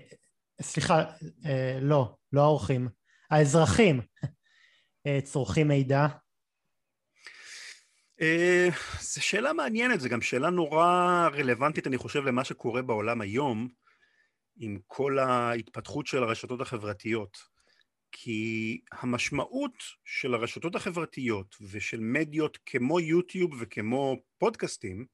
סליחה, 0.62 1.04
אה, 1.46 1.80
לא, 1.82 2.16
לא 2.34 2.42
האורחים, 2.42 2.88
האזרחים 3.32 4.02
אה, 5.08 5.20
צורכים 5.24 5.68
מידע? 5.68 6.08
אה, 8.22 8.70
זו 9.02 9.24
שאלה 9.24 9.54
מעניינת, 9.54 10.00
זו 10.00 10.10
גם 10.10 10.22
שאלה 10.22 10.50
נורא 10.50 11.30
רלוונטית, 11.34 11.88
אני 11.88 11.98
חושב, 11.98 12.24
למה 12.24 12.44
שקורה 12.44 12.82
בעולם 12.82 13.22
היום, 13.22 13.68
עם 14.60 14.80
כל 14.88 15.20
ההתפתחות 15.20 16.08
של 16.08 16.24
הרשתות 16.24 16.62
החברתיות. 16.62 17.58
כי 18.12 18.82
המשמעות 18.92 19.74
של 20.06 20.34
הרשתות 20.34 20.76
החברתיות 20.76 21.56
ושל 21.72 22.00
מדיות 22.00 22.58
כמו 22.66 23.00
יוטיוב 23.00 23.52
וכמו 23.60 24.18
פודקאסטים, 24.38 25.06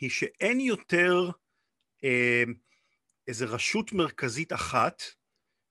היא 0.00 0.10
שאין 0.10 0.60
יותר 0.60 1.30
אה, 2.04 2.44
איזו 3.28 3.46
רשות 3.48 3.92
מרכזית 3.92 4.52
אחת 4.52 5.02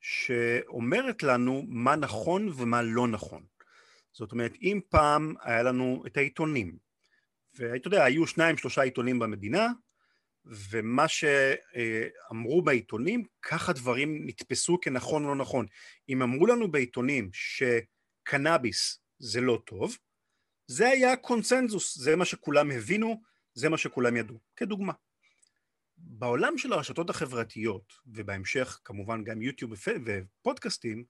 שאומרת 0.01 1.24
לנו 1.24 1.64
מה 1.68 1.95
נכון 1.95 2.49
ומה 2.56 2.82
לא 2.82 3.08
נכון. 3.08 3.45
זאת 4.14 4.32
אומרת, 4.32 4.54
אם 4.62 4.80
פעם 4.89 5.36
היה 5.41 5.64
לנו 5.64 6.04
את 6.08 6.18
העיתונים, 6.18 6.78
ואתה 7.56 7.88
יודע, 7.88 8.04
היו 8.04 8.28
שניים 8.28 8.58
שלושה 8.58 8.82
עיתונים 8.82 9.20
במדינה, 9.20 9.68
ומה 10.45 11.06
שאמרו 11.08 12.62
בעיתונים, 12.62 13.24
ככה 13.41 13.74
דברים 13.74 14.28
נתפסו 14.28 14.78
כנכון 14.82 15.24
או 15.24 15.30
לא 15.30 15.36
נכון. 15.36 15.66
אם 16.10 16.22
אמרו 16.22 16.45
לנו 16.47 16.72
בעיתונים 16.72 17.30
שקנאביס 17.34 18.99
זה 19.20 19.41
לא 19.41 19.62
טוב, 19.66 19.97
זה 20.68 20.89
היה 20.89 21.16
קונצנזוס, 21.16 21.97
זה 21.97 22.16
מה 22.16 22.26
שכולם 22.26 22.72
הבינו, 22.72 23.22
זה 23.54 23.70
מה 23.70 23.78
שכולם 23.78 24.18
ידעו, 24.18 24.39
כדוגמה. 24.56 24.93
בעולם 26.06 26.58
של 26.58 26.74
הרשתות 26.74 27.10
החברתיות, 27.10 27.93
ובהמשך 28.08 28.80
כמובן 28.86 29.24
גם 29.24 29.41
יוטיוב 29.41 29.72
ופודקאסטים, 30.06 31.04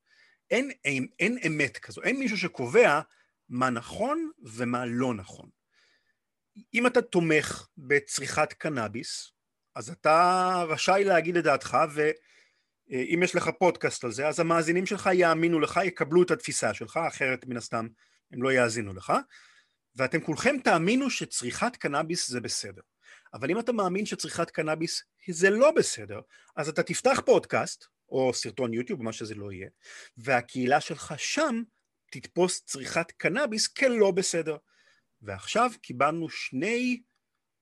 אין, 0.51 0.71
אין, 0.85 1.07
אין 1.19 1.37
אמת 1.47 1.77
כזו, 1.77 2.01
אין 2.03 2.19
מישהו 2.19 2.37
שקובע 2.37 3.01
מה 3.49 3.69
נכון 3.69 4.31
ומה 4.43 4.85
לא 4.85 5.13
נכון. 5.13 5.49
אם 6.73 6.87
אתה 6.87 7.01
תומך 7.01 7.67
בצריכת 7.77 8.53
קנאביס, 8.53 9.31
אז 9.75 9.89
אתה 9.89 10.63
רשאי 10.67 11.03
להגיד 11.03 11.37
את 11.37 11.43
דעתך, 11.43 11.77
ואם 11.93 13.19
יש 13.23 13.35
לך 13.35 13.49
פודקאסט 13.59 14.03
על 14.03 14.11
זה, 14.11 14.27
אז 14.27 14.39
המאזינים 14.39 14.85
שלך 14.85 15.09
יאמינו 15.13 15.59
לך, 15.59 15.79
יקבלו 15.83 16.23
את 16.23 16.31
התפיסה 16.31 16.73
שלך, 16.73 16.99
אחרת 17.07 17.45
מן 17.45 17.57
הסתם 17.57 17.87
הם 18.31 18.43
לא 18.43 18.53
יאזינו 18.53 18.93
לך, 18.93 19.13
ואתם 19.95 20.21
כולכם 20.21 20.55
תאמינו 20.63 21.09
שצריכת 21.09 21.75
קנאביס 21.75 22.29
זה 22.29 22.41
בסדר. 22.41 22.81
אבל 23.33 23.51
אם 23.51 23.59
אתה 23.59 23.71
מאמין 23.71 24.05
שצריכת 24.05 24.51
קנאביס 24.51 25.03
זה 25.29 25.49
לא 25.49 25.71
בסדר, 25.71 26.19
אז 26.55 26.69
אתה 26.69 26.83
תפתח 26.83 27.21
פודקאסט, 27.25 27.85
או 28.09 28.33
סרטון 28.33 28.73
יוטיוב, 28.73 29.03
מה 29.03 29.13
שזה 29.13 29.35
לא 29.35 29.51
יהיה, 29.51 29.69
והקהילה 30.17 30.81
שלך 30.81 31.13
שם 31.17 31.63
תתפוס 32.11 32.61
צריכת 32.65 33.11
קנאביס 33.11 33.67
כלא 33.67 34.11
בסדר. 34.11 34.57
ועכשיו 35.21 35.71
קיבלנו 35.81 36.29
שני, 36.29 37.01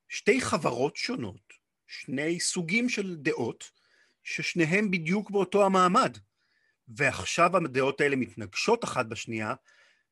שתי 0.09 0.41
חברות 0.41 0.95
שונות, 0.95 1.53
שני 1.87 2.39
סוגים 2.39 2.89
של 2.89 3.15
דעות, 3.15 3.71
ששניהם 4.23 4.91
בדיוק 4.91 5.31
באותו 5.31 5.65
המעמד. 5.65 6.17
ועכשיו 6.87 7.57
הדעות 7.57 8.01
האלה 8.01 8.15
מתנגשות 8.15 8.83
אחת 8.83 9.05
בשנייה 9.05 9.53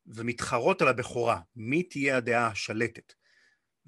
ומתחרות 0.06 0.82
על 0.82 0.88
הבכורה, 0.88 1.40
מי 1.56 1.82
תהיה 1.82 2.16
הדעה 2.16 2.46
השלטת. 2.46 3.12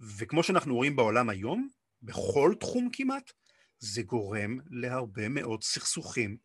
וכמו 0.02 0.42
שאנחנו 0.42 0.74
רואים 0.74 0.96
בעולם 0.96 1.28
היום, 1.28 1.68
בכל 2.02 2.54
תחום 2.60 2.88
כמעט, 2.92 3.32
זה 3.78 4.02
גורם 4.02 4.58
להרבה 4.70 5.28
מאוד 5.28 5.62
סכסוכים, 5.62 6.36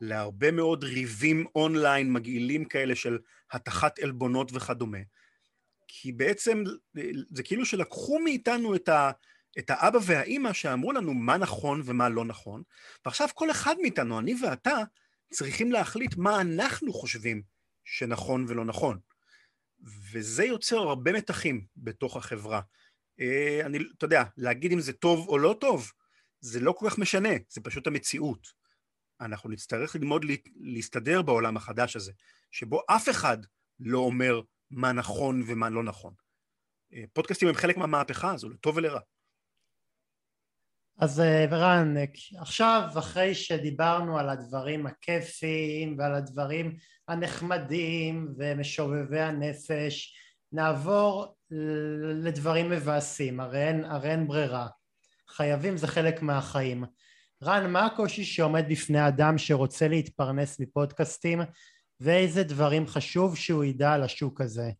להרבה 0.00 0.50
מאוד 0.50 0.84
ריבים 0.84 1.46
אונליין 1.54 2.12
מגעילים 2.12 2.64
כאלה 2.64 2.94
של 2.94 3.18
התחת 3.52 3.98
עלבונות 3.98 4.50
וכדומה. 4.54 4.98
כי 5.88 6.12
בעצם 6.12 6.64
זה 7.28 7.42
כאילו 7.42 7.66
שלקחו 7.66 8.18
מאיתנו 8.18 8.74
את, 8.74 8.88
ה, 8.88 9.10
את 9.58 9.70
האבא 9.70 9.98
והאימא 10.02 10.52
שאמרו 10.52 10.92
לנו 10.92 11.14
מה 11.14 11.36
נכון 11.36 11.82
ומה 11.84 12.08
לא 12.08 12.24
נכון, 12.24 12.62
ועכשיו 13.04 13.28
כל 13.34 13.50
אחד 13.50 13.74
מאיתנו, 13.82 14.18
אני 14.18 14.34
ואתה, 14.42 14.76
צריכים 15.32 15.72
להחליט 15.72 16.16
מה 16.16 16.40
אנחנו 16.40 16.92
חושבים 16.92 17.42
שנכון 17.84 18.44
ולא 18.48 18.64
נכון. 18.64 18.98
וזה 20.12 20.44
יוצר 20.44 20.78
הרבה 20.78 21.12
מתחים 21.12 21.66
בתוך 21.76 22.16
החברה. 22.16 22.60
אה, 23.20 23.66
אני, 23.66 23.78
אתה 23.98 24.04
יודע, 24.04 24.22
להגיד 24.36 24.72
אם 24.72 24.80
זה 24.80 24.92
טוב 24.92 25.28
או 25.28 25.38
לא 25.38 25.56
טוב, 25.60 25.92
זה 26.40 26.60
לא 26.60 26.72
כל 26.72 26.90
כך 26.90 26.98
משנה, 26.98 27.30
זה 27.48 27.60
פשוט 27.60 27.86
המציאות. 27.86 28.46
אנחנו 29.20 29.50
נצטרך 29.50 29.96
ללמוד 29.96 30.24
להסתדר 30.56 31.22
בעולם 31.22 31.56
החדש 31.56 31.96
הזה, 31.96 32.12
שבו 32.50 32.80
אף 32.90 33.08
אחד 33.08 33.38
לא 33.80 33.98
אומר 33.98 34.40
מה 34.70 34.92
נכון 34.92 35.42
ומה 35.46 35.70
לא 35.70 35.82
נכון. 35.82 36.14
אה, 36.92 37.04
פודקאסטים 37.12 37.48
הם 37.48 37.54
חלק 37.54 37.76
מהמהפכה 37.76 38.34
הזו, 38.34 38.48
לטוב 38.48 38.76
ולרע. 38.76 39.00
אז 40.98 41.20
אה, 41.20 41.46
רן, 41.50 41.94
עכשיו 42.38 42.88
אחרי 42.98 43.34
שדיברנו 43.34 44.18
על 44.18 44.28
הדברים 44.28 44.86
הכיפיים 44.86 45.98
ועל 45.98 46.14
הדברים 46.14 46.76
הנחמדים 47.08 48.34
ומשובבי 48.38 49.20
הנפש, 49.20 50.14
נעבור 50.52 51.35
לדברים 52.24 52.70
מבאסים, 52.70 53.40
הרי 53.40 53.68
אין, 53.68 53.84
הרי 53.84 54.10
אין 54.10 54.26
ברירה. 54.26 54.66
חייבים 55.28 55.76
זה 55.76 55.86
חלק 55.86 56.22
מהחיים. 56.22 56.84
רן, 57.42 57.72
מה 57.72 57.86
הקושי 57.86 58.24
שעומד 58.24 58.64
בפני 58.70 59.08
אדם 59.08 59.38
שרוצה 59.38 59.88
להתפרנס 59.88 60.60
מפודקאסטים 60.60 61.40
ואיזה 62.00 62.42
דברים 62.42 62.86
חשוב 62.86 63.36
שהוא 63.36 63.64
ידע 63.64 63.92
על 63.92 64.02
השוק 64.02 64.40
הזה? 64.40 64.70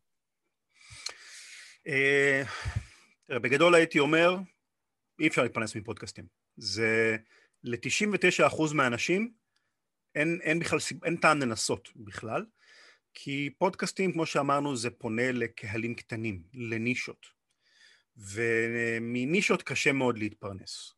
אה, 1.87 2.43
בגדול 3.31 3.75
הייתי 3.75 3.99
אומר, 3.99 4.37
אי 5.21 5.29
אפשר 5.29 5.43
להתפרנס 5.43 5.77
מפודקאסטים. 5.77 6.27
זה 6.57 7.17
ל-99% 7.65 8.75
מהאנשים 8.75 9.33
אין, 10.15 10.39
אין 10.43 10.59
בכלל, 10.59 10.79
אין 11.05 11.17
טעם 11.17 11.39
לנסות 11.39 11.89
בכלל, 11.97 12.45
כי 13.19 13.51
פודקאסטים, 13.59 14.13
כמו 14.13 14.27
שאמרנו, 14.27 14.77
זה 14.77 14.91
פונה 14.91 15.33
לקהלים 15.33 15.95
קטנים, 15.95 16.43
לנישות. 16.55 17.27
ומנישות 18.17 19.63
קשה 19.63 19.93
מאוד 19.93 20.19
להתפרנס. 20.19 20.95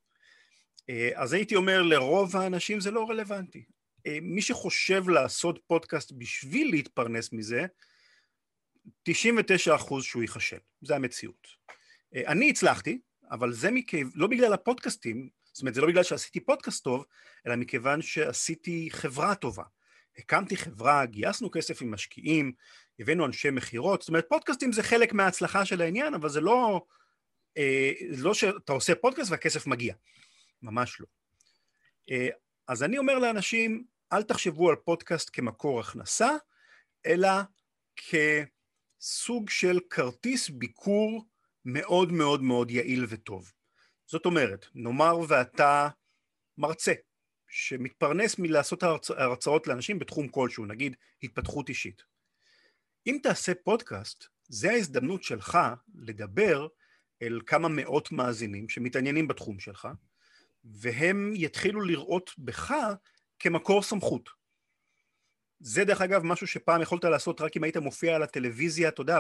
אה, 0.91 1.11
אז 1.14 1.33
הייתי 1.33 1.57
אומר, 1.57 1.83
לרוב 1.83 2.37
האנשים 2.37 2.81
זה 2.81 2.91
לא 2.91 3.11
רלוונטי. 3.11 3.64
אה, 4.07 4.19
מי 4.23 4.43
שחושב 4.43 5.09
לעשות 5.09 5.61
פודקאסט 5.66 6.12
בשביל 6.12 6.71
להתפרנס 6.71 7.33
מזה, 7.33 7.66
99 9.03 9.75
אחוז 9.75 10.05
שהוא 10.05 10.23
ייכשל, 10.23 10.59
זה 10.83 10.97
המציאות. 10.97 11.47
אה, 12.14 12.23
אני 12.27 12.51
הצלחתי, 12.51 13.01
אבל 13.31 13.53
זה 13.53 13.71
מכיוון, 13.71 14.12
לא 14.14 14.27
בגלל 14.27 14.53
הפודקאסטים, 14.53 15.29
זאת 15.53 15.62
אומרת 15.62 15.75
זה 15.75 15.81
לא 15.81 15.87
בגלל 15.89 16.03
שעשיתי 16.03 16.41
פודקאסט 16.41 16.85
טוב, 16.85 17.05
אלא 17.47 17.57
מכיוון 17.57 18.03
שעשיתי 18.03 18.89
חברה 18.91 19.35
טובה. 19.35 19.64
הקמתי 20.19 20.57
חברה, 20.57 21.07
גייסנו 21.07 21.51
כסף 21.51 21.83
עם 21.83 21.91
משקיעים, 21.91 22.53
הבאנו 22.99 23.27
אנשי 23.27 23.51
מכירות, 23.51 24.03
זאת 24.03 24.09
אומרת 24.09 24.27
פודקאסטים 24.29 24.73
זה 24.73 24.83
חלק 24.83 25.12
מההצלחה 25.12 25.64
של 25.64 25.83
העניין, 25.83 26.14
אבל 26.14 26.29
זה 26.29 26.41
לא, 26.41 26.85
אה, 27.57 27.93
לא 28.16 28.35
שאתה 28.35 28.73
עושה 28.73 28.95
פודקאסט 28.95 29.31
והכסף 29.31 29.66
מגיע, 29.66 29.95
ממש 30.62 31.01
לא. 31.01 31.07
אה, 32.11 32.29
אז 32.69 32.83
אני 32.83 32.99
אומר 32.99 33.19
לאנשים, 33.19 33.85
אל 34.12 34.23
תחשבו 34.23 34.71
על 34.71 34.77
פודקאסט 34.77 35.31
כמקור 35.33 35.81
הכנסה, 35.81 36.31
אלא 37.07 37.29
כסוג 37.97 39.51
של 39.51 39.81
כרטיס 39.91 40.49
ביקור 40.49 41.25
מאוד 41.64 42.12
מאוד 42.12 42.43
מאוד 42.43 42.71
יעיל 42.71 43.07
וטוב. 43.09 43.53
זאת 44.07 44.27
אומרת, 44.27 44.66
נאמר 44.75 45.19
ואתה 45.29 45.89
מרצה, 46.59 46.93
שמתפרנס 47.49 48.38
מלעשות 48.38 48.82
הרצאות 49.16 49.66
לאנשים 49.66 49.99
בתחום 49.99 50.28
כלשהו, 50.28 50.66
נגיד 50.66 50.96
התפתחות 51.22 51.68
אישית. 51.68 52.03
אם 53.07 53.18
תעשה 53.22 53.53
פודקאסט, 53.64 54.24
זה 54.49 54.70
ההזדמנות 54.70 55.22
שלך 55.22 55.59
לדבר 55.94 56.68
אל 57.22 57.40
כמה 57.46 57.68
מאות 57.68 58.12
מאזינים 58.12 58.68
שמתעניינים 58.68 59.28
בתחום 59.28 59.61
שלך, 59.61 59.88
והם 60.64 61.32
יתחילו 61.34 61.80
לראות 61.80 62.30
בך 62.38 62.74
כמקור 63.38 63.82
סמכות. 63.82 64.30
זה 65.61 65.84
דרך 65.84 66.01
אגב 66.01 66.22
משהו 66.24 66.46
שפעם 66.46 66.82
יכולת 66.82 67.05
לעשות 67.05 67.40
רק 67.40 67.57
אם 67.57 67.64
היית 67.64 67.76
מופיע 67.76 68.16
על 68.16 68.22
הטלוויזיה, 68.22 68.88
אתה 68.88 69.01
יודע, 69.01 69.18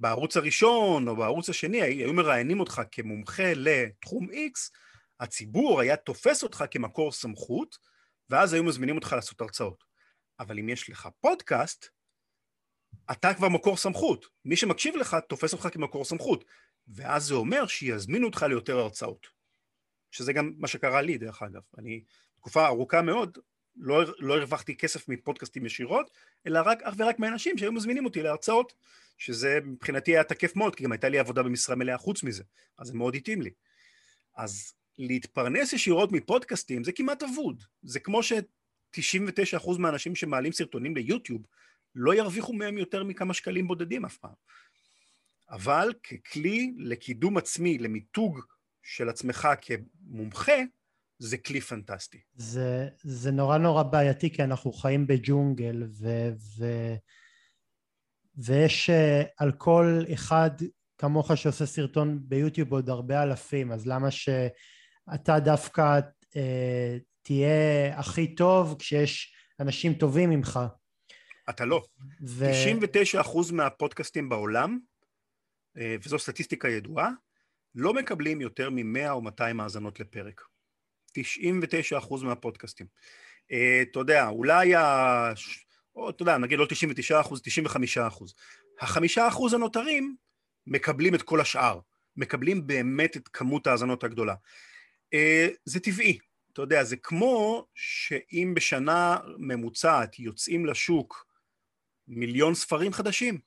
בערוץ 0.00 0.36
הראשון 0.36 1.08
או 1.08 1.16
בערוץ 1.16 1.48
השני, 1.48 1.82
היו 1.82 2.12
מראיינים 2.12 2.60
אותך 2.60 2.82
כמומחה 2.92 3.52
לתחום 3.56 4.28
X, 4.30 4.70
הציבור 5.20 5.80
היה 5.80 5.96
תופס 5.96 6.42
אותך 6.42 6.64
כמקור 6.70 7.12
סמכות, 7.12 7.78
ואז 8.30 8.52
היו 8.52 8.64
מזמינים 8.64 8.96
אותך 8.96 9.12
לעשות 9.12 9.40
הרצאות. 9.40 9.84
אבל 10.40 10.58
אם 10.58 10.68
יש 10.68 10.90
לך 10.90 11.08
פודקאסט, 11.20 11.86
אתה 13.10 13.34
כבר 13.34 13.48
מקור 13.48 13.76
סמכות. 13.76 14.26
מי 14.44 14.56
שמקשיב 14.56 14.96
לך 14.96 15.16
תופס 15.28 15.52
אותך 15.52 15.68
כמקור 15.72 16.04
סמכות, 16.04 16.44
ואז 16.88 17.24
זה 17.24 17.34
אומר 17.34 17.66
שיזמינו 17.66 18.26
אותך 18.26 18.42
ליותר 18.42 18.78
הרצאות. 18.78 19.26
שזה 20.10 20.32
גם 20.32 20.52
מה 20.58 20.68
שקרה 20.68 21.02
לי 21.02 21.18
דרך 21.18 21.42
אגב. 21.42 21.62
אני 21.78 22.04
תקופה 22.36 22.66
ארוכה 22.66 23.02
מאוד 23.02 23.38
לא, 23.76 24.04
לא 24.18 24.36
הרווחתי 24.36 24.76
כסף 24.76 25.08
מפודקאסטים 25.08 25.66
ישירות, 25.66 26.10
אלא 26.46 26.60
רק 26.64 26.82
אך 26.82 26.94
ורק 26.98 27.18
מאנשים 27.18 27.58
שהיו 27.58 27.72
מזמינים 27.72 28.04
אותי 28.04 28.22
להרצאות, 28.22 28.74
שזה 29.18 29.58
מבחינתי 29.64 30.10
היה 30.10 30.24
תקף 30.24 30.56
מאוד, 30.56 30.76
כי 30.76 30.84
גם 30.84 30.92
הייתה 30.92 31.08
לי 31.08 31.18
עבודה 31.18 31.42
במשרה 31.42 31.76
מלאה 31.76 31.98
חוץ 31.98 32.22
מזה, 32.22 32.42
אז 32.78 32.86
זה 32.86 32.94
מאוד 32.94 33.14
התאים 33.14 33.42
לי. 33.42 33.50
אז 34.36 34.74
להתפרנס 34.98 35.72
ישירות 35.72 36.12
מפודקאסטים 36.12 36.84
זה 36.84 36.92
כמעט 36.92 37.22
אבוד, 37.22 37.62
זה 37.82 38.00
כמו 38.00 38.22
ש-99% 38.22 39.78
מהאנשים 39.78 40.14
שמעלים 40.14 40.52
סרטונים 40.52 40.96
ליוטיוב 40.96 41.46
לא 41.94 42.14
ירוויחו 42.14 42.52
מהם 42.52 42.78
יותר 42.78 43.04
מכמה 43.04 43.34
שקלים 43.34 43.68
בודדים 43.68 44.04
אף 44.04 44.16
פעם. 44.16 44.34
אבל 45.50 45.92
ככלי 46.02 46.74
לקידום 46.78 47.36
עצמי, 47.36 47.78
למיתוג 47.78 48.40
של 48.82 49.08
עצמך 49.08 49.48
כמומחה, 49.60 50.56
זה 51.18 51.38
כלי 51.38 51.60
פנטסטי. 51.60 52.20
זה, 52.34 52.88
זה 53.02 53.30
נורא 53.30 53.58
נורא 53.58 53.82
בעייתי 53.82 54.30
כי 54.30 54.44
אנחנו 54.44 54.72
חיים 54.72 55.06
בג'ונגל 55.06 55.82
ו, 56.00 56.08
ו, 56.58 56.64
ויש 58.36 58.90
אה, 58.90 59.22
על 59.36 59.52
כל 59.52 60.02
אחד 60.14 60.50
כמוך 60.98 61.36
שעושה 61.36 61.66
סרטון 61.66 62.18
ביוטיוב 62.22 62.72
עוד 62.72 62.88
הרבה 62.88 63.22
אלפים 63.22 63.72
אז 63.72 63.86
למה 63.86 64.10
שאתה 65.12 65.40
דווקא 65.40 66.00
אה, 66.36 66.96
תהיה 67.22 67.98
הכי 67.98 68.34
טוב 68.34 68.76
כשיש 68.78 69.34
אנשים 69.60 69.94
טובים 69.94 70.30
ממך? 70.30 70.60
אתה 71.50 71.64
לא. 71.64 71.82
ו... 72.26 72.44
99% 73.22 73.52
מהפודקאסטים 73.52 74.28
בעולם, 74.28 74.78
אה, 75.78 75.96
וזו 76.02 76.18
סטטיסטיקה 76.18 76.68
ידועה, 76.68 77.10
לא 77.74 77.94
מקבלים 77.94 78.40
יותר 78.40 78.70
מ-100 78.70 79.10
או 79.10 79.22
200 79.22 79.60
האזנות 79.60 80.00
לפרק. 80.00 80.40
99% 81.18 82.24
מהפודקאסטים. 82.24 82.86
Uh, 83.52 83.56
אתה 83.82 83.98
יודע, 83.98 84.28
אולי 84.28 84.74
ה... 84.74 85.32
או, 85.96 86.10
אתה 86.10 86.22
יודע, 86.22 86.38
נגיד 86.38 86.58
לא 86.58 86.66
99 86.68 87.20
95 87.44 87.98
החמישה 88.80 89.28
אחוז 89.28 89.54
הנותרים 89.54 90.16
מקבלים 90.66 91.14
את 91.14 91.22
כל 91.22 91.40
השאר, 91.40 91.80
מקבלים 92.16 92.66
באמת 92.66 93.16
את 93.16 93.28
כמות 93.28 93.66
ההאזנות 93.66 94.04
הגדולה. 94.04 94.34
אה, 95.14 95.48
זה 95.64 95.80
טבעי. 95.80 96.18
אתה 96.52 96.62
יודע, 96.62 96.84
זה 96.84 96.96
כמו 96.96 97.66
שאם 97.74 98.52
בשנה 98.56 99.16
ממוצעת 99.38 100.18
יוצאים 100.18 100.66
לשוק 100.66 101.26
מיליון 102.08 102.54
ספרים 102.54 102.92
חדשים, 102.92 103.38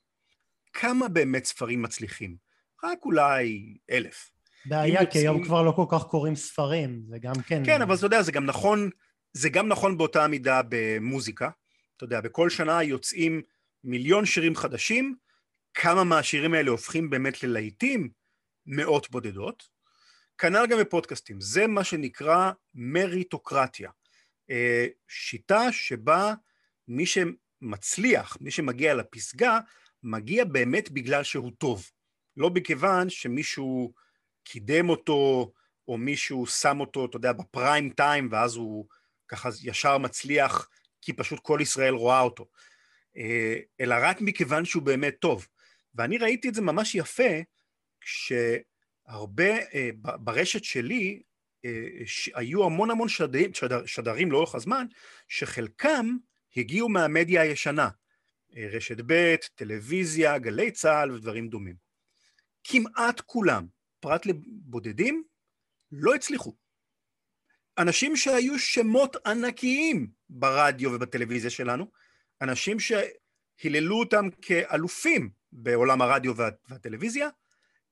כמה 0.72 1.08
באמת 1.08 1.44
ספרים 1.44 1.82
מצליחים? 1.82 2.36
רק 2.84 2.98
אולי 3.04 3.76
אלף. 3.90 4.30
בעיה, 4.66 5.06
כי 5.06 5.18
היום 5.18 5.44
כבר 5.44 5.62
לא 5.62 5.72
כל 5.72 5.84
כך 5.90 6.04
קוראים 6.04 6.36
ספרים, 6.36 7.02
זה 7.08 7.18
גם 7.18 7.34
כן... 7.46 7.62
כן, 7.66 7.82
אבל 7.82 7.94
אתה 7.94 8.06
יודע, 8.06 8.22
זה 8.22 8.32
גם 8.32 8.46
נכון, 8.46 8.90
זה 9.32 9.48
גם 9.48 9.68
נכון 9.68 9.98
באותה 9.98 10.28
מידה 10.28 10.60
במוזיקה. 10.68 11.50
אתה 11.96 12.04
יודע, 12.04 12.20
בכל 12.20 12.50
שנה 12.50 12.82
יוצאים 12.82 13.42
מיליון 13.84 14.26
שירים 14.26 14.56
חדשים, 14.56 15.16
כמה 15.74 16.04
מהשירים 16.04 16.54
האלה 16.54 16.70
הופכים 16.70 17.10
באמת 17.10 17.42
ללהיטים? 17.42 18.10
מאות 18.66 19.10
בודדות. 19.10 19.77
כנ"ל 20.38 20.66
גם 20.66 20.78
בפודקאסטים, 20.78 21.40
זה 21.40 21.66
מה 21.66 21.84
שנקרא 21.84 22.50
מריטוקרטיה. 22.74 23.90
אה, 24.50 24.86
שיטה 25.08 25.72
שבה 25.72 26.34
מי 26.88 27.04
שמצליח, 27.06 28.36
מי 28.40 28.50
שמגיע 28.50 28.94
לפסגה, 28.94 29.58
מגיע 30.02 30.44
באמת 30.44 30.90
בגלל 30.90 31.22
שהוא 31.22 31.52
טוב. 31.58 31.90
לא 32.36 32.50
מכיוון 32.50 33.10
שמישהו 33.10 33.92
קידם 34.44 34.88
אותו, 34.88 35.52
או 35.88 35.98
מישהו 35.98 36.46
שם 36.46 36.80
אותו, 36.80 37.04
אתה 37.04 37.16
יודע, 37.16 37.32
בפריים 37.32 37.90
טיים, 37.90 38.28
ואז 38.32 38.56
הוא 38.56 38.86
ככה 39.28 39.48
ישר 39.62 39.98
מצליח, 39.98 40.68
כי 41.02 41.12
פשוט 41.12 41.40
כל 41.42 41.58
ישראל 41.62 41.94
רואה 41.94 42.20
אותו. 42.20 42.48
אה, 43.16 43.58
אלא 43.80 43.96
רק 44.00 44.20
מכיוון 44.20 44.64
שהוא 44.64 44.82
באמת 44.82 45.14
טוב. 45.20 45.46
ואני 45.94 46.18
ראיתי 46.18 46.48
את 46.48 46.54
זה 46.54 46.62
ממש 46.62 46.94
יפה, 46.94 47.32
כשהרבה, 48.00 48.67
אה, 49.08 49.90
ברשת 50.02 50.64
שלי, 50.64 51.22
אה, 51.64 51.70
היו 52.34 52.64
המון 52.64 52.90
המון 52.90 53.08
שדרים, 53.08 53.54
שדר, 53.54 53.86
שדרים 53.86 54.32
לאורך 54.32 54.54
הזמן, 54.54 54.86
שחלקם 55.28 56.16
הגיעו 56.56 56.88
מהמדיה 56.88 57.42
הישנה. 57.42 57.88
רשת 58.56 58.96
ב', 59.06 59.36
טלוויזיה, 59.54 60.38
גלי 60.38 60.70
צה"ל 60.70 61.10
ודברים 61.10 61.48
דומים. 61.48 61.76
כמעט 62.64 63.20
כולם, 63.20 63.66
פרט 64.00 64.26
לבודדים, 64.26 65.24
לא 65.92 66.14
הצליחו. 66.14 66.54
אנשים 67.78 68.16
שהיו 68.16 68.58
שמות 68.58 69.16
ענקיים 69.26 70.10
ברדיו 70.28 70.92
ובטלוויזיה 70.92 71.50
שלנו, 71.50 71.90
אנשים 72.42 72.76
שהיללו 72.80 73.98
אותם 73.98 74.28
כאלופים 74.42 75.30
בעולם 75.52 76.02
הרדיו 76.02 76.36
וה, 76.36 76.48
והטלוויזיה, 76.68 77.28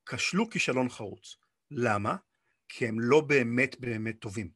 כשלו 0.07 0.51
כישלון 0.51 0.89
חרוץ. 0.89 1.37
למה? 1.71 2.17
כי 2.69 2.87
הם 2.87 3.01
לא 3.01 3.21
באמת 3.21 3.81
באמת 3.81 4.15
טובים. 4.21 4.51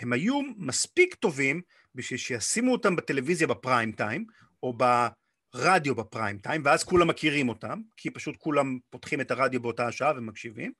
הם 0.00 0.12
היו 0.12 0.40
מספיק 0.56 1.14
טובים 1.14 1.62
בשביל 1.94 2.18
שישימו 2.18 2.72
אותם 2.72 2.96
בטלוויזיה 2.96 3.46
בפריים 3.46 3.92
טיים, 3.92 4.26
או 4.62 4.74
ברדיו 4.76 5.94
בפריים 5.94 6.38
טיים, 6.38 6.62
ואז 6.64 6.84
כולם 6.84 7.08
מכירים 7.08 7.48
אותם, 7.48 7.80
כי 7.96 8.10
פשוט 8.10 8.36
כולם 8.38 8.78
פותחים 8.90 9.20
את 9.20 9.30
הרדיו 9.30 9.62
באותה 9.62 9.86
השעה 9.86 10.12
ומקשיבים, 10.16 10.72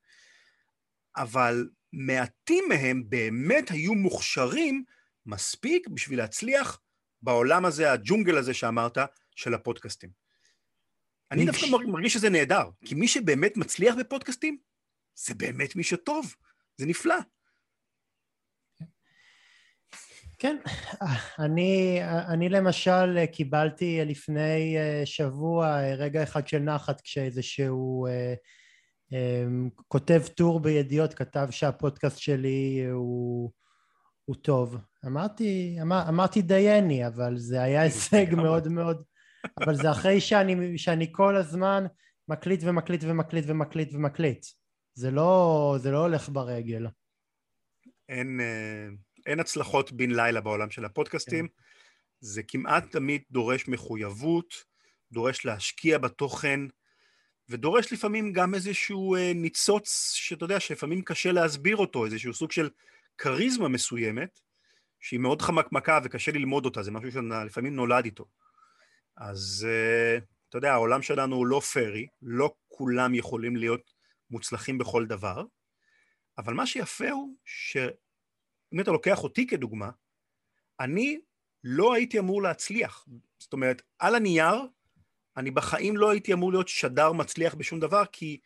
אבל 1.16 1.68
מעטים 1.92 2.64
מהם 2.68 3.02
באמת 3.08 3.70
היו 3.70 3.94
מוכשרים 3.94 4.84
מספיק 5.26 5.88
בשביל 5.88 6.18
להצליח 6.18 6.80
בעולם 7.22 7.64
הזה, 7.64 7.92
הג'ונגל 7.92 8.38
הזה 8.38 8.54
שאמרת, 8.54 8.98
של 9.36 9.54
הפודקאסטים. 9.54 10.21
אני 11.32 11.46
דווקא 11.46 11.66
מרגיש 11.86 12.12
שזה 12.12 12.30
נהדר, 12.30 12.64
כי 12.84 12.94
מי 12.94 13.08
שבאמת 13.08 13.56
מצליח 13.56 13.94
בפודקאסטים, 13.98 14.58
זה 15.14 15.34
באמת 15.34 15.76
מי 15.76 15.82
שטוב, 15.82 16.34
זה 16.76 16.86
נפלא. 16.86 17.14
כן, 20.38 20.56
אני, 21.44 22.00
אני 22.28 22.48
למשל 22.48 23.26
קיבלתי 23.26 24.00
לפני 24.04 24.76
אה, 24.78 25.02
שבוע 25.04 25.80
רגע 25.80 26.22
אחד 26.22 26.48
של 26.48 26.58
נחת 26.58 27.00
כשאיזשהו 27.00 28.06
אה, 28.06 28.34
אה, 29.12 29.44
כותב 29.88 30.22
טור 30.36 30.60
בידיעות 30.60 31.14
כתב 31.14 31.48
שהפודקאסט 31.50 32.18
שלי 32.18 32.86
הוא, 32.92 33.50
הוא 34.24 34.36
טוב. 34.36 34.76
אמרתי, 35.06 35.78
אמר, 35.82 36.08
אמרתי 36.08 36.42
דייני, 36.42 37.06
אבל 37.06 37.36
זה 37.36 37.62
היה 37.62 37.82
הישג 37.82 38.34
מאוד 38.34 38.68
מאוד, 38.68 39.02
אבל 39.60 39.74
זה 39.74 39.90
אחרי 39.90 40.20
שאני, 40.20 40.78
שאני 40.78 41.08
כל 41.12 41.36
הזמן 41.36 41.84
מקליט 42.28 42.60
ומקליט 42.64 43.04
ומקליט 43.04 43.44
ומקליט 43.48 43.94
ומקליט. 43.94 44.46
זה 44.94 45.10
לא, 45.10 45.76
זה 45.78 45.90
לא 45.90 45.98
הולך 45.98 46.28
ברגל. 46.28 46.86
אין... 48.08 48.40
אין 49.26 49.40
הצלחות 49.40 49.92
בן 49.92 50.10
לילה 50.10 50.40
בעולם 50.40 50.70
של 50.70 50.84
הפודקאסטים, 50.84 51.48
כן. 51.48 51.54
זה 52.20 52.42
כמעט 52.42 52.90
תמיד 52.90 53.22
דורש 53.30 53.68
מחויבות, 53.68 54.54
דורש 55.12 55.44
להשקיע 55.44 55.98
בתוכן, 55.98 56.60
ודורש 57.48 57.92
לפעמים 57.92 58.32
גם 58.32 58.54
איזשהו 58.54 59.16
אה, 59.16 59.32
ניצוץ 59.34 60.12
שאתה 60.14 60.44
יודע 60.44 60.60
שלפעמים 60.60 61.02
קשה 61.02 61.32
להסביר 61.32 61.76
אותו, 61.76 62.04
איזשהו 62.04 62.34
סוג 62.34 62.52
של 62.52 62.70
כריזמה 63.18 63.68
מסוימת, 63.68 64.40
שהיא 65.00 65.20
מאוד 65.20 65.42
חמקמקה 65.42 65.98
וקשה 66.04 66.32
ללמוד 66.32 66.64
אותה, 66.64 66.82
זה 66.82 66.90
משהו 66.90 67.12
שלפעמים 67.12 67.76
נולד 67.76 68.04
איתו. 68.04 68.24
אז 69.16 69.66
אה, 69.70 70.18
אתה 70.48 70.58
יודע, 70.58 70.72
העולם 70.72 71.02
שלנו 71.02 71.36
הוא 71.36 71.46
לא 71.46 71.60
פרי, 71.60 72.06
לא 72.22 72.54
כולם 72.68 73.14
יכולים 73.14 73.56
להיות 73.56 73.94
מוצלחים 74.30 74.78
בכל 74.78 75.06
דבר, 75.06 75.44
אבל 76.38 76.54
מה 76.54 76.66
שיפה 76.66 77.10
הוא 77.10 77.36
ש... 77.44 77.76
אם 78.72 78.80
אתה 78.80 78.90
לוקח 78.90 79.22
אותי 79.22 79.46
כדוגמה, 79.46 79.90
אני 80.80 81.20
לא 81.64 81.94
הייתי 81.94 82.18
אמור 82.18 82.42
להצליח. 82.42 83.06
זאת 83.38 83.52
אומרת, 83.52 83.82
על 83.98 84.14
הנייר, 84.14 84.66
אני 85.36 85.50
בחיים 85.50 85.96
לא 85.96 86.10
הייתי 86.10 86.32
אמור 86.32 86.52
להיות 86.52 86.68
שדר 86.68 87.12
מצליח 87.12 87.54
בשום 87.54 87.80
דבר, 87.80 88.02
כי 88.12 88.40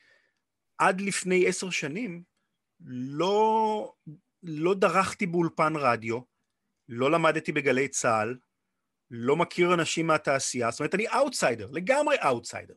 עד 0.78 1.00
לפני 1.00 1.46
עשר 1.46 1.70
שנים 1.70 2.22
לא, 2.80 3.94
לא 4.42 4.74
דרכתי 4.74 5.26
באולפן 5.26 5.72
רדיו, 5.76 6.20
לא 6.88 7.10
למדתי 7.10 7.52
בגלי 7.52 7.88
צה"ל, 7.88 8.36
לא 9.10 9.36
מכיר 9.36 9.74
אנשים 9.74 10.06
מהתעשייה, 10.06 10.70
זאת 10.70 10.80
אומרת, 10.80 10.94
אני 10.94 11.08
אאוטסיידר, 11.08 11.70
לגמרי 11.70 12.16
אאוטסיידר. 12.24 12.74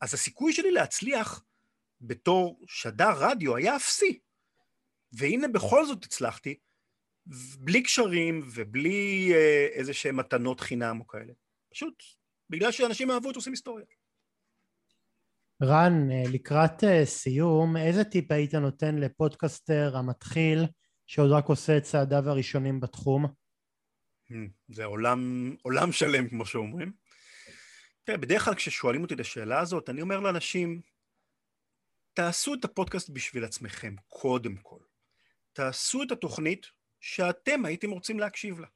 אז 0.00 0.14
הסיכוי 0.14 0.52
שלי 0.52 0.70
להצליח 0.70 1.44
בתור 2.00 2.60
שדר 2.66 3.12
רדיו 3.16 3.56
היה 3.56 3.76
אפסי. 3.76 4.18
והנה 5.12 5.48
בכל 5.48 5.86
זאת 5.86 6.04
הצלחתי, 6.04 6.58
בלי 7.58 7.82
קשרים 7.82 8.42
ובלי 8.54 9.32
אה, 9.34 9.66
איזה 9.72 9.94
שהם 9.94 10.16
מתנות 10.16 10.60
חינם 10.60 11.00
או 11.00 11.06
כאלה. 11.06 11.32
פשוט 11.70 12.02
בגלל 12.50 12.72
שאנשים 12.72 13.10
אהבו 13.10 13.30
את 13.30 13.36
עושים 13.36 13.52
היסטוריה. 13.52 13.84
רן, 15.62 16.10
אה, 16.10 16.22
לקראת 16.32 16.84
אה, 16.84 17.06
סיום, 17.06 17.76
איזה 17.76 18.04
טיפ 18.04 18.32
היית 18.32 18.54
נותן 18.54 18.94
לפודקסטר 18.94 19.96
המתחיל 19.96 20.66
שעוד 21.06 21.30
רק 21.30 21.44
עושה 21.46 21.76
את 21.76 21.82
צעדיו 21.82 22.30
הראשונים 22.30 22.80
בתחום? 22.80 23.26
Hmm, 24.30 24.34
זה 24.68 24.84
עולם, 24.84 25.54
עולם 25.62 25.92
שלם, 25.92 26.28
כמו 26.28 26.46
שאומרים. 26.46 26.92
תראה, 28.04 28.18
בדרך 28.18 28.44
כלל 28.44 28.54
כששואלים 28.54 29.02
אותי 29.02 29.14
את 29.14 29.20
השאלה 29.20 29.60
הזאת, 29.60 29.90
אני 29.90 30.02
אומר 30.02 30.20
לאנשים, 30.20 30.80
תעשו 32.14 32.54
את 32.54 32.64
הפודקאסט 32.64 33.10
בשביל 33.10 33.44
עצמכם, 33.44 33.94
קודם 34.08 34.56
כל. 34.56 34.78
תעשו 35.52 36.02
את 36.02 36.12
התוכנית 36.12 36.66
שאתם 37.00 37.64
הייתם 37.64 37.90
רוצים 37.90 38.20
להקשיב 38.20 38.60
לה. 38.60 38.66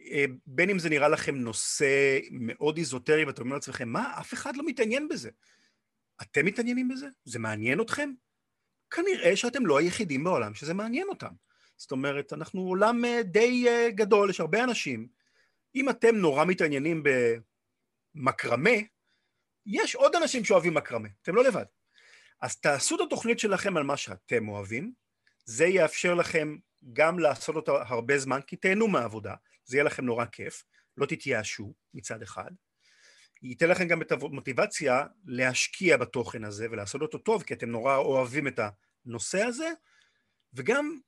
אה, 0.00 0.24
בין 0.46 0.70
אם 0.70 0.78
זה 0.78 0.88
נראה 0.88 1.08
לכם 1.08 1.36
נושא 1.36 2.18
מאוד 2.30 2.78
איזוטרי 2.78 3.24
ואתם 3.24 3.42
אומרים 3.42 3.54
לעצמכם, 3.54 3.88
מה, 3.88 4.20
אף 4.20 4.34
אחד 4.34 4.56
לא 4.56 4.62
מתעניין 4.66 5.08
בזה. 5.08 5.30
אתם 6.22 6.46
מתעניינים 6.46 6.88
בזה? 6.88 7.06
זה 7.24 7.38
מעניין 7.38 7.80
אתכם? 7.80 8.10
כנראה 8.90 9.36
שאתם 9.36 9.66
לא 9.66 9.78
היחידים 9.78 10.24
בעולם 10.24 10.54
שזה 10.54 10.74
מעניין 10.74 11.08
אותם. 11.08 11.32
זאת 11.76 11.92
אומרת, 11.92 12.32
אנחנו 12.32 12.60
עולם 12.60 13.04
אה, 13.04 13.22
די 13.22 13.68
אה, 13.68 13.90
גדול, 13.90 14.30
יש 14.30 14.40
הרבה 14.40 14.64
אנשים. 14.64 15.08
אם 15.74 15.90
אתם 15.90 16.16
נורא 16.16 16.44
מתעניינים 16.44 17.02
במקרמה, 18.14 18.70
יש 19.66 19.94
עוד 19.94 20.16
אנשים 20.16 20.44
שאוהבים 20.44 20.74
מקרמה, 20.74 21.08
אתם 21.22 21.34
לא 21.34 21.44
לבד. 21.44 21.64
אז 22.40 22.56
תעשו 22.60 22.96
את 22.96 23.00
התוכנית 23.06 23.38
שלכם 23.38 23.76
על 23.76 23.82
מה 23.82 23.96
שאתם 23.96 24.48
אוהבים, 24.48 24.92
זה 25.44 25.66
יאפשר 25.66 26.14
לכם 26.14 26.56
גם 26.92 27.18
לעשות 27.18 27.56
אותה 27.56 27.72
הרבה 27.72 28.18
זמן, 28.18 28.40
כי 28.46 28.56
תהנו 28.56 28.88
מהעבודה, 28.88 29.34
זה 29.64 29.76
יהיה 29.76 29.84
לכם 29.84 30.04
נורא 30.04 30.24
כיף, 30.24 30.64
לא 30.96 31.06
תתייאשו 31.06 31.74
מצד 31.94 32.22
אחד. 32.22 32.50
ייתן 33.42 33.68
לכם 33.68 33.88
גם 33.88 34.02
את 34.02 34.12
המוטיבציה 34.12 35.06
להשקיע 35.24 35.96
בתוכן 35.96 36.44
הזה 36.44 36.66
ולעשות 36.70 37.02
אותו 37.02 37.18
טוב, 37.18 37.42
כי 37.42 37.54
אתם 37.54 37.70
נורא 37.70 37.96
אוהבים 37.96 38.48
את 38.48 38.60
הנושא 39.06 39.42
הזה, 39.42 39.68
וגם 40.54 40.98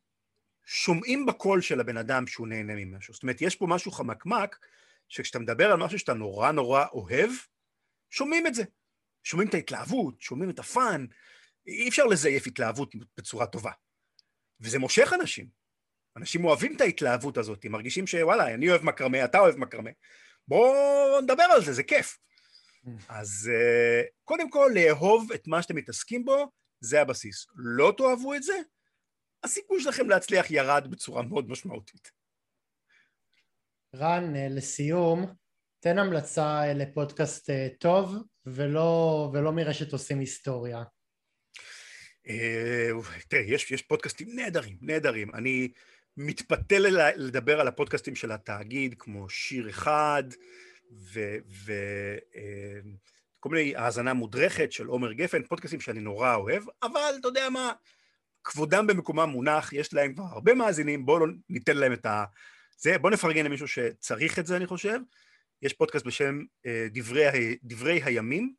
שומעים 0.71 1.27
בקול 1.27 1.61
של 1.61 1.81
הבן 1.81 1.97
אדם 1.97 2.27
שהוא 2.27 2.49
נהנה 2.49 2.73
ממשהו. 2.77 3.15
זאת 3.15 3.23
אומרת, 3.23 3.43
יש 3.43 3.57
פה 3.57 3.67
משהו 3.67 3.91
חמקמק, 3.91 4.59
שכשאתה 5.09 5.39
מדבר 5.39 5.73
על 5.73 5.77
משהו 5.79 5.99
שאתה 5.99 6.15
נורא 6.15 6.53
נורא 6.53 6.85
אוהב, 6.93 7.31
שומעים 8.11 8.47
את 8.47 8.55
זה. 8.55 8.63
שומעים 9.25 9.49
את 9.49 9.55
ההתלהבות, 9.55 10.21
שומעים 10.21 10.51
את 10.51 10.59
הפאן, 10.59 11.07
אי 11.67 11.89
אפשר 11.89 12.05
לזייף 12.05 12.47
התלהבות 12.47 12.95
בצורה 13.17 13.47
טובה. 13.47 13.71
וזה 14.61 14.79
מושך 14.79 15.13
אנשים. 15.13 15.49
אנשים 16.17 16.45
אוהבים 16.45 16.77
את 16.77 16.81
ההתלהבות 16.81 17.39
הזאת, 17.39 17.65
הם 17.65 17.73
מרגישים 17.73 18.07
שוואלה, 18.07 18.55
אני 18.55 18.71
אוהב 18.71 18.83
מקרמה, 18.83 19.25
אתה 19.25 19.39
אוהב 19.39 19.57
מקרמה. 19.57 19.91
בואו 20.49 21.21
נדבר 21.21 21.43
על 21.43 21.65
זה, 21.65 21.73
זה 21.73 21.83
כיף. 21.83 22.19
אז 23.09 23.51
uh, 23.53 24.07
קודם 24.25 24.51
כל, 24.51 24.71
לאהוב 24.75 25.33
את 25.33 25.49
מה 25.49 25.63
שאתם 25.63 25.77
מתעסקים 25.77 26.25
בו, 26.25 26.51
זה 26.81 27.01
הבסיס. 27.01 27.47
לא 27.57 27.95
תאהבו 27.97 28.35
את 28.35 28.43
זה, 28.43 28.55
הסיכוי 29.45 29.81
שלכם 29.81 30.09
להצליח 30.09 30.51
ירד 30.51 30.87
בצורה 30.91 31.23
מאוד 31.23 31.51
משמעותית. 31.51 32.11
רן, 33.95 34.37
אה, 34.37 34.47
לסיום, 34.51 35.27
תן 35.81 35.99
המלצה 35.99 36.63
אה, 36.63 36.75
לפודקאסט 36.75 37.51
טוב 37.79 38.15
ולא, 38.47 39.31
ולא 39.33 39.53
מרשת 39.53 39.93
עושים 39.93 40.19
היסטוריה. 40.19 40.83
תראה, 43.29 43.43
יש, 43.43 43.71
יש 43.71 43.83
פודקאסטים 43.83 44.29
נהדרים, 44.37 44.79
נהדרים. 44.81 45.35
אני 45.35 45.69
מתפתל 46.17 47.13
לדבר 47.17 47.61
על 47.61 47.69
הפודקאסטים 47.69 48.17
של 48.17 48.33
התאגיד, 48.33 48.95
כמו 48.99 49.29
שיר 49.29 49.71
אחד, 49.71 50.23
וכל 50.93 51.69
אה, 53.45 53.51
מיני 53.51 53.77
האזנה 53.77 54.15
מודרכת 54.15 54.73
של 54.73 54.87
עומר 54.87 55.13
גפן, 55.13 55.43
פודקאסטים 55.43 55.81
שאני 55.81 56.01
נורא 56.01 56.35
אוהב, 56.35 56.63
אבל 56.83 57.15
אתה 57.21 57.29
יודע 57.29 57.51
מה, 57.51 57.73
כבודם 58.45 58.87
במקומם 58.87 59.29
מונח, 59.29 59.73
יש 59.73 59.95
להם 59.95 60.15
כבר 60.15 60.25
הרבה 60.25 60.55
מאזינים, 60.55 61.07
בואו 61.07 61.19
לא 61.19 61.27
ניתן 61.49 61.77
להם 61.77 61.93
את 61.93 62.07
ה... 62.07 62.25
זה, 62.79 62.99
בואו 62.99 63.13
נפרגן 63.13 63.45
למישהו 63.45 63.69
שצריך 63.69 64.39
את 64.39 64.47
זה, 64.47 64.57
אני 64.57 64.67
חושב. 64.67 64.99
יש 65.63 65.73
פודקאסט 65.73 66.07
בשם 66.07 66.43
אה, 66.67 66.87
דברי, 66.91 67.57
דברי 67.63 68.03
הימים, 68.05 68.55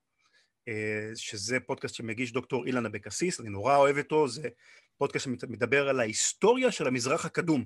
אה, 0.67 1.11
שזה 1.15 1.59
פודקאסט 1.59 1.95
שמגיש 1.95 2.31
דוקטור 2.31 2.65
אילן 2.65 2.85
אבקסיס, 2.85 3.39
אני 3.39 3.49
נורא 3.49 3.77
אוהב 3.77 3.97
אותו, 3.97 4.27
זה 4.27 4.49
פודקאסט 4.97 5.25
שמדבר 5.25 5.89
על 5.89 5.99
ההיסטוריה 5.99 6.71
של 6.71 6.87
המזרח 6.87 7.25
הקדום, 7.25 7.65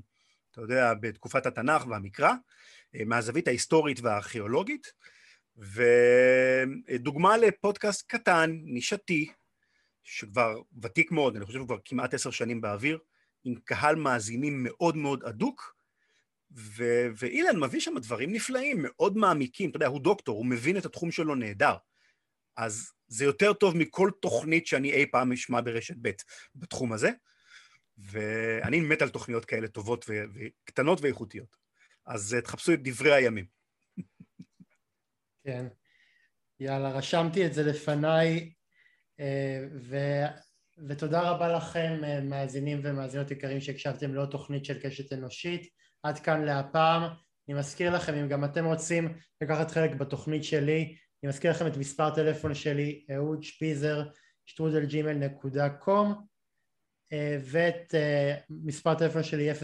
אתה 0.51 0.61
יודע, 0.61 0.93
בתקופת 0.93 1.45
התנ"ך 1.45 1.87
והמקרא, 1.87 2.31
אה, 2.95 3.05
מהזווית 3.05 3.47
ההיסטורית 3.47 3.99
והארכיאולוגית, 3.99 4.93
ודוגמה 6.87 7.37
לפודקאסט 7.37 8.07
קטן, 8.07 8.51
נישתי, 8.63 9.31
שכבר 10.03 10.61
ותיק 10.81 11.11
מאוד, 11.11 11.35
אני 11.35 11.45
חושב 11.45 11.57
שהוא 11.57 11.67
כבר 11.67 11.79
כמעט 11.85 12.13
עשר 12.13 12.31
שנים 12.31 12.61
באוויר, 12.61 12.99
עם 13.43 13.55
קהל 13.63 13.95
מאזינים 13.95 14.63
מאוד 14.63 14.97
מאוד 14.97 15.23
הדוק, 15.23 15.75
ו- 16.57 17.07
ואילן 17.17 17.59
מביא 17.59 17.79
שם 17.79 17.97
דברים 17.99 18.33
נפלאים, 18.33 18.77
מאוד 18.79 19.17
מעמיקים, 19.17 19.69
אתה 19.69 19.77
יודע, 19.77 19.87
הוא 19.87 20.01
דוקטור, 20.01 20.37
הוא 20.37 20.45
מבין 20.45 20.77
את 20.77 20.85
התחום 20.85 21.11
שלו 21.11 21.35
נהדר. 21.35 21.75
אז 22.57 22.91
זה 23.07 23.25
יותר 23.25 23.53
טוב 23.53 23.77
מכל 23.77 24.09
תוכנית 24.21 24.67
שאני 24.67 24.91
אי 24.93 25.05
פעם 25.11 25.31
אשמע 25.31 25.61
ברשת 25.61 25.95
ב' 26.01 26.11
בתחום 26.55 26.93
הזה, 26.93 27.09
ואני 27.97 28.79
מת 28.79 29.01
על 29.01 29.09
תוכניות 29.09 29.45
כאלה 29.45 29.67
טובות 29.67 30.05
וקטנות 30.09 31.01
ואיכותיות. 31.01 31.57
אז 32.05 32.37
תחפשו 32.43 32.73
את 32.73 32.79
דברי 32.83 33.13
הימים. 33.13 33.45
כן. 35.43 35.67
יאללה, 36.59 36.89
רשמתי 36.89 37.45
את 37.45 37.53
זה 37.53 37.63
לפניי, 37.63 38.37
אה, 38.37 38.62
ו... 39.89 39.97
ותודה 40.87 41.21
רבה 41.21 41.47
לכם, 41.47 42.01
אה, 42.03 42.21
מאזינים 42.21 42.79
ומאזינות 42.83 43.31
יקרים 43.31 43.61
שהקשבתם 43.61 44.13
לעוד 44.13 44.29
תוכנית 44.29 44.65
של 44.65 44.79
קשת 44.79 45.13
אנושית. 45.13 45.69
עד 46.03 46.19
כאן 46.19 46.45
להפעם. 46.45 47.03
אני 47.47 47.57
מזכיר 47.57 47.95
לכם, 47.95 48.13
אם 48.13 48.27
גם 48.27 48.43
אתם 48.43 48.65
רוצים 48.65 49.17
לקחת 49.41 49.71
חלק 49.71 49.95
בתוכנית 49.95 50.43
שלי, 50.43 50.97
אני 51.23 51.29
מזכיר 51.29 51.51
לכם 51.51 51.67
את 51.67 51.77
מספר 51.77 52.03
הטלפון 52.03 52.53
שלי, 52.53 53.05
אהוד 53.15 53.43
שפיזר, 53.43 54.03
שטרודלג'ימל.קום 54.45 56.25
אה, 57.13 57.37
ואת 57.43 57.95
אה, 57.95 58.35
מספר 58.49 58.89
הטלפון 58.89 59.23
שלי 59.23 59.51
050-353-1729 59.51 59.55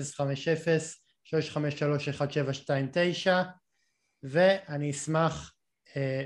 ואני 4.24 4.92
אשמח 4.92 5.54
אה, 5.96 6.26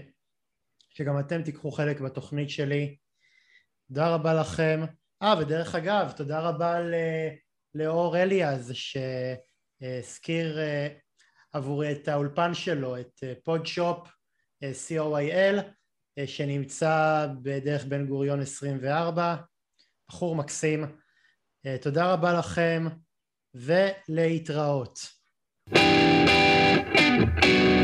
שגם 0.89 1.19
אתם 1.19 1.43
תיקחו 1.43 1.71
חלק 1.71 1.99
בתוכנית 1.99 2.49
שלי. 2.49 2.97
תודה 3.93 4.13
רבה 4.13 4.33
לכם. 4.33 4.81
אה, 5.23 5.35
ודרך 5.39 5.75
אגב, 5.75 6.13
תודה 6.17 6.39
רבה 6.39 6.79
לאור 7.75 8.17
אליאז 8.17 8.73
שהזכיר 8.73 10.57
עבורי 11.53 11.91
את 11.91 12.07
האולפן 12.07 12.53
שלו, 12.53 12.99
את 12.99 13.23
פודשופ. 13.43 14.07
co.il 14.63 15.61
אה, 16.17 16.27
שנמצא 16.27 17.27
בדרך 17.41 17.85
בן 17.85 18.07
גוריון 18.07 18.41
24, 18.41 19.35
בחור 20.09 20.35
מקסים. 20.35 20.97
אה, 21.65 21.77
תודה 21.81 22.13
רבה 22.13 22.33
לכם 22.33 22.87
ולהתראות. 23.53 24.99
thank 26.95 27.45
you 27.45 27.82